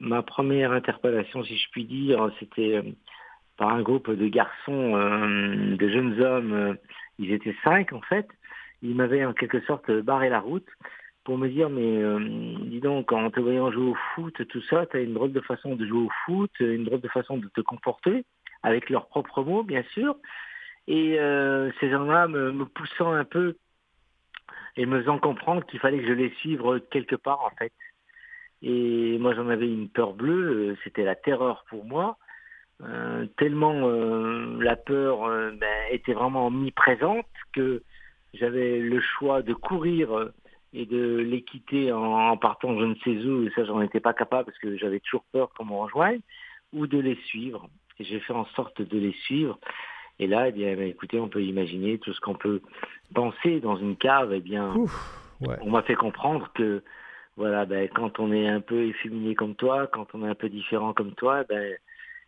ma 0.00 0.22
première 0.22 0.72
interpellation, 0.72 1.42
si 1.44 1.56
je 1.56 1.70
puis 1.70 1.84
dire, 1.84 2.30
c'était 2.38 2.76
euh, 2.76 2.82
par 3.56 3.70
un 3.70 3.82
groupe 3.82 4.10
de 4.10 4.28
garçons, 4.28 4.96
euh, 4.96 5.76
de 5.76 5.88
jeunes 5.88 6.20
hommes, 6.20 6.52
euh, 6.52 6.74
ils 7.18 7.32
étaient 7.32 7.56
cinq 7.64 7.92
en 7.92 8.00
fait, 8.02 8.28
ils 8.82 8.94
m'avaient 8.94 9.24
en 9.24 9.32
quelque 9.32 9.60
sorte 9.62 9.90
barré 9.90 10.28
la 10.28 10.40
route 10.40 10.68
pour 11.24 11.36
me 11.36 11.48
dire 11.48 11.68
mais 11.68 12.02
dis 12.70 12.80
donc 12.80 13.12
en 13.12 13.30
te 13.30 13.40
voyant 13.40 13.70
jouer 13.70 13.90
au 13.90 13.96
foot 14.14 14.34
tout 14.48 14.62
ça 14.62 14.86
tu 14.86 14.96
as 14.96 15.00
une 15.00 15.12
drôle 15.12 15.32
de 15.32 15.40
façon 15.42 15.76
de 15.76 15.86
jouer 15.86 16.06
au 16.06 16.10
foot 16.24 16.50
une 16.60 16.84
drôle 16.84 17.02
de 17.02 17.08
façon 17.08 17.36
de 17.36 17.46
te 17.48 17.60
comporter 17.60 18.24
avec 18.62 18.88
leurs 18.88 19.06
propres 19.06 19.44
mots 19.44 19.62
bien 19.62 19.82
sûr 19.92 20.16
Et 20.88 21.18
ces 21.78 21.90
gens-là 21.90 22.26
me, 22.26 22.52
me, 22.52 22.64
poussant 22.64 23.12
un 23.12 23.24
peu 23.24 23.54
et 24.76 24.86
me 24.86 24.98
faisant 25.00 25.18
comprendre 25.18 25.64
qu'il 25.66 25.78
fallait 25.78 25.98
que 25.98 26.06
je 26.06 26.12
les 26.14 26.30
suivre 26.36 26.78
quelque 26.78 27.16
part 27.16 27.44
en 27.44 27.50
fait. 27.58 27.72
Et 28.62 29.18
moi 29.18 29.34
j'en 29.34 29.48
avais 29.48 29.68
une 29.68 29.88
peur 29.88 30.12
bleue, 30.14 30.76
c'était 30.84 31.04
la 31.04 31.14
terreur 31.14 31.64
pour 31.68 31.84
moi. 31.84 32.18
Euh, 32.82 33.26
tellement 33.36 33.88
euh, 33.88 34.56
la 34.62 34.74
peur 34.74 35.24
euh, 35.24 35.50
ben, 35.52 35.86
était 35.90 36.14
vraiment 36.14 36.46
omniprésente 36.46 37.26
que 37.52 37.82
j'avais 38.32 38.78
le 38.78 39.00
choix 39.00 39.42
de 39.42 39.52
courir 39.52 40.30
et 40.72 40.86
de 40.86 41.16
les 41.16 41.42
quitter 41.42 41.92
en, 41.92 42.36
partant 42.38 42.78
je 42.78 42.84
ne 42.84 42.94
sais 42.96 43.16
où, 43.26 43.44
et 43.44 43.50
ça 43.54 43.64
j'en 43.64 43.82
étais 43.82 44.00
pas 44.00 44.14
capable 44.14 44.46
parce 44.46 44.58
que 44.58 44.76
j'avais 44.78 45.00
toujours 45.00 45.24
peur 45.32 45.50
qu'on 45.52 45.66
me 45.66 45.74
rejoigne, 45.74 46.20
ou 46.72 46.86
de 46.86 46.98
les 46.98 47.16
suivre. 47.26 47.68
Et 47.98 48.04
j'ai 48.04 48.20
fait 48.20 48.32
en 48.32 48.46
sorte 48.56 48.80
de 48.80 48.98
les 48.98 49.12
suivre. 49.12 49.58
Et 50.18 50.26
là, 50.26 50.48
eh 50.48 50.52
bien, 50.52 50.74
ben, 50.76 50.88
écoutez, 50.88 51.18
on 51.18 51.28
peut 51.28 51.42
imaginer 51.42 51.98
tout 51.98 52.12
ce 52.12 52.20
qu'on 52.20 52.34
peut 52.34 52.62
penser 53.14 53.60
dans 53.60 53.76
une 53.76 53.96
cave. 53.96 54.32
Eh 54.32 54.40
bien, 54.40 54.74
on 55.40 55.70
m'a 55.70 55.82
fait 55.82 55.94
comprendre 55.94 56.50
que, 56.54 56.82
voilà, 57.40 57.64
ben, 57.64 57.88
quand 57.88 58.20
on 58.20 58.32
est 58.32 58.46
un 58.46 58.60
peu 58.60 58.82
efféminé 58.84 59.34
comme 59.34 59.54
toi, 59.54 59.86
quand 59.86 60.14
on 60.14 60.26
est 60.26 60.28
un 60.28 60.34
peu 60.34 60.50
différent 60.50 60.92
comme 60.92 61.14
toi, 61.14 61.42
ben, 61.48 61.74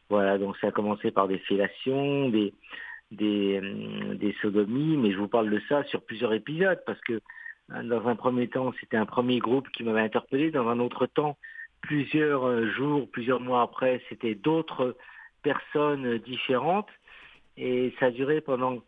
voilà, 0.08 0.38
donc 0.38 0.56
ça 0.56 0.68
a 0.68 0.70
commencé 0.70 1.10
par 1.10 1.28
des 1.28 1.36
fellations, 1.40 2.30
des, 2.30 2.54
des, 3.10 3.60
euh, 3.62 4.32
sodomies, 4.40 4.96
mais 4.96 5.12
je 5.12 5.18
vous 5.18 5.28
parle 5.28 5.50
de 5.50 5.60
ça 5.68 5.84
sur 5.84 6.00
plusieurs 6.02 6.32
épisodes 6.32 6.82
parce 6.86 7.00
que 7.02 7.20
euh, 7.74 7.82
dans 7.82 8.08
un 8.08 8.16
premier 8.16 8.48
temps, 8.48 8.72
c'était 8.80 8.96
un 8.96 9.04
premier 9.04 9.38
groupe 9.38 9.68
qui 9.72 9.84
m'avait 9.84 10.00
interpellé. 10.00 10.50
Dans 10.50 10.66
un 10.68 10.80
autre 10.80 11.04
temps, 11.04 11.36
plusieurs 11.82 12.44
euh, 12.46 12.70
jours, 12.70 13.06
plusieurs 13.10 13.40
mois 13.40 13.60
après, 13.60 14.00
c'était 14.08 14.34
d'autres 14.34 14.96
personnes 15.42 16.16
différentes. 16.20 16.88
Et 17.58 17.92
ça 18.00 18.06
a 18.06 18.10
duré 18.10 18.40
pendant, 18.40 18.78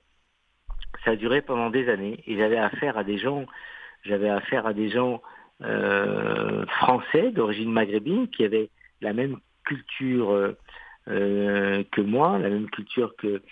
ça 1.05 1.11
a 1.11 1.43
pendant 1.43 1.68
des 1.68 1.91
années. 1.91 2.25
Et 2.27 2.39
j'avais 2.39 2.57
affaire 2.57 2.97
à 2.97 3.05
des 3.05 3.18
gens, 3.18 3.45
j'avais 4.05 4.31
affaire 4.31 4.66
à 4.66 4.72
des 4.72 4.89
gens 4.89 5.20
euh, 5.62 6.66
français 6.66 7.30
d'origine 7.30 7.70
maghrébine 7.70 8.28
qui 8.28 8.44
avaient 8.44 8.70
la 9.00 9.12
même 9.12 9.38
culture 9.64 10.55
euh, 11.09 11.84
que 11.92 12.00
moi, 12.00 12.38
la 12.38 12.48
même 12.48 12.70
culture 12.70 13.14
que 13.16 13.42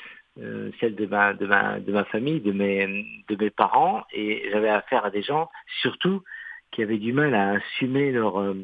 euh, 0.41 0.71
celle 0.81 0.95
de 0.95 1.05
ma, 1.05 1.35
de, 1.35 1.47
ma, 1.47 1.79
de 1.81 1.93
ma 1.93 2.05
famille, 2.05 2.41
de 2.41 2.53
mes, 2.53 2.87
de 3.29 3.37
mes 3.37 3.51
parents, 3.51 4.05
et 4.15 4.49
j'avais 4.51 4.71
affaire 4.71 5.05
à 5.05 5.11
des 5.11 5.23
gens, 5.23 5.51
surtout, 5.83 6.23
qui 6.71 6.83
avaient 6.83 6.99
du 6.99 7.13
mal 7.13 7.35
à 7.35 7.51
assumer 7.51 8.13
leur, 8.13 8.41
euh, 8.41 8.55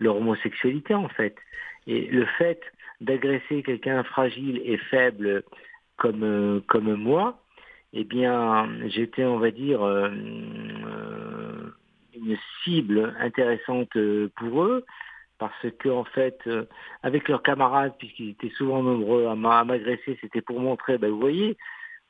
leur 0.00 0.16
homosexualité, 0.16 0.94
en 0.94 1.08
fait. 1.08 1.36
Et 1.86 2.06
le 2.06 2.26
fait 2.38 2.60
d'agresser 3.00 3.62
quelqu'un 3.62 4.02
fragile 4.02 4.60
et 4.64 4.76
faible 4.76 5.44
comme, 5.96 6.60
comme 6.66 6.94
moi, 6.94 7.38
eh 7.92 8.02
bien, 8.02 8.68
j'étais, 8.88 9.24
on 9.24 9.38
va 9.38 9.52
dire, 9.52 9.80
une 12.24 12.38
cible 12.62 13.14
intéressante 13.20 13.96
pour 14.36 14.64
eux, 14.64 14.84
parce 15.42 15.66
que 15.80 15.88
en 15.88 16.04
fait, 16.04 16.38
euh, 16.46 16.66
avec 17.02 17.28
leurs 17.28 17.42
camarades, 17.42 17.94
puisqu'ils 17.98 18.30
étaient 18.30 18.52
souvent 18.56 18.80
nombreux 18.80 19.26
à 19.26 19.34
m'agresser, 19.34 20.16
c'était 20.20 20.40
pour 20.40 20.60
montrer, 20.60 20.98
ben, 20.98 21.10
vous 21.10 21.18
voyez, 21.18 21.56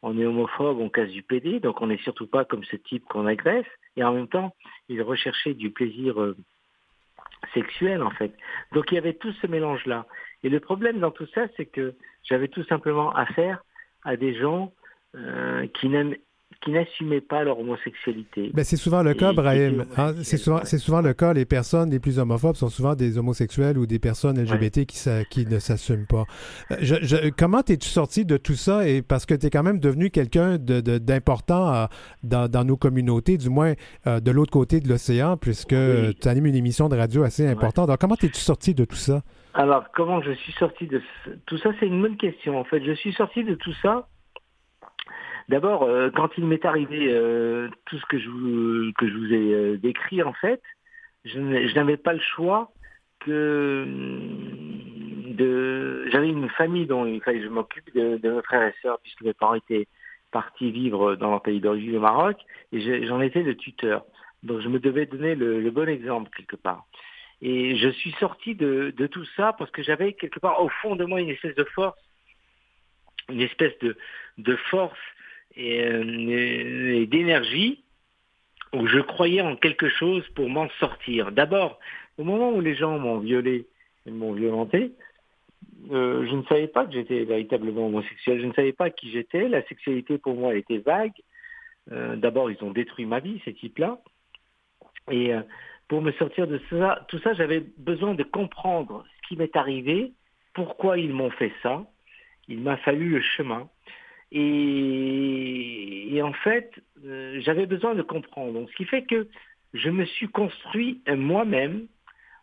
on 0.02 0.18
est 0.18 0.26
homophobe, 0.26 0.78
on 0.80 0.90
casse 0.90 1.08
du 1.08 1.22
PD, 1.22 1.58
donc 1.58 1.80
on 1.80 1.86
n'est 1.86 1.96
surtout 1.96 2.26
pas 2.26 2.44
comme 2.44 2.62
ce 2.64 2.76
type 2.76 3.04
qu'on 3.06 3.24
agresse. 3.24 3.64
Et 3.96 4.04
en 4.04 4.12
même 4.12 4.28
temps, 4.28 4.54
ils 4.90 5.00
recherchaient 5.00 5.54
du 5.54 5.70
plaisir 5.70 6.20
euh, 6.20 6.36
sexuel, 7.54 8.02
en 8.02 8.10
fait. 8.10 8.34
Donc 8.72 8.92
il 8.92 8.96
y 8.96 8.98
avait 8.98 9.14
tout 9.14 9.32
ce 9.40 9.46
mélange-là. 9.46 10.04
Et 10.42 10.50
le 10.50 10.60
problème 10.60 11.00
dans 11.00 11.10
tout 11.10 11.28
ça, 11.34 11.46
c'est 11.56 11.66
que 11.66 11.94
j'avais 12.24 12.48
tout 12.48 12.64
simplement 12.64 13.14
affaire 13.14 13.64
à 14.04 14.16
des 14.16 14.34
gens 14.34 14.74
euh, 15.16 15.66
qui 15.68 15.88
n'aiment 15.88 16.16
qui 16.62 16.70
n'assumaient 16.70 17.20
pas 17.20 17.42
leur 17.42 17.58
homosexualité. 17.58 18.50
Ben, 18.54 18.64
c'est 18.64 18.76
souvent 18.76 19.02
le 19.02 19.14
cas, 19.14 19.32
Brahim. 19.32 19.84
Hein, 19.96 20.14
c'est 20.22 20.36
souvent, 20.36 21.00
le 21.00 21.12
cas. 21.12 21.32
Les 21.32 21.44
personnes 21.44 21.90
les 21.90 21.98
plus 21.98 22.18
homophobes 22.18 22.56
sont 22.56 22.68
souvent 22.68 22.94
des 22.94 23.18
homosexuels 23.18 23.76
ou 23.78 23.86
des 23.86 23.98
personnes 23.98 24.40
LGBT 24.40 24.86
qui, 24.86 24.98
qui 25.30 25.46
ne 25.46 25.58
s'assument 25.58 26.06
pas. 26.06 26.24
Euh, 26.70 26.76
je, 26.80 27.30
comment 27.30 27.62
es-tu 27.68 27.88
sorti 27.88 28.24
de 28.24 28.36
tout 28.36 28.54
ça? 28.54 28.86
Et 28.88 29.02
parce 29.02 29.26
que 29.26 29.34
tu 29.34 29.46
es 29.46 29.50
quand 29.50 29.62
même 29.62 29.80
devenu 29.80 30.10
quelqu'un 30.10 30.56
d'important 30.58 31.74
euh, 31.74 31.86
dans, 32.22 32.48
dans, 32.48 32.64
nos 32.64 32.76
communautés, 32.76 33.38
du 33.38 33.48
moins 33.48 33.74
euh, 34.06 34.20
de 34.20 34.30
l'autre 34.30 34.52
côté 34.52 34.80
de 34.80 34.88
l'océan, 34.88 35.36
puisque 35.36 35.74
tu 36.20 36.28
animes 36.28 36.46
une 36.46 36.54
émission 36.54 36.88
de 36.88 36.96
radio 36.96 37.24
assez 37.24 37.46
importante. 37.46 37.88
Alors, 37.88 37.98
comment 37.98 38.14
es-tu 38.14 38.40
sorti 38.40 38.74
de 38.74 38.84
tout 38.84 38.96
ça? 38.96 39.22
Alors, 39.54 39.84
comment 39.94 40.22
je 40.22 40.32
suis 40.32 40.52
sorti 40.52 40.86
de 40.86 41.02
tout 41.46 41.58
ça? 41.58 41.70
C'est 41.80 41.86
une 41.86 42.00
bonne 42.00 42.16
question. 42.16 42.58
En 42.58 42.64
fait, 42.64 42.82
je 42.84 42.92
suis 42.92 43.12
sorti 43.12 43.44
de 43.44 43.54
tout 43.54 43.74
ça 43.82 44.06
D'abord, 45.48 45.84
euh, 45.84 46.10
quand 46.10 46.30
il 46.38 46.46
m'est 46.46 46.64
arrivé 46.64 47.08
euh, 47.10 47.68
tout 47.86 47.98
ce 47.98 48.06
que 48.06 48.18
je 48.18 48.28
vous, 48.28 48.92
que 48.98 49.08
je 49.08 49.14
vous 49.14 49.32
ai 49.32 49.54
euh, 49.54 49.76
décrit, 49.76 50.22
en 50.22 50.32
fait, 50.32 50.62
je 51.24 51.38
n'avais 51.38 51.96
pas 51.96 52.12
le 52.12 52.20
choix 52.20 52.72
que 53.20 53.86
de... 55.28 56.08
J'avais 56.10 56.28
une 56.28 56.48
famille 56.50 56.86
dont 56.86 57.06
il 57.06 57.20
fallait 57.22 57.38
que 57.38 57.44
je 57.44 57.50
m'occupe 57.50 57.94
de, 57.94 58.16
de, 58.18 58.30
mes 58.30 58.42
frères 58.42 58.68
et 58.68 58.74
sœurs, 58.82 58.98
puisque 59.02 59.22
mes 59.22 59.32
parents 59.32 59.54
étaient 59.54 59.86
partis 60.30 60.70
vivre 60.70 61.14
dans 61.16 61.30
leur 61.30 61.42
pays 61.42 61.60
d'origine, 61.60 61.96
au 61.96 62.00
Maroc, 62.00 62.36
et 62.72 63.06
j'en 63.06 63.20
étais 63.20 63.42
le 63.42 63.56
tuteur. 63.56 64.04
Donc 64.42 64.60
je 64.60 64.68
me 64.68 64.80
devais 64.80 65.06
donner 65.06 65.34
le, 65.34 65.70
bon 65.70 65.88
exemple 65.88 66.30
quelque 66.36 66.56
part. 66.56 66.84
Et 67.40 67.76
je 67.76 67.88
suis 67.88 68.12
sorti 68.12 68.54
de, 68.54 68.92
de 68.96 69.06
tout 69.06 69.24
ça 69.36 69.52
parce 69.52 69.70
que 69.70 69.82
j'avais 69.82 70.12
quelque 70.14 70.40
part 70.40 70.62
au 70.62 70.68
fond 70.80 70.96
de 70.96 71.04
moi 71.04 71.20
une 71.20 71.30
espèce 71.30 71.54
de 71.54 71.64
force, 71.64 71.98
une 73.28 73.40
espèce 73.40 73.76
de, 73.80 73.96
de 74.38 74.56
force 74.70 74.98
euh, 75.58 77.00
et, 77.00 77.06
d'énergie 77.06 77.82
où 78.72 78.86
je 78.86 79.00
croyais 79.00 79.42
en 79.42 79.56
quelque 79.56 79.88
chose 79.88 80.26
pour 80.34 80.48
m'en 80.48 80.68
sortir. 80.80 81.30
D'abord, 81.32 81.78
au 82.16 82.24
moment 82.24 82.50
où 82.50 82.60
les 82.60 82.74
gens 82.74 82.98
m'ont 82.98 83.18
violé 83.18 83.66
et 84.06 84.10
m'ont 84.10 84.32
violenté, 84.32 84.92
euh, 85.90 86.26
je 86.26 86.34
ne 86.34 86.42
savais 86.44 86.68
pas 86.68 86.86
que 86.86 86.92
j'étais 86.92 87.24
véritablement 87.24 87.86
homosexuel. 87.86 88.40
Je 88.40 88.46
ne 88.46 88.52
savais 88.54 88.72
pas 88.72 88.90
qui 88.90 89.10
j'étais. 89.10 89.48
La 89.48 89.62
sexualité 89.66 90.16
pour 90.16 90.36
moi 90.36 90.54
était 90.54 90.78
vague. 90.78 91.12
Euh, 91.90 92.16
d'abord, 92.16 92.50
ils 92.50 92.62
ont 92.64 92.70
détruit 92.70 93.04
ma 93.04 93.20
vie, 93.20 93.42
ces 93.44 93.52
types-là. 93.52 93.98
Et 95.10 95.32
pour 95.88 96.00
me 96.00 96.12
sortir 96.12 96.46
de 96.46 96.60
ça, 96.70 97.04
tout 97.08 97.18
ça, 97.18 97.34
j'avais 97.34 97.60
besoin 97.76 98.14
de 98.14 98.22
comprendre 98.22 99.04
ce 99.16 99.28
qui 99.28 99.36
m'est 99.36 99.56
arrivé, 99.56 100.12
pourquoi 100.54 100.96
ils 100.96 101.12
m'ont 101.12 101.30
fait 101.30 101.52
ça. 101.62 101.84
Il 102.48 102.60
m'a 102.60 102.76
fallu 102.78 103.08
le 103.10 103.20
chemin. 103.20 103.68
Et, 104.32 106.20
en 106.22 106.32
fait, 106.32 106.72
euh, 107.04 107.40
j'avais 107.40 107.66
besoin 107.66 107.94
de 107.94 108.02
comprendre. 108.02 108.52
Donc, 108.52 108.70
ce 108.70 108.76
qui 108.76 108.84
fait 108.84 109.02
que 109.02 109.28
je 109.74 109.90
me 109.90 110.04
suis 110.04 110.28
construit 110.28 111.02
moi-même 111.06 111.86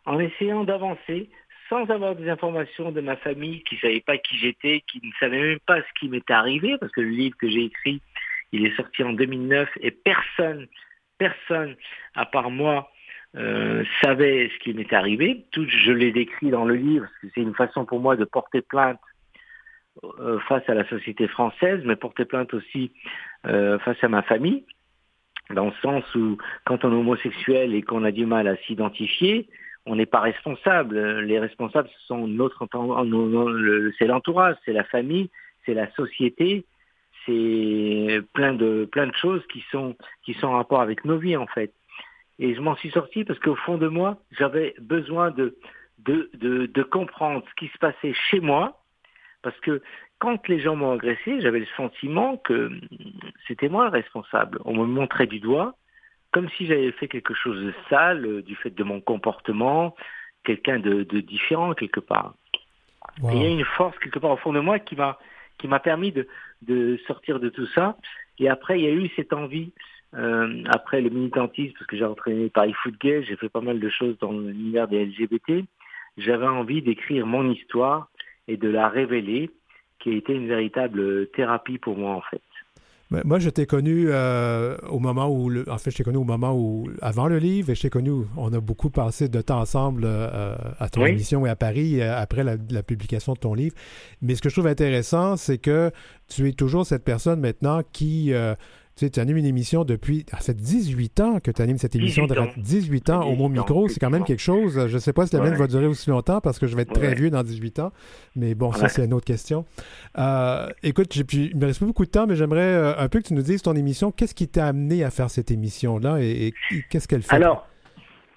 en 0.06 0.18
essayant 0.18 0.64
d'avancer 0.64 1.30
sans 1.68 1.88
avoir 1.90 2.16
des 2.16 2.28
informations 2.28 2.90
de 2.90 3.00
ma 3.00 3.16
famille 3.16 3.62
qui 3.62 3.76
ne 3.76 3.80
savait 3.80 4.00
pas 4.00 4.18
qui 4.18 4.36
j'étais, 4.38 4.82
qui 4.90 5.00
ne 5.04 5.12
savait 5.20 5.40
même 5.40 5.60
pas 5.66 5.80
ce 5.80 6.00
qui 6.00 6.08
m'était 6.08 6.32
arrivé, 6.32 6.76
parce 6.78 6.90
que 6.92 7.00
le 7.00 7.10
livre 7.10 7.36
que 7.38 7.48
j'ai 7.48 7.64
écrit, 7.64 8.02
il 8.52 8.66
est 8.66 8.74
sorti 8.76 9.04
en 9.04 9.12
2009 9.12 9.68
et 9.80 9.92
personne, 9.92 10.66
personne, 11.16 11.76
à 12.16 12.26
part 12.26 12.50
moi, 12.50 12.90
euh, 13.36 13.84
savait 14.02 14.50
ce 14.52 14.58
qui 14.64 14.74
m'était 14.74 14.96
arrivé. 14.96 15.44
Tout, 15.52 15.64
je 15.68 15.92
l'ai 15.92 16.10
décrit 16.10 16.50
dans 16.50 16.64
le 16.64 16.74
livre, 16.74 17.06
parce 17.06 17.18
que 17.20 17.28
c'est 17.34 17.42
une 17.42 17.54
façon 17.54 17.84
pour 17.84 18.00
moi 18.00 18.16
de 18.16 18.24
porter 18.24 18.62
plainte 18.62 18.98
face 20.48 20.68
à 20.68 20.74
la 20.74 20.86
société 20.88 21.28
française, 21.28 21.82
mais 21.84 21.96
porter 21.96 22.24
plainte 22.24 22.54
aussi 22.54 22.92
euh, 23.46 23.78
face 23.80 24.02
à 24.02 24.08
ma 24.08 24.22
famille, 24.22 24.64
dans 25.50 25.66
le 25.66 25.72
sens 25.82 26.04
où 26.14 26.38
quand 26.64 26.84
on 26.84 26.92
est 26.92 26.96
homosexuel 26.96 27.74
et 27.74 27.82
qu'on 27.82 28.04
a 28.04 28.12
du 28.12 28.26
mal 28.26 28.48
à 28.48 28.56
s'identifier, 28.58 29.48
on 29.86 29.96
n'est 29.96 30.06
pas 30.06 30.20
responsable. 30.20 31.20
Les 31.20 31.38
responsables, 31.38 31.88
ce 31.88 32.06
sont 32.06 32.26
notre, 32.26 32.66
c'est 33.98 34.06
l'entourage, 34.06 34.56
c'est 34.64 34.72
la 34.72 34.84
famille, 34.84 35.30
c'est 35.66 35.74
la 35.74 35.90
société, 35.92 36.64
c'est 37.26 38.20
plein 38.32 38.54
de 38.54 38.88
plein 38.90 39.06
de 39.06 39.14
choses 39.14 39.44
qui 39.52 39.64
sont 39.70 39.96
qui 40.22 40.34
sont 40.34 40.48
en 40.48 40.56
rapport 40.56 40.80
avec 40.80 41.04
nos 41.04 41.18
vies 41.18 41.36
en 41.36 41.46
fait. 41.46 41.72
Et 42.38 42.54
je 42.54 42.60
m'en 42.60 42.76
suis 42.76 42.90
sorti 42.90 43.24
parce 43.24 43.38
qu'au 43.40 43.56
fond 43.56 43.76
de 43.76 43.88
moi, 43.88 44.18
j'avais 44.38 44.74
besoin 44.80 45.30
de 45.30 45.56
de, 45.98 46.30
de 46.34 46.66
de 46.66 46.82
comprendre 46.82 47.44
ce 47.50 47.54
qui 47.56 47.68
se 47.68 47.78
passait 47.78 48.14
chez 48.30 48.40
moi 48.40 48.79
parce 49.42 49.58
que 49.60 49.82
quand 50.18 50.46
les 50.48 50.60
gens 50.60 50.76
m'ont 50.76 50.92
agressé, 50.92 51.40
j'avais 51.40 51.60
le 51.60 51.66
sentiment 51.76 52.36
que 52.36 52.70
c'était 53.48 53.68
moi 53.68 53.84
le 53.84 53.90
responsable. 53.90 54.58
On 54.64 54.74
me 54.74 54.84
montrait 54.84 55.26
du 55.26 55.40
doigt, 55.40 55.74
comme 56.32 56.48
si 56.50 56.66
j'avais 56.66 56.92
fait 56.92 57.08
quelque 57.08 57.34
chose 57.34 57.64
de 57.64 57.74
sale 57.88 58.26
euh, 58.26 58.42
du 58.42 58.54
fait 58.56 58.70
de 58.70 58.84
mon 58.84 59.00
comportement, 59.00 59.94
quelqu'un 60.44 60.78
de, 60.78 61.02
différent 61.20 61.74
quelque 61.74 62.00
part. 62.00 62.34
il 63.32 63.42
y 63.42 63.46
a 63.46 63.48
une 63.48 63.64
force 63.64 63.98
quelque 63.98 64.18
part 64.18 64.30
au 64.32 64.36
fond 64.36 64.52
de 64.52 64.60
moi 64.60 64.78
qui 64.78 64.96
m'a 64.96 65.18
qui 65.58 65.68
m'a 65.68 65.78
permis 65.78 66.10
de, 66.10 66.26
de 66.62 66.98
sortir 67.06 67.38
de 67.38 67.50
tout 67.50 67.66
ça. 67.66 67.96
Et 68.38 68.48
après, 68.48 68.78
il 68.78 68.84
y 68.84 68.88
a 68.88 68.92
eu 68.92 69.10
cette 69.14 69.34
envie, 69.34 69.72
euh, 70.14 70.64
après 70.70 71.02
le 71.02 71.10
militantisme, 71.10 71.74
parce 71.74 71.86
que 71.86 71.96
j'ai 71.98 72.04
entraîné 72.04 72.48
Paris 72.48 72.72
Foot 72.82 72.94
Gay, 72.98 73.22
j'ai 73.24 73.36
fait 73.36 73.50
pas 73.50 73.60
mal 73.60 73.78
de 73.78 73.88
choses 73.90 74.16
dans 74.20 74.32
l'univers 74.32 74.88
des 74.88 75.04
LGBT, 75.04 75.64
j'avais 76.16 76.46
envie 76.46 76.80
d'écrire 76.80 77.26
mon 77.26 77.50
histoire 77.50 78.08
et 78.50 78.56
de 78.56 78.68
la 78.68 78.88
révéler 78.88 79.50
qui 80.00 80.10
a 80.10 80.14
été 80.14 80.32
une 80.32 80.48
véritable 80.48 81.28
thérapie 81.28 81.78
pour 81.78 81.96
moi 81.96 82.12
en 82.16 82.22
fait. 82.30 82.42
Ben, 83.10 83.22
moi, 83.24 83.40
je 83.40 83.50
t'ai 83.50 83.66
connu 83.66 84.06
euh, 84.06 84.76
au 84.88 85.00
moment 85.00 85.28
où, 85.28 85.50
en 85.68 85.78
fait, 85.78 85.90
je 85.90 85.96
t'ai 85.96 86.04
connu 86.04 86.16
au 86.16 86.24
moment 86.24 86.54
où, 86.54 86.88
avant 87.02 87.26
le 87.26 87.38
livre, 87.38 87.70
et 87.70 87.74
je 87.74 87.82
t'ai 87.82 87.90
connu, 87.90 88.12
on 88.36 88.52
a 88.52 88.60
beaucoup 88.60 88.88
passé 88.88 89.28
de 89.28 89.40
temps 89.40 89.58
ensemble 89.58 90.04
euh, 90.04 90.54
à 90.78 90.88
ton 90.88 91.04
émission 91.04 91.44
et 91.44 91.50
à 91.50 91.56
Paris 91.56 92.00
euh, 92.00 92.16
après 92.16 92.44
la, 92.44 92.82
publication 92.84 93.32
de 93.32 93.38
ton 93.38 93.54
livre. 93.54 93.74
Mais 94.22 94.36
ce 94.36 94.42
que 94.42 94.48
je 94.48 94.54
trouve 94.54 94.68
intéressant, 94.68 95.36
c'est 95.36 95.58
que 95.58 95.90
tu 96.28 96.48
es 96.48 96.52
toujours 96.52 96.86
cette 96.86 97.04
personne 97.04 97.40
maintenant 97.40 97.80
qui 97.92 98.32
sais, 99.00 99.10
tu 99.10 99.20
animes 99.20 99.38
une 99.38 99.46
émission 99.46 99.84
depuis. 99.84 100.24
Ça 100.28 100.38
fait 100.38 100.54
18 100.54 101.20
ans 101.20 101.40
que 101.40 101.50
tu 101.50 101.62
animes 101.62 101.78
cette 101.78 101.94
émission. 101.94 102.26
18 102.26 102.38
ans, 102.38 102.44
de, 102.56 102.62
18 102.62 103.10
ans 103.10 103.22
au 103.26 103.34
mot 103.34 103.48
micro, 103.48 103.88
c'est 103.88 104.00
quand 104.00 104.10
même 104.10 104.24
quelque 104.24 104.42
chose. 104.42 104.86
Je 104.88 104.94
ne 104.94 104.98
sais 104.98 105.12
pas 105.12 105.26
si 105.26 105.36
la 105.36 105.42
mienne 105.42 105.54
va 105.54 105.66
durer 105.66 105.86
aussi 105.86 106.10
longtemps 106.10 106.40
parce 106.40 106.58
que 106.58 106.66
je 106.66 106.76
vais 106.76 106.82
être 106.82 106.92
très 106.92 107.14
vieux 107.14 107.30
dans 107.30 107.42
18 107.42 107.78
ans. 107.80 107.92
Mais 108.36 108.54
bon, 108.54 108.72
ça, 108.72 108.88
c'est 108.88 109.04
une 109.04 109.14
autre 109.14 109.26
question. 109.26 109.64
Euh, 110.18 110.68
écoute, 110.82 111.14
il 111.16 111.56
me 111.56 111.66
reste 111.66 111.80
pas 111.80 111.86
beaucoup 111.86 112.04
de 112.04 112.10
temps, 112.10 112.26
mais 112.26 112.36
j'aimerais 112.36 112.60
euh, 112.60 112.98
un 112.98 113.08
peu 113.08 113.20
que 113.20 113.28
tu 113.28 113.34
nous 113.34 113.42
dises 113.42 113.62
ton 113.62 113.74
émission. 113.74 114.10
Qu'est-ce 114.12 114.34
qui 114.34 114.48
t'a 114.48 114.66
amené 114.66 115.04
à 115.04 115.10
faire 115.10 115.30
cette 115.30 115.50
émission-là 115.50 116.18
et, 116.20 116.52
qu'est-ce 116.90 117.08
qu'elle 117.08 117.22
fait? 117.22 117.34
Alors, 117.34 117.66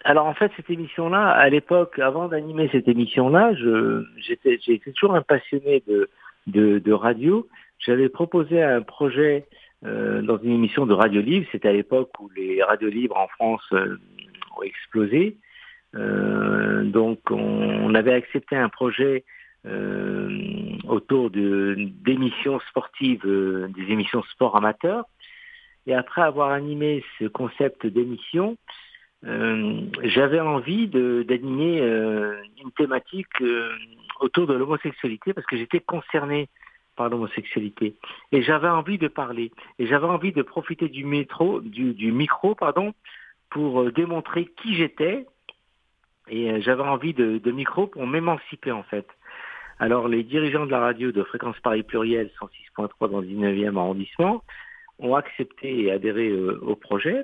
alors 0.03 0.25
en 0.25 0.33
fait, 0.33 0.51
cette 0.57 0.69
émission-là, 0.69 1.29
à 1.29 1.49
l'époque, 1.49 1.99
avant 1.99 2.27
d'animer 2.27 2.69
cette 2.71 2.87
émission-là, 2.87 3.53
j'étais 4.17 4.59
toujours 4.95 5.15
un 5.15 5.21
passionné 5.21 5.83
de, 5.87 6.09
de, 6.47 6.79
de 6.79 6.91
radio. 6.91 7.47
J'avais 7.79 8.09
proposé 8.09 8.61
un 8.61 8.81
projet 8.81 9.45
euh, 9.85 10.21
dans 10.21 10.37
une 10.37 10.51
émission 10.51 10.85
de 10.85 10.93
radio 10.93 11.21
libre. 11.21 11.45
C'était 11.51 11.67
à 11.67 11.73
l'époque 11.73 12.09
où 12.19 12.29
les 12.35 12.63
radios 12.63 12.89
libres 12.89 13.17
en 13.17 13.27
France 13.27 13.65
euh, 13.73 13.97
ont 14.57 14.63
explosé. 14.63 15.37
Euh, 15.95 16.83
donc 16.83 17.19
on, 17.29 17.93
avait 17.93 18.13
accepté 18.13 18.55
un 18.55 18.69
projet 18.69 19.23
autour 20.89 21.29
d'émissions 21.29 22.59
sportives, 22.69 23.21
des 23.23 23.91
émissions 23.91 24.21
sport 24.23 24.57
amateurs. 24.57 25.05
Et 25.87 25.93
après 25.93 26.21
avoir 26.21 26.51
animé 26.51 27.01
ce 27.17 27.25
concept 27.25 27.87
d'émission, 27.87 28.57
j'avais 29.21 30.41
envie 30.41 30.89
d'animer 30.89 31.79
une 31.79 32.71
thématique 32.75 33.41
autour 34.19 34.47
de 34.47 34.53
l'homosexualité 34.53 35.31
parce 35.33 35.47
que 35.47 35.55
j'étais 35.55 35.79
concerné 35.79 36.49
par 36.95 37.09
l'homosexualité. 37.09 37.95
Et 38.31 38.41
j'avais 38.43 38.69
envie 38.69 38.97
de 38.97 39.07
parler. 39.07 39.51
Et 39.79 39.87
j'avais 39.87 40.05
envie 40.05 40.31
de 40.31 40.41
profiter 40.41 40.89
du, 40.89 41.05
métro, 41.05 41.61
du, 41.61 41.93
du 41.93 42.11
micro 42.11 42.55
pardon, 42.55 42.93
pour 43.49 43.81
euh, 43.81 43.91
démontrer 43.91 44.45
qui 44.61 44.75
j'étais. 44.75 45.25
Et 46.29 46.51
euh, 46.51 46.61
j'avais 46.61 46.83
envie 46.83 47.13
de, 47.13 47.37
de, 47.37 47.51
micro 47.51 47.87
pour 47.87 48.07
m'émanciper 48.07 48.71
en 48.71 48.83
fait. 48.83 49.07
Alors 49.79 50.07
les 50.07 50.23
dirigeants 50.23 50.65
de 50.65 50.71
la 50.71 50.79
radio 50.79 51.11
de 51.11 51.23
Fréquence 51.23 51.59
Paris 51.61 51.83
Pluriel 51.83 52.29
106.3 52.77 53.11
dans 53.11 53.21
le 53.21 53.27
19e 53.27 53.77
arrondissement 53.77 54.43
ont 54.99 55.15
accepté 55.15 55.83
et 55.83 55.91
adhéré 55.91 56.29
euh, 56.29 56.59
au 56.61 56.75
projet. 56.75 57.23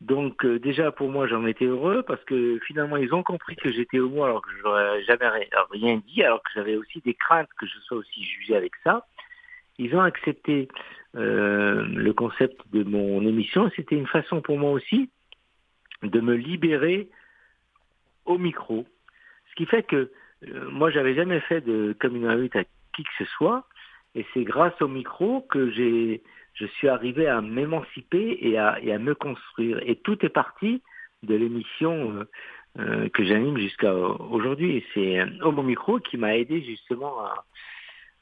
Donc 0.00 0.46
euh, 0.46 0.58
déjà 0.58 0.90
pour 0.92 1.10
moi 1.10 1.26
j'en 1.26 1.46
étais 1.46 1.66
heureux 1.66 2.02
parce 2.02 2.24
que 2.24 2.58
finalement 2.66 2.96
ils 2.96 3.12
ont 3.12 3.22
compris 3.22 3.54
que 3.56 3.70
j'étais 3.70 3.98
homo 3.98 4.24
alors 4.24 4.40
que 4.40 4.50
je 4.50 5.04
jamais 5.06 5.28
rien 5.70 6.00
dit, 6.06 6.22
alors 6.22 6.42
que 6.42 6.50
j'avais 6.54 6.76
aussi 6.76 7.00
des 7.00 7.14
craintes 7.14 7.50
que 7.58 7.66
je 7.66 7.78
sois 7.80 7.98
aussi 7.98 8.24
jugé 8.24 8.56
avec 8.56 8.72
ça. 8.82 9.06
Ils 9.78 9.94
ont 9.94 10.00
accepté 10.00 10.68
euh, 11.16 11.84
le 11.86 12.12
concept 12.14 12.60
de 12.72 12.82
mon 12.82 13.26
émission. 13.26 13.70
C'était 13.76 13.96
une 13.96 14.06
façon 14.06 14.40
pour 14.40 14.58
moi 14.58 14.70
aussi 14.70 15.10
de 16.02 16.20
me 16.20 16.34
libérer 16.34 17.08
au 18.24 18.38
micro. 18.38 18.86
Ce 19.50 19.54
qui 19.54 19.66
fait 19.66 19.82
que 19.82 20.10
euh, 20.48 20.70
moi 20.70 20.90
j'avais 20.90 21.14
jamais 21.14 21.40
fait 21.40 21.60
de 21.60 21.94
communauté 22.00 22.60
à 22.60 22.64
qui 22.96 23.04
que 23.04 23.10
ce 23.18 23.24
soit. 23.26 23.66
Et 24.14 24.24
c'est 24.32 24.44
grâce 24.44 24.80
au 24.80 24.88
micro 24.88 25.42
que 25.42 25.70
j'ai 25.70 26.22
je 26.54 26.66
suis 26.66 26.88
arrivé 26.88 27.26
à 27.26 27.40
m'émanciper 27.40 28.38
et 28.40 28.58
à, 28.58 28.78
et 28.82 28.92
à, 28.92 28.98
me 28.98 29.14
construire. 29.14 29.80
Et 29.86 29.96
tout 29.96 30.24
est 30.24 30.30
parti 30.30 30.82
de 31.22 31.34
l'émission 31.34 32.12
euh, 32.12 32.24
euh, 32.78 33.08
que 33.08 33.24
j'anime 33.24 33.58
jusqu'à 33.58 33.94
aujourd'hui. 33.94 34.84
C'est 34.94 35.22
Homo 35.42 35.62
Micro 35.62 35.98
qui 35.98 36.16
m'a 36.16 36.36
aidé 36.36 36.62
justement 36.62 37.20
à, 37.24 37.44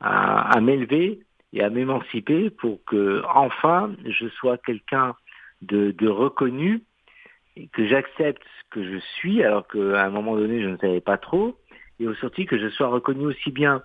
à, 0.01 0.57
à 0.57 0.61
m'élever 0.61 1.21
et 1.53 1.63
à 1.63 1.71
m'émanciper 1.71 2.51
pour 2.51 2.85
que 2.85 3.23
enfin 3.35 3.95
je 4.05 4.29
sois 4.29 4.59
quelqu'un 4.59 5.15
de, 5.63 5.93
de 5.93 6.09
reconnu 6.09 6.83
et 7.57 7.69
que 7.69 7.87
j'accepte 7.87 8.43
ce 8.43 8.71
que 8.71 8.85
je 8.85 8.99
suis 8.99 9.43
alors 9.43 9.67
qu'à 9.67 10.05
un 10.05 10.11
moment 10.11 10.37
donné 10.37 10.63
je 10.63 10.69
ne 10.69 10.77
savais 10.77 11.01
pas 11.01 11.17
trop 11.17 11.59
et 12.01 12.07
aussi 12.07 12.47
que 12.47 12.59
je 12.59 12.69
sois 12.69 12.89
reconnu 12.89 13.27
aussi 13.27 13.51
bien 13.51 13.83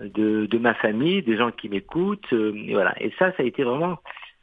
de, 0.00 0.46
de 0.46 0.58
ma 0.58 0.74
famille, 0.74 1.22
des 1.22 1.36
gens 1.36 1.50
qui 1.50 1.68
m'écoutent. 1.68 2.32
Euh, 2.32 2.52
et 2.54 2.74
voilà. 2.74 2.94
Et 3.02 3.10
ça, 3.18 3.32
ça 3.32 3.42
a 3.42 3.46
été 3.46 3.62
vraiment 3.62 3.98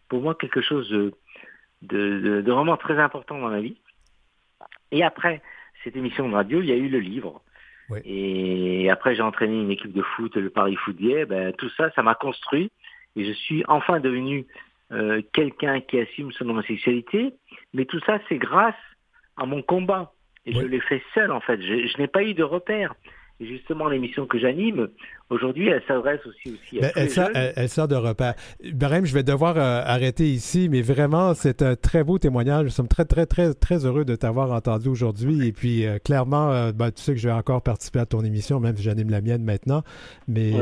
pour 0.09 0.21
moi 0.21 0.35
quelque 0.35 0.61
chose 0.61 0.89
de, 0.89 1.13
de, 1.81 2.41
de, 2.41 2.51
vraiment 2.51 2.77
très 2.77 2.97
important 2.99 3.37
dans 3.39 3.49
ma 3.49 3.61
vie. 3.61 3.77
Et 4.91 5.03
après 5.03 5.41
cette 5.83 5.95
émission 5.95 6.29
de 6.29 6.33
radio, 6.33 6.61
il 6.61 6.67
y 6.67 6.71
a 6.71 6.77
eu 6.77 6.89
le 6.89 6.99
livre. 6.99 7.41
Et 8.05 8.89
après, 8.89 9.13
j'ai 9.13 9.21
entraîné 9.21 9.61
une 9.61 9.69
équipe 9.69 9.93
de 9.93 10.01
foot, 10.01 10.35
le 10.35 10.49
Paris 10.49 10.75
Football. 10.77 11.25
Ben, 11.25 11.53
tout 11.53 11.69
ça, 11.77 11.91
ça 11.91 12.01
m'a 12.01 12.15
construit. 12.15 12.71
Et 13.15 13.25
je 13.25 13.31
suis 13.31 13.63
enfin 13.67 13.99
devenu 13.99 14.47
euh, 14.91 15.21
quelqu'un 15.33 15.79
qui 15.81 15.99
assume 15.99 16.31
son 16.31 16.49
homosexualité. 16.49 17.33
Mais 17.73 17.85
tout 17.85 17.99
ça, 17.99 18.19
c'est 18.27 18.37
grâce 18.37 18.73
à 19.37 19.45
mon 19.45 19.61
combat. 19.61 20.13
Et 20.45 20.53
je 20.53 20.61
l'ai 20.61 20.79
fait 20.79 21.03
seul, 21.13 21.31
en 21.31 21.39
fait. 21.39 21.61
Je, 21.61 21.87
je 21.87 21.97
n'ai 21.99 22.07
pas 22.07 22.23
eu 22.23 22.33
de 22.33 22.43
repères. 22.43 22.95
Et 23.43 23.45
justement, 23.45 23.89
l'émission 23.89 24.25
que 24.25 24.39
j'anime, 24.39 24.87
aujourd'hui, 25.29 25.67
elle 25.67 25.83
s'adresse 25.85 26.21
aussi, 26.25 26.55
aussi 26.55 26.77
à 26.77 26.81
ben, 26.81 26.91
elle, 26.95 27.09
sort, 27.09 27.29
elle, 27.33 27.69
sort 27.69 27.87
de 27.89 27.95
repère. 27.95 28.35
Brem, 28.73 29.05
je 29.05 29.13
vais 29.13 29.23
devoir 29.23 29.57
euh, 29.57 29.81
arrêter 29.83 30.29
ici, 30.29 30.69
mais 30.69 30.81
vraiment, 30.81 31.33
c'est 31.33 31.61
un 31.61 31.75
très 31.75 32.05
beau 32.05 32.17
témoignage. 32.17 32.63
Nous 32.63 32.69
sommes 32.69 32.87
très, 32.87 33.03
très, 33.03 33.25
très, 33.25 33.53
très 33.53 33.85
heureux 33.85 34.05
de 34.05 34.15
t'avoir 34.15 34.51
entendu 34.53 34.87
aujourd'hui. 34.87 35.45
Et 35.45 35.51
puis, 35.51 35.85
euh, 35.85 35.99
clairement, 35.99 36.51
euh, 36.51 36.71
ben, 36.71 36.91
tu 36.91 37.01
sais 37.01 37.13
que 37.13 37.19
je 37.19 37.27
vais 37.27 37.33
encore 37.33 37.61
participer 37.61 37.99
à 37.99 38.05
ton 38.05 38.23
émission, 38.23 38.61
même 38.61 38.77
si 38.77 38.83
j'anime 38.83 39.09
la 39.09 39.19
mienne 39.19 39.43
maintenant. 39.43 39.83
Mais, 40.29 40.53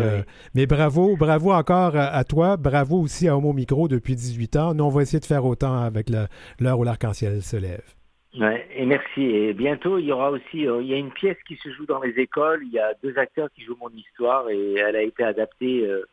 mais 0.55 0.65
bravo, 0.65 1.15
bravo 1.17 1.51
encore 1.51 1.95
à, 1.95 2.23
toi. 2.23 2.57
Bravo 2.57 2.99
aussi 2.99 3.27
à 3.27 3.37
Homo 3.37 3.53
Micro 3.53 3.87
depuis 3.87 4.15
18 4.15 4.55
ans. 4.55 4.73
Nous, 4.73 4.83
on 4.83 4.89
va 4.89 5.03
essayer 5.03 5.19
de 5.19 5.25
faire 5.25 5.45
autant 5.45 5.83
avec 5.83 6.09
l'heure 6.09 6.79
où 6.79 6.83
l'arc-en-ciel 6.83 7.43
se 7.43 7.57
lève. 7.57 8.00
Ouais, 8.39 8.65
et 8.75 8.85
merci. 8.85 9.21
Et 9.21 9.53
bientôt, 9.53 9.97
il 9.97 10.05
y 10.05 10.11
aura 10.11 10.31
aussi, 10.31 10.65
euh, 10.65 10.81
il 10.81 10.87
y 10.87 10.93
a 10.93 10.97
une 10.97 11.11
pièce 11.11 11.37
qui 11.45 11.57
se 11.57 11.69
joue 11.71 11.85
dans 11.85 12.01
les 12.01 12.13
écoles. 12.17 12.61
Il 12.63 12.71
y 12.71 12.79
a 12.79 12.93
deux 13.03 13.17
acteurs 13.17 13.49
qui 13.53 13.63
jouent 13.63 13.77
mon 13.79 13.89
histoire 13.89 14.49
et 14.49 14.75
elle 14.75 14.95
a 14.95 15.01
été 15.01 15.23
adaptée, 15.23 15.85
euh, 15.85 16.05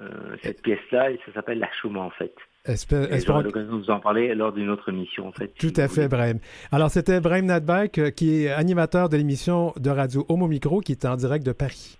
euh, 0.00 0.36
cette 0.42 0.62
pièce-là, 0.62 1.10
et 1.10 1.20
ça 1.26 1.32
s'appelle 1.34 1.58
La 1.58 1.70
Chouma, 1.80 2.00
en 2.00 2.10
fait. 2.10 2.34
Espère, 2.64 3.42
l'occasion 3.42 3.76
de 3.76 3.82
vous 3.82 3.90
en 3.90 4.00
parler 4.00 4.34
lors 4.34 4.52
d'une 4.52 4.70
autre 4.70 4.88
émission, 4.88 5.26
en 5.26 5.32
fait. 5.32 5.48
Tout 5.58 5.74
à 5.76 5.88
fait, 5.88 6.08
Brahim. 6.08 6.38
Alors, 6.70 6.90
c'était 6.90 7.20
Brahim 7.20 7.46
Nadbek, 7.46 8.14
qui 8.14 8.44
est 8.44 8.50
animateur 8.50 9.08
de 9.08 9.16
l'émission 9.16 9.72
de 9.76 9.90
radio 9.90 10.24
Homo 10.28 10.46
Micro, 10.46 10.80
qui 10.80 10.92
est 10.92 11.04
en 11.04 11.16
direct 11.16 11.44
de 11.44 11.52
Paris. 11.52 11.98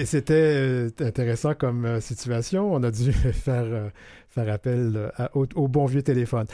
Ben 0.00 0.06
c'était 0.06 0.32
euh, 0.34 0.90
intéressant 1.00 1.54
comme 1.54 1.84
euh, 1.84 2.00
situation. 2.00 2.72
On 2.72 2.82
a 2.82 2.90
dû 2.90 3.12
faire, 3.32 3.64
euh, 3.64 3.90
faire 4.30 4.50
appel 4.50 5.12
au, 5.34 5.46
au, 5.54 5.68
bon 5.68 5.84
vieux 5.84 6.02
téléphone. 6.02 6.46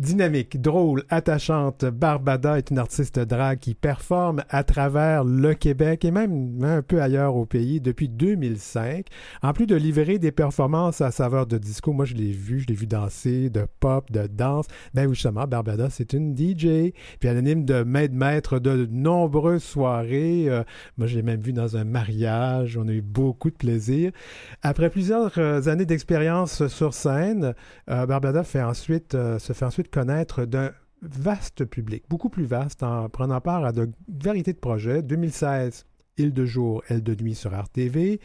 Dynamique, 0.00 0.60
drôle, 0.60 1.04
attachante, 1.08 1.84
Barbada 1.84 2.58
est 2.58 2.70
une 2.70 2.80
artiste 2.80 3.20
drague 3.20 3.60
qui 3.60 3.76
performe 3.76 4.42
à 4.48 4.64
travers 4.64 5.22
le 5.22 5.54
Québec 5.54 6.04
et 6.04 6.10
même 6.10 6.58
un 6.64 6.82
peu 6.82 7.00
ailleurs 7.00 7.36
au 7.36 7.46
pays 7.46 7.80
depuis 7.80 8.08
2005. 8.08 9.06
En 9.40 9.52
plus 9.52 9.68
de 9.68 9.76
livrer 9.76 10.18
des 10.18 10.32
performances 10.32 11.00
à 11.00 11.12
saveur 11.12 11.46
de 11.46 11.58
disco, 11.58 11.92
moi 11.92 12.06
je 12.06 12.14
l'ai 12.14 12.32
vu, 12.32 12.58
je 12.58 12.66
l'ai 12.66 12.74
vu 12.74 12.88
danser, 12.88 13.50
de 13.50 13.68
pop, 13.78 14.10
de 14.10 14.26
danse. 14.26 14.66
Ben 14.94 15.08
justement, 15.08 15.46
Barbada, 15.46 15.88
c'est 15.90 16.12
une 16.12 16.36
DJ. 16.36 16.92
Puis 17.20 17.28
elle 17.28 17.36
anime 17.36 17.64
de 17.64 17.84
maître 17.84 18.58
de 18.58 18.88
nombreuses 18.90 19.62
soirées. 19.62 20.46
Euh, 20.48 20.64
moi 20.96 21.06
je 21.06 21.14
l'ai 21.14 21.22
même 21.22 21.40
vu 21.40 21.52
dans 21.52 21.76
un 21.76 21.84
mariage. 21.84 22.76
On 22.76 22.88
a 22.88 22.92
eu 22.92 23.00
beaucoup 23.00 23.48
de 23.48 23.56
plaisir. 23.56 24.10
Après 24.62 24.90
plusieurs 24.90 25.38
euh, 25.38 25.68
années 25.68 25.86
d'expérience 25.86 26.66
sur 26.66 26.94
scène, 26.94 27.54
euh, 27.88 28.06
Barbada 28.06 28.42
fait 28.42 28.60
ensuite, 28.62 29.12
se 29.12 29.52
fait 29.52 29.64
ensuite 29.64 29.83
connaître 29.88 30.44
d'un 30.44 30.72
vaste 31.02 31.64
public, 31.64 32.04
beaucoup 32.08 32.28
plus 32.28 32.44
vaste, 32.44 32.82
en 32.82 33.08
prenant 33.08 33.40
part 33.40 33.64
à 33.64 33.72
de 33.72 33.90
vérités 34.08 34.52
de 34.52 34.58
projets. 34.58 35.02
2016, 35.02 35.86
Il 36.16 36.32
de 36.32 36.44
jour, 36.44 36.82
Elle 36.88 37.02
de 37.02 37.14
nuit 37.14 37.34
sur 37.34 37.58
RTV. 37.58 38.20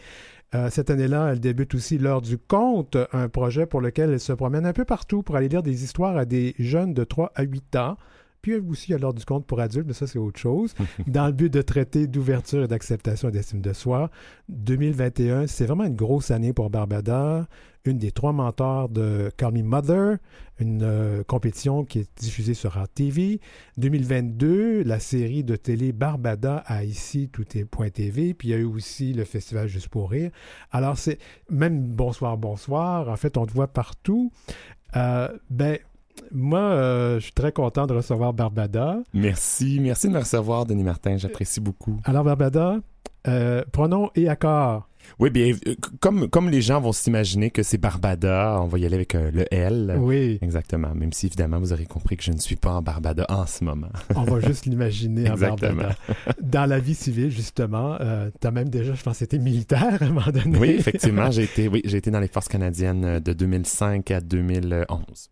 Euh, 0.55 0.69
cette 0.71 0.89
année-là, 0.89 1.29
elle 1.31 1.39
débute 1.39 1.75
aussi 1.75 1.97
lors 1.97 2.21
du 2.21 2.37
Conte, 2.37 2.97
un 3.11 3.29
projet 3.29 3.65
pour 3.65 3.81
lequel 3.81 4.11
elle 4.11 4.19
se 4.19 4.33
promène 4.33 4.65
un 4.65 4.73
peu 4.73 4.85
partout 4.85 5.21
pour 5.21 5.35
aller 5.35 5.47
lire 5.47 5.63
des 5.63 5.83
histoires 5.83 6.17
à 6.17 6.25
des 6.25 6.55
jeunes 6.57 6.93
de 6.93 7.03
3 7.03 7.31
à 7.35 7.43
8 7.43 7.75
ans. 7.75 7.97
Puis 8.41 8.55
aussi, 8.55 8.89
il 8.89 8.91
y 8.91 8.95
a 8.95 8.97
l'ordre 8.97 9.19
du 9.19 9.25
compte 9.25 9.45
pour 9.45 9.59
adultes, 9.59 9.87
mais 9.87 9.93
ça, 9.93 10.07
c'est 10.07 10.19
autre 10.19 10.39
chose. 10.39 10.73
dans 11.07 11.27
le 11.27 11.33
but 11.33 11.51
de 11.51 11.61
traiter 11.61 12.07
d'ouverture 12.07 12.63
et 12.63 12.67
d'acceptation 12.67 13.29
et 13.29 13.31
d'estime 13.31 13.61
de 13.61 13.73
soi. 13.73 14.09
2021, 14.49 15.47
c'est 15.47 15.65
vraiment 15.65 15.85
une 15.85 15.95
grosse 15.95 16.31
année 16.31 16.53
pour 16.53 16.69
Barbada 16.69 17.47
une 17.85 17.97
des 17.97 18.11
trois 18.11 18.33
mentors 18.33 18.89
de 18.89 19.31
Call 19.37 19.53
Me 19.53 19.63
Mother, 19.63 20.17
une 20.59 20.83
euh, 20.83 21.23
compétition 21.23 21.85
qui 21.85 21.99
est 21.99 22.19
diffusée 22.19 22.53
sur 22.53 22.77
Art 22.77 22.89
TV. 22.89 23.39
2022, 23.77 24.83
la 24.83 24.99
série 24.99 25.43
de 25.43 25.55
télé 25.55 25.91
Barbada 25.91 26.57
à 26.65 26.83
ici 26.83 27.29
tout 27.29 27.45
est 27.57 27.65
.tv, 27.91 28.33
puis 28.33 28.49
il 28.49 28.51
y 28.51 28.53
a 28.53 28.57
eu 28.57 28.65
aussi 28.65 29.13
le 29.13 29.23
festival 29.23 29.67
Juste 29.67 29.89
pour 29.89 30.11
rire. 30.11 30.31
Alors 30.71 30.97
c'est 30.97 31.19
même 31.49 31.81
bonsoir 31.81 32.37
bonsoir, 32.37 33.09
en 33.09 33.15
fait 33.15 33.37
on 33.37 33.45
te 33.45 33.53
voit 33.53 33.67
partout. 33.67 34.31
Euh, 34.95 35.29
ben 35.49 35.77
moi, 36.31 36.59
euh, 36.59 37.15
je 37.19 37.25
suis 37.25 37.33
très 37.33 37.51
content 37.51 37.87
de 37.87 37.93
recevoir 37.93 38.33
Barbada. 38.33 38.97
Merci, 39.13 39.79
merci 39.81 40.07
de 40.07 40.13
me 40.13 40.19
recevoir, 40.19 40.65
Denis 40.65 40.83
Martin. 40.83 41.17
J'apprécie 41.17 41.59
beaucoup. 41.59 41.99
Alors, 42.03 42.23
Barbada, 42.23 42.79
pronom 43.71 44.09
et 44.15 44.29
accord. 44.29 44.89
Oui, 45.17 45.29
bien, 45.29 45.53
euh, 45.67 45.75
comme, 45.99 46.29
comme 46.29 46.49
les 46.49 46.61
gens 46.61 46.79
vont 46.79 46.91
s'imaginer 46.91 47.49
que 47.49 47.63
c'est 47.63 47.77
Barbada, 47.77 48.59
on 48.61 48.67
va 48.67 48.77
y 48.79 48.85
aller 48.85 48.95
avec 48.95 49.15
euh, 49.15 49.31
le 49.31 49.45
L. 49.53 49.95
Oui. 49.99 50.37
Exactement. 50.41 50.93
Même 50.93 51.11
si, 51.13 51.25
évidemment, 51.25 51.59
vous 51.59 51.73
aurez 51.73 51.85
compris 51.85 52.17
que 52.17 52.23
je 52.23 52.31
ne 52.31 52.37
suis 52.37 52.55
pas 52.55 52.71
en 52.71 52.81
Barbada 52.81 53.25
en 53.29 53.45
ce 53.45 53.63
moment. 53.63 53.89
on 54.15 54.23
va 54.23 54.39
juste 54.39 54.65
l'imaginer 54.65 55.29
en 55.29 55.35
Barbada. 55.35 55.95
Dans 56.41 56.65
la 56.65 56.79
vie 56.79 56.95
civile, 56.95 57.31
justement, 57.31 57.97
euh, 57.99 58.29
tu 58.39 58.47
as 58.47 58.51
même 58.51 58.69
déjà, 58.69 58.93
je 58.93 59.03
pense, 59.03 59.21
été 59.21 59.39
militaire 59.39 59.97
à 60.01 60.05
un 60.05 60.09
moment 60.09 60.31
donné. 60.31 60.57
Oui, 60.57 60.69
effectivement. 60.69 61.31
j'ai 61.31 61.43
été, 61.43 61.67
oui, 61.67 61.81
j'ai 61.85 61.97
été 61.97 62.11
dans 62.11 62.19
les 62.19 62.27
forces 62.27 62.47
canadiennes 62.47 63.19
de 63.19 63.33
2005 63.33 64.11
à 64.11 64.21
2011. 64.21 64.85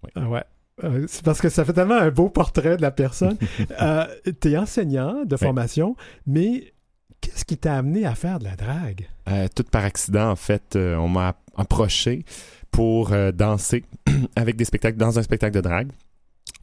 Oui. 0.04 0.10
Ah 0.16 0.44
ouais. 0.84 1.06
c'est 1.08 1.24
parce 1.24 1.42
que 1.42 1.50
ça 1.50 1.66
fait 1.66 1.74
tellement 1.74 1.96
un 1.96 2.12
beau 2.12 2.30
portrait 2.30 2.78
de 2.78 2.82
la 2.82 2.92
personne. 2.92 3.38
tu 4.42 4.52
es 4.52 4.58
enseignant 4.58 5.26
de 5.26 5.38
formation, 5.38 5.96
mais 6.26 6.74
Qu'est-ce 7.22 7.46
qui 7.46 7.58
t'a 7.58 7.76
amené 7.76 8.06
à 8.06 8.16
faire 8.16 8.40
de 8.40 8.46
la 8.46 8.56
drague? 8.56 9.08
Euh, 9.28 9.48
tout 9.54 9.64
par 9.64 9.84
accident, 9.84 10.30
en 10.30 10.36
fait. 10.36 10.76
Euh, 10.76 10.96
on 10.96 11.08
m'a 11.08 11.36
approché 11.56 12.24
pour 12.72 13.12
euh, 13.12 13.32
danser 13.32 13.84
avec 14.36 14.56
des 14.56 14.66
spectacles, 14.66 14.98
dans 14.98 15.18
un 15.18 15.24
spectacle 15.24 15.56
de 15.56 15.62
drague. 15.62 15.92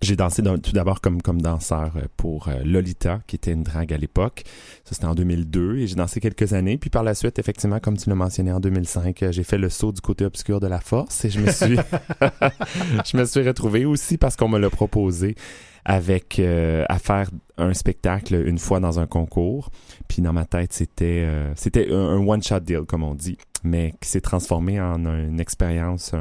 J'ai 0.03 0.16
dansé 0.16 0.42
tout 0.42 0.72
d'abord 0.72 1.01
comme, 1.01 1.22
comme 1.22 1.40
danseur 1.40 1.92
pour 2.16 2.51
Lolita, 2.64 3.20
qui 3.26 3.36
était 3.36 3.53
une 3.53 3.62
drague 3.62 3.92
à 3.92 3.97
l'époque. 3.97 4.42
Ça, 4.84 4.95
c'était 4.95 5.07
en 5.07 5.14
2002 5.14 5.78
et 5.78 5.86
j'ai 5.86 5.95
dansé 5.95 6.20
quelques 6.20 6.53
années. 6.53 6.76
Puis 6.76 6.90
par 6.90 7.03
la 7.03 7.14
suite, 7.14 7.38
effectivement, 7.38 7.80
comme 7.80 7.97
tu 7.97 8.11
l'as 8.11 8.14
mentionné, 8.14 8.53
en 8.53 8.61
2005, 8.61 9.24
j'ai 9.30 9.45
fait 9.45 9.57
le 9.57 9.70
saut 9.70 9.92
du 9.92 10.01
côté 10.01 10.24
obscur 10.24 10.61
de 10.61 10.66
la 10.66 10.80
force 10.80 11.24
et 11.24 11.30
je 11.30 11.40
me 11.40 11.51
suis, 11.51 11.76
je 13.07 13.16
me 13.16 13.24
suis 13.24 13.47
retrouvé 13.47 13.84
aussi 13.84 14.18
parce 14.18 14.36
qu'on 14.36 14.49
me 14.49 14.59
l'a 14.59 14.70
proposé 14.70 15.36
avec 15.84 16.38
euh, 16.38 16.84
à 16.88 16.99
faire 16.99 17.30
un 17.59 17.74
spectacle 17.74 18.34
une 18.47 18.59
fois 18.59 18.80
dans 18.80 18.99
un 18.99 19.07
concours. 19.07 19.70
Puis 20.09 20.22
dans 20.22 20.32
ma 20.32 20.45
tête, 20.45 20.72
c'était 20.72 21.24
euh, 21.24 21.53
c'était 21.57 21.92
un, 21.92 22.26
one-shot 22.26 22.61
deal, 22.61 22.82
comme 22.82 23.03
on 23.03 23.14
dit, 23.14 23.38
mais 23.62 23.95
qui 24.01 24.09
s'est 24.09 24.20
transformé 24.20 24.80
en 24.80 25.05
une 25.05 25.40
expérience, 25.40 26.12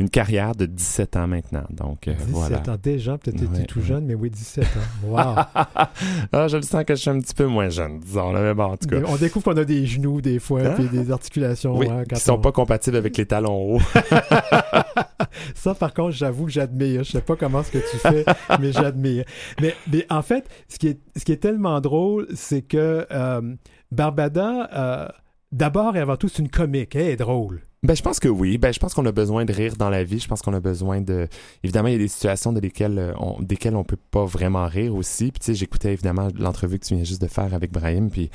une 0.00 0.10
carrière 0.10 0.54
de 0.54 0.66
17 0.66 1.16
ans 1.16 1.26
maintenant. 1.26 1.64
Donc, 1.70 2.08
17 2.08 2.68
euh, 2.68 2.72
ans 2.72 2.76
déjà, 2.80 3.18
peut-être 3.18 3.40
ouais, 3.40 3.64
tout 3.64 3.80
jeune, 3.80 4.04
mais 4.06 4.14
oui, 4.14 4.30
17 4.30 4.64
ans. 4.64 5.08
Wow! 5.08 5.16
ah, 6.32 6.48
je 6.48 6.56
le 6.56 6.62
sens 6.62 6.84
que 6.84 6.94
je 6.94 7.00
suis 7.00 7.10
un 7.10 7.20
petit 7.20 7.34
peu 7.34 7.46
moins 7.46 7.68
jeune, 7.68 7.98
disons. 8.00 8.32
mais 8.32 8.54
bon, 8.54 8.64
en 8.64 8.76
tout 8.76 8.88
cas. 8.88 9.00
On 9.06 9.16
découvre 9.16 9.44
qu'on 9.44 9.56
a 9.56 9.64
des 9.64 9.86
genoux 9.86 10.20
des 10.20 10.38
fois, 10.38 10.62
et 10.62 10.74
puis 10.74 10.88
des 10.88 11.10
articulations. 11.10 11.76
Oui, 11.76 11.88
hein, 11.88 12.04
qui 12.04 12.20
sont 12.20 12.38
pas 12.38 12.52
compatibles 12.52 12.96
avec 12.96 13.16
les 13.16 13.26
talons 13.26 13.76
hauts. 13.76 13.80
Ça, 15.54 15.74
par 15.74 15.94
contre, 15.94 16.12
j'avoue 16.12 16.46
que 16.46 16.52
j'admire. 16.52 17.04
Je 17.04 17.12
sais 17.12 17.20
pas 17.20 17.36
comment 17.36 17.62
ce 17.62 17.72
que 17.72 17.78
tu 17.78 17.98
fais, 17.98 18.24
mais 18.60 18.72
j'admire. 18.72 19.24
Mais, 19.60 19.74
mais 19.90 20.06
en 20.10 20.22
fait, 20.22 20.48
ce 20.68 20.78
qui 20.78 20.88
est, 20.88 21.00
ce 21.16 21.24
qui 21.24 21.32
est 21.32 21.38
tellement 21.38 21.80
drôle, 21.80 22.28
c'est 22.34 22.62
que 22.62 23.06
euh, 23.10 23.54
Barbada, 23.90 24.70
euh, 24.72 25.08
d'abord 25.52 25.96
et 25.96 26.00
avant 26.00 26.16
tout, 26.16 26.28
c'est 26.28 26.42
une 26.42 26.50
comique. 26.50 26.94
Elle 26.94 27.08
est 27.08 27.16
drôle. 27.16 27.62
Ben, 27.84 27.94
je 27.94 28.02
pense 28.02 28.18
que 28.18 28.28
oui. 28.28 28.58
Ben, 28.58 28.72
je 28.72 28.80
pense 28.80 28.92
qu'on 28.92 29.06
a 29.06 29.12
besoin 29.12 29.44
de 29.44 29.52
rire 29.52 29.76
dans 29.76 29.90
la 29.90 30.02
vie. 30.02 30.18
Je 30.18 30.26
pense 30.26 30.42
qu'on 30.42 30.54
a 30.54 30.60
besoin 30.60 31.00
de. 31.00 31.28
Évidemment, 31.62 31.88
il 31.88 31.92
y 31.92 31.96
a 31.96 31.98
des 31.98 32.08
situations 32.08 32.52
de 32.52 32.60
lesquelles 32.60 32.98
euh, 32.98 33.12
on, 33.18 33.40
desquelles 33.40 33.76
on 33.76 33.84
peut 33.84 33.98
pas 34.10 34.24
vraiment 34.24 34.66
rire 34.66 34.94
aussi. 34.94 35.30
Puis, 35.30 35.40
tu 35.40 35.46
sais, 35.46 35.54
j'écoutais 35.54 35.92
évidemment 35.92 36.28
l'entrevue 36.38 36.78
que 36.78 36.84
tu 36.84 36.94
viens 36.94 37.04
juste 37.04 37.22
de 37.22 37.28
faire 37.28 37.54
avec 37.54 37.70
Brahim. 37.70 38.10
Puis, 38.10 38.30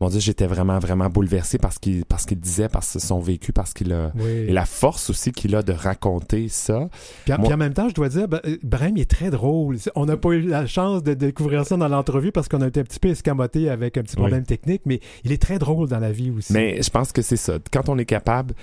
mon 0.00 0.08
Dieu, 0.08 0.20
j'étais 0.20 0.46
vraiment, 0.46 0.78
vraiment 0.78 1.08
bouleversé 1.08 1.58
parce 1.58 1.78
qu'il, 1.78 2.04
parce 2.04 2.24
qu'il 2.24 2.38
disait, 2.38 2.68
parce 2.68 2.98
son 2.98 3.18
vécu, 3.20 3.52
parce 3.52 3.72
qu'il 3.72 3.92
a, 3.92 4.12
et 4.26 4.52
la 4.52 4.64
force 4.64 5.10
aussi 5.10 5.32
qu'il 5.32 5.54
a 5.56 5.62
de 5.62 5.72
raconter 5.72 6.48
ça. 6.48 6.88
Puis, 7.24 7.34
en 7.34 7.56
même 7.56 7.74
temps, 7.74 7.88
je 7.88 7.94
dois 7.94 8.08
dire, 8.08 8.28
ben, 8.28 8.40
Brahim 8.62 8.96
est 8.96 9.10
très 9.10 9.30
drôle. 9.30 9.78
On 9.96 10.06
n'a 10.06 10.16
pas 10.16 10.30
eu 10.30 10.42
la 10.42 10.66
chance 10.66 11.02
de 11.02 11.14
découvrir 11.14 11.64
ça 11.66 11.76
dans 11.76 11.88
l'entrevue 11.88 12.30
parce 12.30 12.48
qu'on 12.48 12.60
a 12.60 12.68
été 12.68 12.80
un 12.80 12.84
petit 12.84 13.00
peu 13.00 13.08
escamoté 13.08 13.68
avec 13.68 13.96
un 13.96 14.02
petit 14.02 14.16
problème 14.16 14.44
technique, 14.44 14.82
mais 14.84 15.00
il 15.24 15.32
est 15.32 15.42
très 15.42 15.58
drôle 15.58 15.88
dans 15.88 16.00
la 16.00 16.12
vie 16.12 16.30
aussi. 16.30 16.52
Mais 16.52 16.80
je 16.80 16.90
pense 16.90 17.10
que 17.10 17.22
c'est 17.22 17.36
ça. 17.36 17.58
Quand 17.72 17.88
on 17.88 17.98
est 17.98 18.04
capable, 18.04 18.54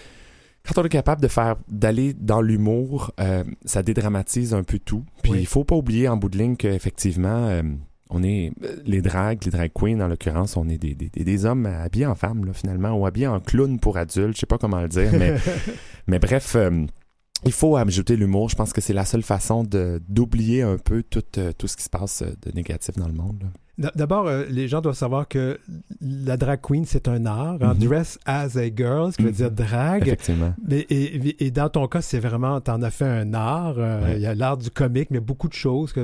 quand 0.63 0.81
on 0.81 0.85
est 0.85 0.89
capable 0.89 1.21
de 1.21 1.27
faire 1.27 1.55
d'aller 1.67 2.13
dans 2.13 2.41
l'humour, 2.41 3.11
euh, 3.19 3.43
ça 3.65 3.83
dédramatise 3.83 4.53
un 4.53 4.63
peu 4.63 4.79
tout. 4.79 5.03
Puis 5.23 5.33
il 5.33 5.47
faut 5.47 5.63
pas 5.63 5.75
oublier 5.75 6.07
en 6.07 6.17
bout 6.17 6.29
de 6.29 6.37
ligne 6.37 6.55
qu'effectivement, 6.55 7.47
euh, 7.47 7.63
on 8.09 8.23
est 8.23 8.51
les 8.85 9.01
drags, 9.01 9.43
les 9.43 9.51
drag 9.51 9.71
queens 9.73 10.01
en 10.01 10.07
l'occurrence, 10.07 10.57
on 10.57 10.67
est 10.69 10.77
des, 10.77 10.93
des, 10.93 11.09
des, 11.09 11.45
hommes 11.45 11.65
habillés 11.65 12.05
en 12.05 12.15
femmes 12.15 12.45
là, 12.45 12.53
finalement, 12.53 12.91
ou 12.91 13.05
habillés 13.05 13.27
en 13.27 13.39
clown 13.39 13.79
pour 13.79 13.97
adultes, 13.97 14.35
je 14.35 14.41
sais 14.41 14.45
pas 14.45 14.57
comment 14.57 14.81
le 14.81 14.89
dire, 14.89 15.11
mais, 15.13 15.35
mais 16.07 16.19
bref. 16.19 16.55
Euh, 16.55 16.85
il 17.43 17.51
faut 17.51 17.75
ajouter 17.75 18.17
l'humour. 18.17 18.49
Je 18.49 18.55
pense 18.55 18.71
que 18.71 18.81
c'est 18.81 18.93
la 18.93 19.03
seule 19.03 19.23
façon 19.23 19.63
d'oublier 19.63 20.61
un 20.61 20.77
peu 20.77 21.01
tout, 21.01 21.23
tout 21.57 21.67
ce 21.67 21.75
qui 21.75 21.81
se 21.81 21.89
passe 21.89 22.21
de 22.21 22.51
négatif 22.51 22.95
dans 22.97 23.07
le 23.07 23.15
monde. 23.15 23.39
Là. 23.41 23.47
D'abord, 23.77 24.27
euh, 24.27 24.45
les 24.49 24.67
gens 24.67 24.81
doivent 24.81 24.95
savoir 24.95 25.27
que 25.27 25.59
la 26.01 26.37
drag 26.37 26.59
queen, 26.61 26.85
c'est 26.85 27.07
un 27.07 27.25
art. 27.25 27.57
Hein. 27.61 27.73
Mhm. 27.73 27.87
Dress 27.87 28.19
as 28.25 28.57
a 28.57 28.65
girl, 28.65 29.11
ce 29.11 29.17
qui 29.17 29.23
veut 29.23 29.31
dire 29.31 29.49
mhm. 29.49 29.55
drag. 29.55 30.01
Effectivement. 30.03 30.53
et, 30.69 31.45
et, 31.45 31.51
dans 31.51 31.69
ton 31.69 31.87
cas, 31.87 32.01
c'est 32.01 32.19
vraiment, 32.19 32.59
t'en 32.61 32.81
as 32.81 32.91
fait 32.91 33.05
un 33.05 33.33
art. 33.33 33.75
Euh, 33.77 34.13
il 34.15 34.21
y 34.21 34.25
a 34.25 34.35
l'art 34.35 34.57
du 34.57 34.69
comique, 34.69 35.09
mais 35.09 35.19
beaucoup 35.19 35.47
de 35.47 35.53
choses. 35.53 35.93
que 35.93 36.01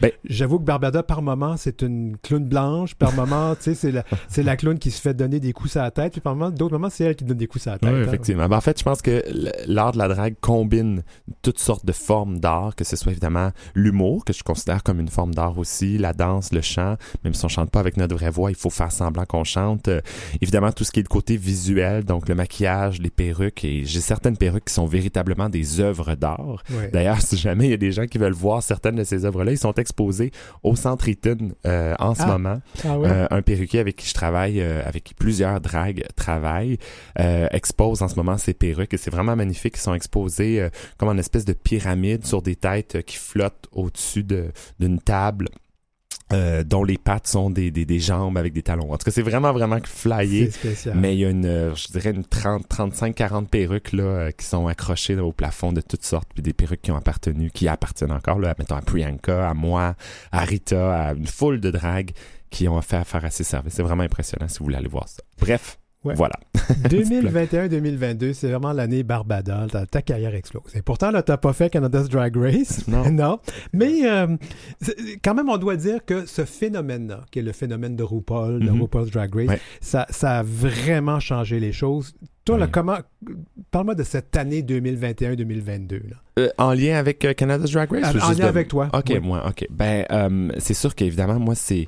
ben 0.00 0.10
J'avoue 0.24 0.58
que 0.58 0.64
Barbada, 0.64 1.02
par 1.02 1.22
moment, 1.22 1.56
c'est 1.56 1.82
une 1.82 2.16
clown 2.22 2.44
blanche. 2.44 2.94
Par 2.94 3.14
moment, 3.14 3.54
tu 3.54 3.74
sais, 3.74 3.74
c'est 3.74 3.92
la, 3.92 4.04
la 4.36 4.56
clown 4.56 4.78
qui 4.78 4.90
se 4.90 5.00
fait 5.00 5.14
donner 5.14 5.40
des 5.40 5.52
coups 5.52 5.76
à 5.76 5.82
la 5.82 5.90
tête. 5.90 6.12
Puis 6.12 6.20
par 6.20 6.34
moment, 6.34 6.50
d'autres 6.50 6.74
moments, 6.74 6.90
c'est 6.90 7.04
elle 7.04 7.16
qui 7.16 7.24
donne 7.24 7.38
des 7.38 7.46
coups 7.46 7.66
à 7.66 7.72
la 7.72 7.78
tête. 7.78 7.90
Oui, 7.90 8.00
hein. 8.00 8.04
effectivement. 8.04 8.48
Ben, 8.48 8.56
en 8.56 8.60
fait, 8.60 8.78
je 8.78 8.84
pense 8.84 9.02
que 9.02 9.24
l'art 9.66 9.92
de 9.92 9.98
la 9.98 10.08
drague 10.08 10.34
combine 10.40 11.02
toutes 11.40 11.58
sortes 11.58 11.86
de 11.86 11.92
formes 11.92 12.38
d'art, 12.38 12.76
que 12.76 12.84
ce 12.84 12.96
soit 12.96 13.12
évidemment 13.12 13.50
l'humour, 13.74 14.24
que 14.24 14.32
je 14.32 14.42
considère 14.42 14.82
comme 14.82 15.00
une 15.00 15.08
forme 15.08 15.34
d'art 15.34 15.58
aussi, 15.58 15.98
la 15.98 16.12
danse, 16.12 16.52
le 16.52 16.60
chant, 16.60 16.81
même 17.24 17.34
si 17.34 17.44
on 17.44 17.48
chante 17.48 17.70
pas 17.70 17.80
avec 17.80 17.96
notre 17.96 18.14
vraie 18.14 18.30
voix, 18.30 18.50
il 18.50 18.56
faut 18.56 18.70
faire 18.70 18.92
semblant 18.92 19.24
qu'on 19.24 19.44
chante. 19.44 19.88
Euh, 19.88 20.00
évidemment, 20.40 20.72
tout 20.72 20.84
ce 20.84 20.92
qui 20.92 21.00
est 21.00 21.02
de 21.02 21.08
côté 21.08 21.36
visuel, 21.36 22.04
donc 22.04 22.28
le 22.28 22.34
maquillage, 22.34 23.00
les 23.00 23.10
perruques, 23.10 23.64
et 23.64 23.84
j'ai 23.84 24.00
certaines 24.00 24.36
perruques 24.36 24.66
qui 24.66 24.74
sont 24.74 24.86
véritablement 24.86 25.48
des 25.48 25.80
œuvres 25.80 26.14
d'art. 26.14 26.62
D'ailleurs, 26.92 27.20
si 27.20 27.36
jamais 27.36 27.66
il 27.66 27.70
y 27.70 27.74
a 27.74 27.78
des 27.78 27.92
gens 27.92 28.06
qui 28.06 28.18
veulent 28.18 28.32
voir 28.32 28.62
certaines 28.62 28.96
de 28.96 29.04
ces 29.04 29.24
œuvres-là, 29.24 29.52
ils 29.52 29.58
sont 29.58 29.74
exposés 29.74 30.30
au 30.62 30.76
Centre 30.76 31.08
Eaton 31.08 31.52
euh, 31.66 31.94
en 31.98 32.14
ce 32.14 32.22
ah. 32.22 32.26
moment. 32.26 32.60
Ah 32.84 32.96
euh, 32.96 33.26
un 33.30 33.42
perruquier 33.42 33.80
avec 33.80 33.96
qui 33.96 34.08
je 34.08 34.14
travaille, 34.14 34.60
avec 34.60 35.04
qui 35.04 35.14
plusieurs 35.14 35.60
dragues 35.60 36.04
travaillent, 36.16 36.78
expose 37.16 38.02
en 38.02 38.08
ce 38.08 38.16
moment 38.16 38.38
ces 38.38 38.54
perruques 38.54 38.94
et 38.94 38.96
c'est 38.96 39.10
vraiment 39.10 39.36
magnifique. 39.36 39.74
Ils 39.76 39.80
sont 39.80 39.94
exposés 39.94 40.68
comme 40.98 41.08
en 41.08 41.18
espèce 41.18 41.44
de 41.44 41.52
pyramide 41.52 42.26
sur 42.26 42.42
des 42.42 42.56
têtes 42.56 43.02
qui 43.04 43.16
flottent 43.16 43.68
au-dessus 43.72 44.24
d'une 44.78 45.00
table 45.00 45.48
euh, 46.32 46.64
dont 46.64 46.84
les 46.84 46.98
pattes 46.98 47.26
sont 47.26 47.50
des, 47.50 47.70
des, 47.70 47.84
des, 47.84 47.98
jambes 47.98 48.38
avec 48.38 48.52
des 48.52 48.62
talons. 48.62 48.92
En 48.92 48.96
tout 48.96 49.04
cas, 49.04 49.10
c'est 49.10 49.22
vraiment, 49.22 49.52
vraiment 49.52 49.78
flyé. 49.84 50.50
Mais 50.94 51.14
il 51.14 51.20
y 51.20 51.24
a 51.24 51.30
une, 51.30 51.46
euh, 51.46 51.74
je 51.74 51.88
dirais, 51.88 52.10
une 52.10 52.24
30, 52.24 52.68
35, 52.68 53.14
40 53.14 53.48
perruques 53.48 53.92
là, 53.92 54.02
euh, 54.02 54.30
qui 54.30 54.46
sont 54.46 54.66
accrochées 54.66 55.18
au 55.18 55.32
plafond 55.32 55.72
de 55.72 55.80
toutes 55.80 56.04
sortes, 56.04 56.28
puis 56.34 56.42
des 56.42 56.52
perruques 56.52 56.82
qui 56.82 56.90
ont 56.90 56.96
appartenu, 56.96 57.50
qui 57.50 57.68
appartiennent 57.68 58.12
encore, 58.12 58.38
là, 58.38 58.54
mettons, 58.58 58.76
à 58.76 58.82
Priyanka, 58.82 59.50
à 59.50 59.54
moi, 59.54 59.94
à 60.30 60.44
Rita, 60.44 61.08
à 61.08 61.12
une 61.14 61.26
foule 61.26 61.60
de 61.60 61.70
dragues 61.70 62.12
qui 62.50 62.68
ont 62.68 62.80
fait 62.82 62.96
affaire 62.96 63.24
à 63.24 63.30
ces 63.30 63.44
services. 63.44 63.74
C'est 63.74 63.82
vraiment 63.82 64.02
impressionnant 64.02 64.48
si 64.48 64.58
vous 64.58 64.66
voulez 64.66 64.76
aller 64.76 64.88
voir 64.88 65.08
ça. 65.08 65.22
Bref, 65.40 65.78
voilà. 66.04 66.34
2021-2022, 66.88 68.32
c'est 68.32 68.48
vraiment 68.48 68.72
l'année 68.72 69.02
Barbada. 69.02 69.66
Ta, 69.90 70.02
carrière 70.02 70.34
explose. 70.34 70.74
Et 70.74 70.82
pourtant, 70.82 71.10
là, 71.10 71.22
t'as 71.22 71.36
pas 71.36 71.52
fait 71.52 71.70
Canada's 71.70 72.08
Drag 72.08 72.36
Race. 72.36 72.86
Non. 72.88 73.10
non. 73.10 73.38
Mais 73.72 74.04
euh, 74.04 74.36
quand 75.22 75.34
même, 75.34 75.48
on 75.48 75.58
doit 75.58 75.76
dire 75.76 76.04
que 76.04 76.26
ce 76.26 76.44
phénomène-là, 76.44 77.24
qui 77.30 77.38
est 77.38 77.42
le 77.42 77.52
phénomène 77.52 77.96
de 77.96 78.02
RuPaul, 78.02 78.60
de 78.60 78.70
mm-hmm. 78.70 78.80
RuPaul's 78.80 79.10
Drag 79.10 79.34
Race, 79.34 79.60
ça, 79.80 80.06
ça 80.10 80.38
a 80.38 80.42
vraiment 80.42 81.20
changé 81.20 81.60
les 81.60 81.72
choses. 81.72 82.14
Toi, 82.44 82.58
là, 82.58 82.66
comment. 82.66 82.98
Parle-moi 83.70 83.94
de 83.94 84.02
cette 84.02 84.36
année 84.36 84.62
2021-2022. 84.62 86.00
Euh, 86.38 86.48
en 86.58 86.72
lien 86.72 86.96
avec 86.96 87.24
euh, 87.24 87.34
Canada's 87.34 87.70
Drag 87.70 87.90
Race? 87.92 88.16
En, 88.22 88.32
lien 88.32 88.46
avec 88.46 88.68
toi. 88.68 88.88
OK, 88.92 89.20
moi, 89.22 89.44
OK. 89.48 89.66
Ben, 89.70 90.52
c'est 90.58 90.74
sûr 90.74 90.94
qu'évidemment, 90.94 91.38
moi, 91.38 91.54
c'est 91.54 91.86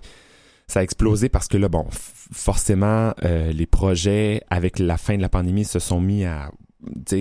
ça 0.66 0.80
a 0.80 0.82
explosé 0.82 1.28
parce 1.28 1.48
que 1.48 1.56
là, 1.56 1.68
bon, 1.68 1.86
forcément, 1.90 3.12
euh, 3.24 3.52
les 3.52 3.66
projets 3.66 4.42
avec 4.50 4.78
la 4.78 4.96
fin 4.96 5.16
de 5.16 5.22
la 5.22 5.28
pandémie 5.28 5.64
se 5.64 5.78
sont 5.78 6.00
mis 6.00 6.24
à 6.24 6.50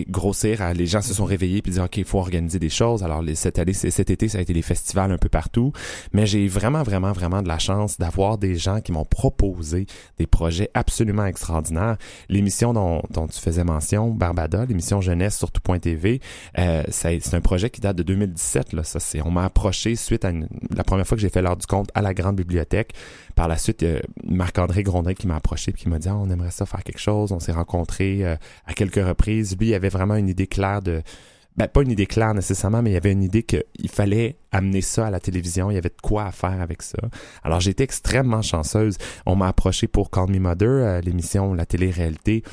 grossir. 0.10 0.62
à- 0.62 0.74
Les 0.74 0.86
gens 0.86 1.02
se 1.02 1.14
sont 1.14 1.24
réveillés 1.24 1.62
puis 1.62 1.72
dire, 1.72 1.84
OK, 1.86 1.96
il 1.96 2.04
faut 2.04 2.20
organiser 2.20 2.60
des 2.60 2.68
choses. 2.68 3.02
Alors, 3.02 3.22
les, 3.22 3.34
cette, 3.34 3.60
année, 3.60 3.72
cet 3.72 4.10
été, 4.10 4.28
ça 4.28 4.40
a 4.40 4.42
été 4.42 4.52
des 4.52 4.62
festivals 4.62 5.10
un 5.10 5.18
peu 5.18 5.30
partout. 5.30 5.72
Mais 6.12 6.26
j'ai 6.26 6.50
vraiment, 6.50 6.84
vraiment, 6.84 7.14
vraiment 7.14 7.42
de 7.42 7.48
la 7.48 7.60
chance 7.60 7.98
d'avoir 7.98 8.38
des 8.38 8.56
gens 8.56 8.82
qui 8.82 8.92
m'ont 8.92 9.06
proposé 9.06 9.86
des 10.18 10.28
projets 10.28 10.70
absolument 10.74 11.26
extraordinaires. 11.26 11.96
L'émission 12.28 12.74
dont, 12.74 13.04
dont 13.10 13.26
tu 13.28 13.40
faisais 13.40 13.64
mention, 13.64 14.10
Barbada, 14.10 14.66
l'émission 14.66 15.00
jeunesse 15.00 15.38
sur 15.38 15.50
tout.tv, 15.50 16.20
euh, 16.60 16.84
c'est 16.90 17.34
un 17.34 17.40
projet 17.42 17.70
qui 17.70 17.80
date 17.80 17.96
de 17.96 18.04
2017. 18.04 18.74
Là, 18.74 18.84
ça, 18.84 19.00
c'est, 19.00 19.22
on 19.22 19.32
m'a 19.32 19.46
approché 19.46 19.96
suite 19.96 20.26
à 20.26 20.32
une- 20.32 20.50
la 20.76 20.84
première 20.84 21.08
fois 21.08 21.16
que 21.16 21.22
j'ai 21.22 21.30
fait 21.30 21.42
l'heure 21.42 21.56
du 21.56 21.68
compte 21.68 21.88
à 21.94 22.02
la 22.02 22.14
grande 22.14 22.36
bibliothèque. 22.36 22.92
Par 23.36 23.48
la 23.48 23.58
suite, 23.58 23.84
euh, 23.84 24.00
Marc-André 24.24 24.84
Grondin 24.84 25.14
qui 25.14 25.28
m'a 25.28 25.36
approché 25.36 25.72
et 25.72 25.74
qui 25.74 25.90
m'a 25.90 26.00
dit 26.00 26.10
Ah, 26.10 26.16
on 26.16 26.30
aimerait 26.30 26.52
ça 26.52 26.66
faire 26.66 26.84
quelque 26.84 27.00
chose. 27.00 27.32
On 27.32 27.40
s'est 27.40 27.52
rencontrés 27.52 28.26
euh, 28.26 28.36
à 28.66 28.74
quelques 28.74 29.04
reprises. 29.04 29.58
Lui, 29.60 29.70
il 29.70 29.74
avait 29.74 29.90
vraiment 29.90 30.16
une 30.16 30.30
idée 30.30 30.48
claire 30.48 30.82
de. 30.82 31.02
Ben, 31.56 31.68
pas 31.68 31.84
une 31.84 31.92
idée 31.92 32.08
claire 32.08 32.34
nécessairement, 32.34 32.82
mais 32.82 32.90
il 32.90 32.94
y 32.94 32.98
avait 32.98 33.12
une 33.12 33.22
idée 33.22 33.44
qu'il 33.44 33.90
fallait 33.90 34.38
amener 34.52 34.82
ça 34.82 35.06
à 35.06 35.12
la 35.12 35.20
télévision. 35.20 35.70
Il 35.70 35.76
y 35.76 35.78
avait 35.78 35.90
de 35.90 36.02
quoi 36.02 36.32
faire 36.32 36.60
avec 36.60 36.82
ça. 36.82 36.98
Alors, 37.44 37.60
j'ai 37.60 37.70
été 37.70 37.84
extrêmement 37.84 38.42
chanceuse. 38.42 38.98
On 39.28 39.36
m'a 39.36 39.50
approché 39.50 39.88
pour 39.88 40.10
Call 40.10 40.32
Me 40.32 40.40
Mother, 40.40 40.68
euh, 40.68 41.02
l'émission, 41.02 41.54
la 41.54 41.68
télé-réalité, 41.68 42.44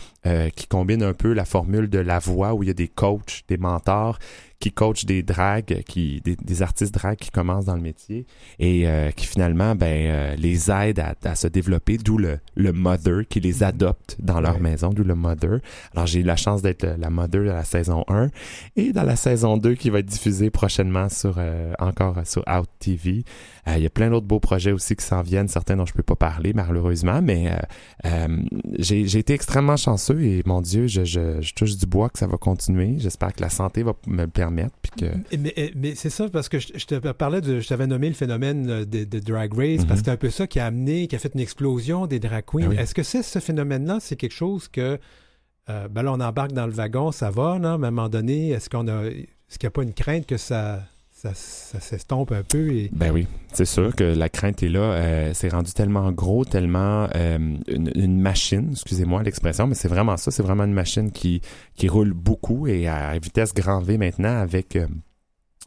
qui 0.55 0.67
combine 0.67 1.03
un 1.03 1.15
peu 1.15 1.33
la 1.33 1.47
formule 1.47 1.89
de 1.89 1.99
la 1.99 2.19
voix 2.19 2.53
où 2.53 2.63
il 2.63 2.67
y 2.67 2.71
a 2.71 2.75
des 2.75 2.89
coachs, 2.89 3.43
des 3.49 3.57
mentors 3.57 4.19
qui 4.61 4.71
coachent 4.73 5.07
des 5.07 5.23
dragues, 5.23 5.83
qui, 5.89 6.21
des, 6.21 6.37
des 6.37 6.63
artistes 6.63 6.95
dragues 6.95 7.17
qui 7.19 7.31
commencent 7.31 7.65
dans 7.65 7.75
le 7.75 7.81
métier 7.81 8.27
et 8.59 8.87
euh, 8.87 9.11
qui 9.11 9.27
finalement 9.27 9.75
ben, 9.75 9.87
euh, 10.11 10.37
les 10.37 10.71
aident 10.71 11.01
à, 11.01 11.15
à 11.25 11.35
se 11.35 11.49
développer, 11.49 11.97
d'où 11.97 12.19
le, 12.19 12.39
le 12.57 12.73
mother 12.73 13.27
qui 13.29 13.41
les 13.41 13.63
adopte 13.63 14.17
dans 14.21 14.41
leur 14.41 14.57
Ouais. 14.57 14.61
maison, 14.61 14.91
d'où 14.91 15.03
le 15.03 15.15
mother. 15.15 15.61
Alors 15.95 16.07
j'ai 16.07 16.21
eu 16.21 16.25
la 16.25 16.37
chance 16.37 16.61
d'être 16.61 16.87
la 16.99 17.09
mother 17.11 17.41
de 17.45 17.47
la 17.51 17.65
saison 17.65 18.05
1 18.09 18.29
et 18.77 18.93
dans 18.93 19.03
la 19.05 19.17
saison 19.17 19.57
2 19.57 19.75
qui 19.75 19.89
va 19.91 20.01
être 20.01 20.07
diffusée 20.07 20.51
prochainement 20.51 21.09
sur 21.09 21.37
euh, 21.39 21.73
encore 21.79 22.19
sur 22.27 22.45
Out 22.47 22.69
TV. 22.79 23.25
Euh, 23.69 23.75
Il 23.77 23.83
y 23.83 23.87
a 23.87 23.91
plein 23.91 24.11
d'autres 24.11 24.27
beaux 24.27 24.41
projets 24.41 24.73
aussi 24.73 24.97
qui 24.97 25.05
s'en 25.05 25.23
viennent, 25.23 25.49
certains 25.49 25.77
dont 25.77 25.87
je 25.87 25.93
peux 25.93 26.03
pas 26.03 26.17
parler 26.17 26.53
malheureusement, 26.55 27.21
mais 27.23 27.51
euh, 27.51 27.57
euh, 28.07 28.37
j'ai 28.79 29.19
été 29.19 29.33
extrêmement 29.35 29.77
chanceux 29.77 30.23
et 30.23 30.43
mon 30.47 30.61
Dieu, 30.61 30.87
je, 30.87 31.05
je, 31.05 31.41
je 31.41 31.55
touche 31.55 31.77
du 31.77 31.87
bois 31.87 32.09
que 32.09 32.19
ça 32.19 32.27
va 32.27 32.37
continuer. 32.37 32.95
J'espère 32.99 33.33
que 33.33 33.43
la 33.43 33.51
santé 33.51 33.83
va 33.83 33.93
me 34.07 34.23
le 34.23 34.29
permettre 34.31 34.75
puis 34.83 34.93
que 34.99 35.37
Mais, 35.39 35.73
mais- 35.77 35.95
c'est 35.95 36.11
ça, 36.11 36.29
parce 36.29 36.49
que 36.49 36.59
je, 36.59 36.69
je 36.75 36.87
te 36.87 36.95
parlais 37.13 37.41
de. 37.41 37.61
Je 37.61 37.69
t'avais 37.69 37.87
nommé 37.87 38.09
le 38.09 38.15
phénomène 38.15 38.85
de, 38.85 39.05
de 39.05 39.19
Drag 39.19 39.53
Race, 39.55 39.81
Mhm. 39.81 39.87
parce 39.87 40.01
que 40.01 40.07
c'est 40.07 40.11
un 40.13 40.17
peu 40.17 40.31
ça 40.31 40.47
qui 40.47 40.59
a 40.61 40.67
amené, 40.67 41.07
qui 41.07 41.17
a 41.17 41.19
fait 41.19 41.33
une 41.35 41.41
explosion 41.41 42.07
des 42.07 42.19
drag 42.21 42.45
queens. 42.45 42.61
Ben 42.61 42.69
oui. 42.71 42.77
Est-ce 42.77 42.95
que 42.95 43.03
c'est 43.03 43.23
ce 43.23 43.39
phénomène-là, 43.39 43.99
c'est 44.01 44.17
quelque 44.17 44.33
chose 44.35 44.69
que. 44.69 44.99
euh, 45.69 45.89
ben 45.89 46.03
là, 46.03 46.13
on 46.13 46.21
embarque 46.21 46.53
dans 46.53 46.67
le 46.67 46.73
wagon, 46.73 47.13
ça 47.13 47.31
va, 47.31 47.59
non? 47.59 47.79
Mais 47.79 47.87
à 47.87 47.89
un 47.89 47.91
moment 47.93 48.09
donné, 48.09 48.51
est-ce 48.51 48.69
qu'on 48.71 48.89
a. 48.89 49.05
Est-ce 49.05 49.59
qu'il 49.59 49.67
n'y 49.67 49.69
a 49.69 49.71
pas 49.73 49.83
une 49.83 49.93
crainte 49.95 50.27
que 50.27 50.37
ça, 50.37 50.83
ça, 51.35 51.81
s'estompe 51.81 52.33
un 52.33 52.43
peu 52.43 52.73
et. 52.73 52.91
Ben 52.93 53.11
oui, 53.11 53.27
c'est 53.53 53.67
sûr 53.67 53.95
que 53.95 54.05
la 54.05 54.29
crainte 54.29 54.63
est 54.63 54.69
là. 54.69 54.81
Euh, 54.81 55.31
c'est 55.35 55.49
rendu 55.49 55.73
tellement 55.73 56.11
gros, 56.13 56.45
tellement 56.45 57.09
euh, 57.15 57.39
une, 57.69 57.93
une 57.95 58.21
machine, 58.21 58.71
excusez-moi 58.73 59.23
l'expression, 59.23 59.67
mais 59.67 59.75
c'est 59.75 59.89
vraiment 59.89 60.17
ça. 60.17 60.31
C'est 60.31 60.43
vraiment 60.43 60.65
une 60.65 60.73
machine 60.73 61.11
qui, 61.11 61.43
qui 61.77 61.89
roule 61.89 62.13
beaucoup 62.15 62.67
et 62.67 62.89
à 62.89 63.19
vitesse 63.19 63.53
grand 63.53 63.81
V 63.81 63.99
maintenant 63.99 64.39
avec 64.39 64.77
euh, 64.77 64.87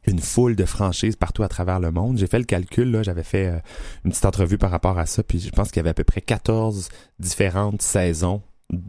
une 0.08 0.20
foule 0.20 0.56
de 0.56 0.66
franchises 0.66 1.16
partout 1.16 1.44
à 1.44 1.48
travers 1.48 1.80
le 1.80 1.92
monde. 1.92 2.18
J'ai 2.18 2.28
fait 2.28 2.40
le 2.40 2.46
calcul, 2.46 2.92
là, 2.92 3.04
j'avais 3.04 3.24
fait 3.24 3.48
euh, 3.48 3.60
une 4.06 4.12
petite 4.12 4.26
entrevue 4.26 4.58
par 4.58 4.72
rapport 4.72 4.98
à 4.98 5.06
ça, 5.06 5.24
puis 5.24 5.40
je 5.40 5.50
pense 5.50 5.70
qu'il 5.70 5.78
y 5.78 5.82
avait 5.82 5.92
à 5.92 5.94
peu 5.94 6.04
près 6.04 6.22
14 6.22 6.90
différentes 7.20 7.82
saisons 7.82 8.42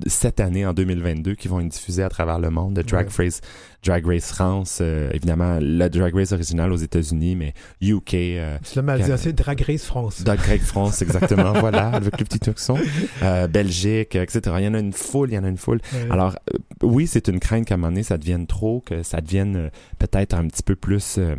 cette 0.07 0.41
année 0.41 0.67
en 0.67 0.73
2022 0.73 1.35
qui 1.35 1.49
vont 1.49 1.61
être 1.61 1.69
diffusées 1.69 2.03
à 2.03 2.09
travers 2.09 2.39
le 2.39 2.51
monde 2.51 2.75
de 2.75 2.83
Drag 2.83 3.07
Ouais. 3.19 3.25
Race, 3.27 3.41
Drag 3.85 4.07
Race 4.07 4.27
France, 4.33 4.79
euh, 4.81 5.11
évidemment 5.13 5.59
le 5.61 5.89
Drag 5.89 6.15
Race 6.15 6.33
original 6.33 6.73
aux 6.73 6.77
États-Unis, 6.77 7.37
mais 7.37 7.53
UK, 7.83 8.15
euh, 8.15 8.59
C'est 8.63 8.77
le 8.77 8.83
mal 8.83 9.03
dit, 9.03 9.33
Drag 9.33 9.61
Race 9.61 9.85
France. 9.85 10.23
Drag 10.23 10.39
Race 10.41 10.61
France, 10.63 11.03
exactement, 11.03 11.53
voilà, 11.53 11.89
avec 11.89 12.19
le 12.19 12.25
petit 12.25 12.41
tuxon, 12.41 12.77
euh, 13.23 13.47
Belgique, 13.47 14.15
etc. 14.17 14.41
Il 14.59 14.65
y 14.65 14.69
en 14.69 14.75
a 14.75 14.79
une 14.79 14.93
foule, 14.93 15.31
il 15.31 15.35
y 15.35 15.39
en 15.39 15.45
a 15.45 15.49
une 15.49 15.59
foule. 15.59 15.81
Ouais. 15.93 16.11
Alors, 16.11 16.37
euh, 16.55 16.59
oui, 16.83 17.07
c'est 17.07 17.29
une 17.29 17.41
crainte 17.41 17.67
qu'à 17.67 17.75
un 17.75 17.77
moment 17.77 17.91
donné, 17.91 18.03
ça 18.03 18.17
devienne 18.19 18.47
trop, 18.47 18.81
que 18.81 19.03
ça 19.03 19.21
devienne 19.21 19.57
euh, 19.57 19.69
peut-être 19.99 20.35
un 20.35 20.47
petit 20.47 20.63
peu 20.63 20.77
plus... 20.77 21.17
euh, 21.19 21.35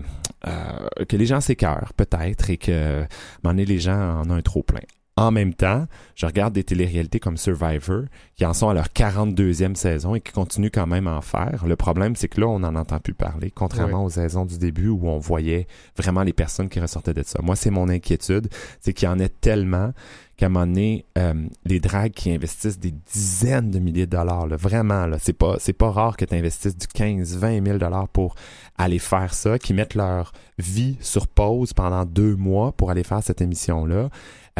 euh, 0.47 1.05
que 1.09 1.17
les 1.17 1.25
gens 1.25 1.41
s'écœurent, 1.41 1.93
peut-être, 1.97 2.51
et 2.51 2.57
que 2.57 2.71
à 2.71 3.01
un 3.01 3.07
moment 3.43 3.53
donné, 3.53 3.65
les 3.65 3.79
gens 3.79 4.21
en 4.21 4.29
ont 4.29 4.33
un 4.33 4.41
trop 4.41 4.61
plein. 4.61 4.81
En 5.17 5.31
même 5.31 5.53
temps, 5.53 5.87
je 6.15 6.25
regarde 6.25 6.53
des 6.53 6.65
téléréalités 6.65 7.21
comme 7.21 7.37
Survivor, 7.37 8.03
qui 8.35 8.45
en 8.45 8.53
sont 8.53 8.67
à 8.67 8.73
leur 8.73 8.87
42e 8.87 9.75
saison 9.75 10.13
et 10.13 10.19
qui 10.19 10.33
continuent 10.33 10.71
quand 10.73 10.87
même 10.87 11.07
à 11.07 11.15
en 11.15 11.21
faire. 11.21 11.63
Le 11.65 11.77
problème, 11.77 12.17
c'est 12.17 12.27
que 12.27 12.41
là, 12.41 12.47
on 12.47 12.59
n'en 12.59 12.75
entend 12.75 12.99
plus 12.99 13.13
parler, 13.13 13.49
contrairement 13.49 14.03
aux 14.03 14.09
saisons 14.09 14.43
du 14.43 14.57
début 14.57 14.89
où 14.89 15.07
on 15.07 15.17
voyait 15.17 15.67
vraiment 15.95 16.23
les 16.23 16.33
personnes 16.33 16.67
qui 16.67 16.81
ressortaient 16.81 17.13
de 17.13 17.23
ça. 17.23 17.39
Moi, 17.41 17.55
c'est 17.55 17.69
mon 17.69 17.87
inquiétude, 17.87 18.49
c'est 18.81 18.91
qu'il 18.91 19.07
y 19.07 19.09
en 19.09 19.19
a 19.21 19.29
tellement 19.29 19.93
qu'à 20.35 20.47
un 20.47 20.49
moment 20.49 20.67
donné, 20.67 21.05
euh, 21.17 21.33
les 21.63 21.79
dragues 21.79 22.11
qui 22.11 22.29
investissent 22.31 22.79
des 22.79 22.91
dizaines 22.91 23.71
de 23.71 23.79
milliers 23.79 24.05
de 24.05 24.17
dollars, 24.17 24.47
là, 24.47 24.57
vraiment, 24.57 25.05
là, 25.05 25.17
c'est 25.17 25.33
pas, 25.33 25.55
c'est 25.59 25.73
pas 25.73 25.91
rare 25.91 26.17
que 26.17 26.25
tu 26.25 26.35
investisses 26.35 26.75
du 26.75 26.87
15, 26.87 27.37
20 27.37 27.65
000 27.65 27.77
dollars 27.77 28.09
pour 28.09 28.35
aller 28.77 28.99
faire 28.99 29.33
ça, 29.33 29.57
qui 29.57 29.73
mettent 29.73 29.95
leur 29.95 30.33
vie 30.57 30.97
sur 30.99 31.27
pause 31.27 31.71
pendant 31.71 32.03
deux 32.03 32.35
mois 32.35 32.73
pour 32.73 32.91
aller 32.91 33.03
faire 33.03 33.23
cette 33.23 33.39
émission-là, 33.39 34.09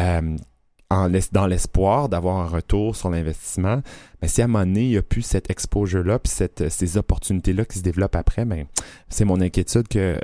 euh, 0.00 0.36
en 0.88 1.10
dans 1.32 1.46
l'espoir 1.46 2.08
d'avoir 2.08 2.36
un 2.36 2.46
retour 2.46 2.94
sur 2.94 3.10
l'investissement. 3.10 3.82
Mais 4.22 4.28
si 4.28 4.40
à 4.40 4.44
un 4.44 4.48
moment 4.48 4.64
il 4.64 4.88
n'y 4.88 4.96
a 4.96 5.02
plus 5.02 5.22
cette 5.22 5.50
exposure-là, 5.50 6.18
puis 6.18 6.30
cette, 6.30 6.68
ces 6.68 6.96
opportunités-là 6.96 7.64
qui 7.64 7.78
se 7.78 7.82
développent 7.82 8.16
après, 8.16 8.44
ben, 8.44 8.66
c'est 9.08 9.24
mon 9.24 9.40
inquiétude 9.40 9.88
que, 9.88 9.98
euh, 9.98 10.18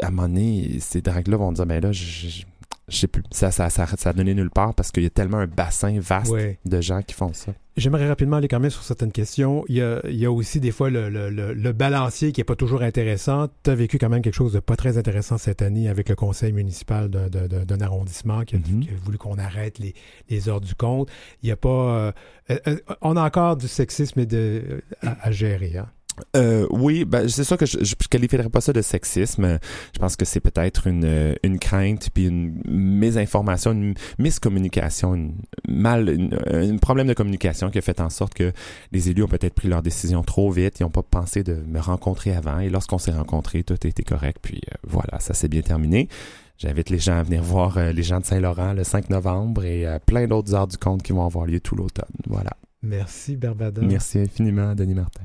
à 0.00 0.08
un 0.08 0.10
moment 0.10 0.40
ces 0.80 1.00
dragues-là 1.00 1.36
vont 1.36 1.52
dire, 1.52 1.66
ben 1.66 1.80
là, 1.80 1.92
je, 1.92 2.42
je, 2.90 2.96
sais 2.98 3.06
plus, 3.06 3.22
ça, 3.30 3.50
ça, 3.50 3.70
ça, 3.70 3.86
ça 3.86 4.10
a 4.10 4.12
donné 4.12 4.34
nulle 4.34 4.50
part 4.50 4.74
parce 4.74 4.90
qu'il 4.92 5.02
y 5.02 5.06
a 5.06 5.10
tellement 5.10 5.38
un 5.38 5.46
bassin 5.46 5.98
vaste 6.00 6.30
Ouais. 6.30 6.58
de 6.64 6.80
gens 6.80 7.02
qui 7.02 7.14
font 7.14 7.32
ça. 7.32 7.52
J'aimerais 7.76 8.08
rapidement 8.08 8.36
aller 8.36 8.48
quand 8.48 8.60
même 8.60 8.68
sur 8.70 8.82
certaines 8.82 9.12
questions. 9.12 9.64
Il 9.68 9.76
y 9.76 9.80
a, 9.80 10.00
il 10.04 10.16
y 10.16 10.26
a 10.26 10.32
aussi 10.32 10.60
des 10.60 10.72
fois 10.72 10.90
le, 10.90 11.08
le- 11.08 11.30
le- 11.30 11.54
le 11.54 11.72
balancier 11.72 12.32
qui 12.32 12.40
n'est 12.40 12.44
pas 12.44 12.56
toujours 12.56 12.82
intéressant. 12.82 13.48
Tu 13.62 13.70
as 13.70 13.74
vécu 13.74 13.96
quand 13.96 14.08
même 14.10 14.20
quelque 14.22 14.34
chose 14.34 14.52
de 14.52 14.60
pas 14.60 14.76
très 14.76 14.98
intéressant 14.98 15.38
cette 15.38 15.62
année 15.62 15.88
avec 15.88 16.08
le 16.08 16.14
conseil 16.16 16.52
municipal 16.52 17.08
d'un- 17.08 17.80
arrondissement 17.80 18.42
qui 18.42 18.56
a, 18.56 18.58
Mhm. 18.58 18.80
qui 18.80 18.90
a 18.90 18.92
voulu 19.02 19.16
qu'on 19.18 19.38
arrête 19.38 19.78
les, 19.78 19.94
les 20.28 20.48
heures 20.48 20.60
du 20.60 20.74
compte. 20.74 21.08
Il 21.42 21.48
y 21.48 21.52
a 21.52 21.56
pas... 21.56 21.68
euh, 21.70 22.12
euh, 22.50 22.58
euh, 22.66 22.76
on 23.00 23.16
a 23.16 23.22
encore 23.24 23.56
du 23.56 23.68
sexisme 23.68 24.20
et 24.20 24.26
de, 24.26 24.82
à, 25.02 25.16
à 25.28 25.30
gérer. 25.30 25.78
Hein? 25.78 25.86
Euh, 26.36 26.66
oui, 26.70 27.04
ben, 27.04 27.28
c'est 27.28 27.44
sûr 27.44 27.56
que 27.56 27.66
je, 27.66 27.78
je 27.82 27.94
qualifierais 28.08 28.48
pas 28.48 28.60
ça 28.60 28.72
de 28.72 28.82
sexisme. 28.82 29.58
Je 29.94 29.98
pense 29.98 30.16
que 30.16 30.24
c'est 30.24 30.40
peut-être 30.40 30.86
une, 30.86 31.04
euh, 31.04 31.34
une 31.42 31.58
crainte 31.58 32.10
puis 32.12 32.26
une 32.26 32.60
mésinformation, 32.66 33.72
une 33.72 33.94
miscommunication, 34.18 35.14
une 35.14 35.34
mal, 35.68 36.08
une- 36.08 36.38
un 36.46 36.76
problème 36.78 37.06
de 37.06 37.14
communication 37.14 37.70
qui 37.70 37.78
a 37.78 37.82
fait 37.82 38.00
en 38.00 38.10
sorte 38.10 38.34
que 38.34 38.52
les 38.92 39.10
élus 39.10 39.22
ont 39.22 39.28
peut-être 39.28 39.54
pris 39.54 39.68
leur 39.68 39.82
décision 39.82 40.22
trop 40.22 40.50
vite. 40.50 40.80
Ils 40.80 40.84
n'ont 40.84 40.90
pas 40.90 41.02
pensé 41.02 41.42
de 41.42 41.54
me 41.54 41.80
rencontrer 41.80 42.32
avant. 42.34 42.58
Et 42.60 42.68
lorsqu'on 42.70 42.98
s'est 42.98 43.12
rencontrés, 43.12 43.62
tout 43.62 43.86
été 43.86 44.02
correct. 44.02 44.38
Puis 44.42 44.60
euh, 44.72 44.76
voilà, 44.86 45.20
ça 45.20 45.34
s'est 45.34 45.48
bien 45.48 45.62
terminé. 45.62 46.08
J'invite 46.58 46.90
les 46.90 46.98
gens 46.98 47.16
à 47.16 47.22
venir 47.22 47.42
voir 47.42 47.78
euh, 47.78 47.92
les 47.92 48.02
gens 48.02 48.20
de 48.20 48.24
Saint-Laurent 48.26 48.74
le 48.74 48.84
5 48.84 49.08
novembre 49.10 49.64
et 49.64 49.86
euh, 49.86 49.98
plein 50.04 50.26
d'autres 50.26 50.54
heures 50.54 50.66
du 50.66 50.76
compte 50.76 51.02
qui 51.02 51.12
vont 51.12 51.24
avoir 51.24 51.46
lieu 51.46 51.60
tout 51.60 51.74
l'automne. 51.74 52.04
Voilà. 52.28 52.50
Merci, 52.82 53.36
Barbada. 53.36 53.80
Merci 53.82 54.18
infiniment, 54.18 54.74
Denis 54.74 54.94
Martin. 54.94 55.24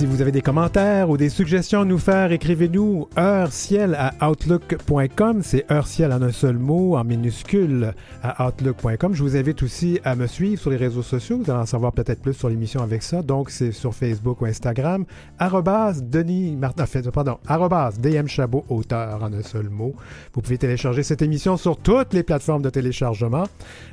Si 0.00 0.06
vous 0.06 0.22
avez 0.22 0.32
des 0.32 0.40
commentaires 0.40 1.10
ou 1.10 1.18
des 1.18 1.28
suggestions 1.28 1.82
à 1.82 1.84
nous 1.84 1.98
faire, 1.98 2.32
écrivez-nous 2.32 3.06
heureciel 3.18 3.94
à 3.94 4.30
outlook.com. 4.30 5.42
C'est 5.42 5.70
heureciel 5.70 6.10
en 6.14 6.22
un 6.22 6.32
seul 6.32 6.56
mot, 6.56 6.96
en 6.96 7.04
minuscule, 7.04 7.92
à 8.22 8.48
outlook.com. 8.48 9.12
Je 9.12 9.22
vous 9.22 9.36
invite 9.36 9.62
aussi 9.62 10.00
à 10.02 10.16
me 10.16 10.26
suivre 10.26 10.58
sur 10.58 10.70
les 10.70 10.78
réseaux 10.78 11.02
sociaux. 11.02 11.36
Vous 11.44 11.50
allez 11.50 11.60
en 11.60 11.66
savoir 11.66 11.92
peut-être 11.92 12.22
plus 12.22 12.32
sur 12.32 12.48
l'émission 12.48 12.82
avec 12.82 13.02
ça. 13.02 13.20
Donc, 13.20 13.50
c'est 13.50 13.72
sur 13.72 13.94
Facebook 13.94 14.40
ou 14.40 14.46
Instagram. 14.46 15.04
Arrobas 15.38 16.00
Denis 16.00 16.56
Martin, 16.56 16.86
pardon, 17.12 17.36
arrobas 17.46 17.92
DM 18.00 18.26
Chabot, 18.26 18.64
auteur 18.70 19.22
en 19.22 19.30
un 19.34 19.42
seul 19.42 19.68
mot. 19.68 19.94
Vous 20.32 20.40
pouvez 20.40 20.56
télécharger 20.56 21.02
cette 21.02 21.20
émission 21.20 21.58
sur 21.58 21.76
toutes 21.76 22.14
les 22.14 22.22
plateformes 22.22 22.62
de 22.62 22.70
téléchargement. 22.70 23.44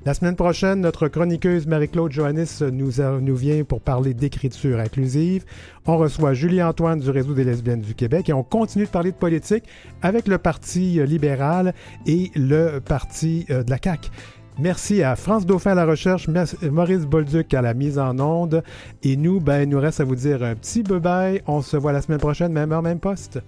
La 0.05 0.13
semaine 0.13 0.37
prochaine, 0.37 0.79
notre 0.79 1.09
chroniqueuse 1.09 1.67
Marie-Claude 1.67 2.13
Johannis 2.13 2.61
nous 2.71 3.35
vient 3.35 3.65
pour 3.65 3.81
parler 3.81 4.13
d'écriture 4.13 4.79
inclusive. 4.79 5.43
On 5.89 5.97
reçoit 5.97 6.33
Julie-Antoine 6.33 6.99
du 6.99 7.09
Réseau 7.09 7.33
des 7.33 7.45
lesbiennes 7.45 7.79
du 7.81 7.95
Québec 7.95 8.27
et 8.29 8.33
on 8.33 8.43
continue 8.43 8.83
de 8.85 8.89
parler 8.89 9.11
de 9.11 9.15
politique 9.17 9.63
avec 10.01 10.27
le 10.27 10.37
Parti 10.37 10.99
euh, 10.99 11.05
libéral 11.05 11.73
et 12.05 12.29
le 12.35 12.79
Parti 12.79 13.45
euh, 13.49 13.63
de 13.63 13.69
la 13.71 13.77
CAQ. 13.81 14.09
Merci 14.59 15.01
à 15.03 15.15
France 15.15 15.45
Dauphin 15.45 15.71
à 15.71 15.75
la 15.75 15.85
recherche, 15.85 16.27
merci- 16.27 16.57
Maurice 16.69 17.05
Bolduc 17.05 17.53
à 17.53 17.61
la 17.61 17.73
mise 17.73 17.99
en 17.99 18.19
onde. 18.19 18.63
Et 19.03 19.15
nous, 19.15 19.39
ben, 19.39 19.61
il 19.61 19.69
nous 19.69 19.79
reste 19.79 20.01
à 20.01 20.03
vous 20.03 20.15
dire 20.15 20.43
un 20.43 20.55
petit 20.55 20.81
bye-bye. 20.83 21.41
On 21.47 21.61
se 21.61 21.77
voit 21.77 21.91
la 21.93 22.01
semaine 22.01 22.19
prochaine, 22.19 22.51
même 22.51 22.71
heure, 22.71 22.81
même 22.81 22.99
poste. 22.99 23.39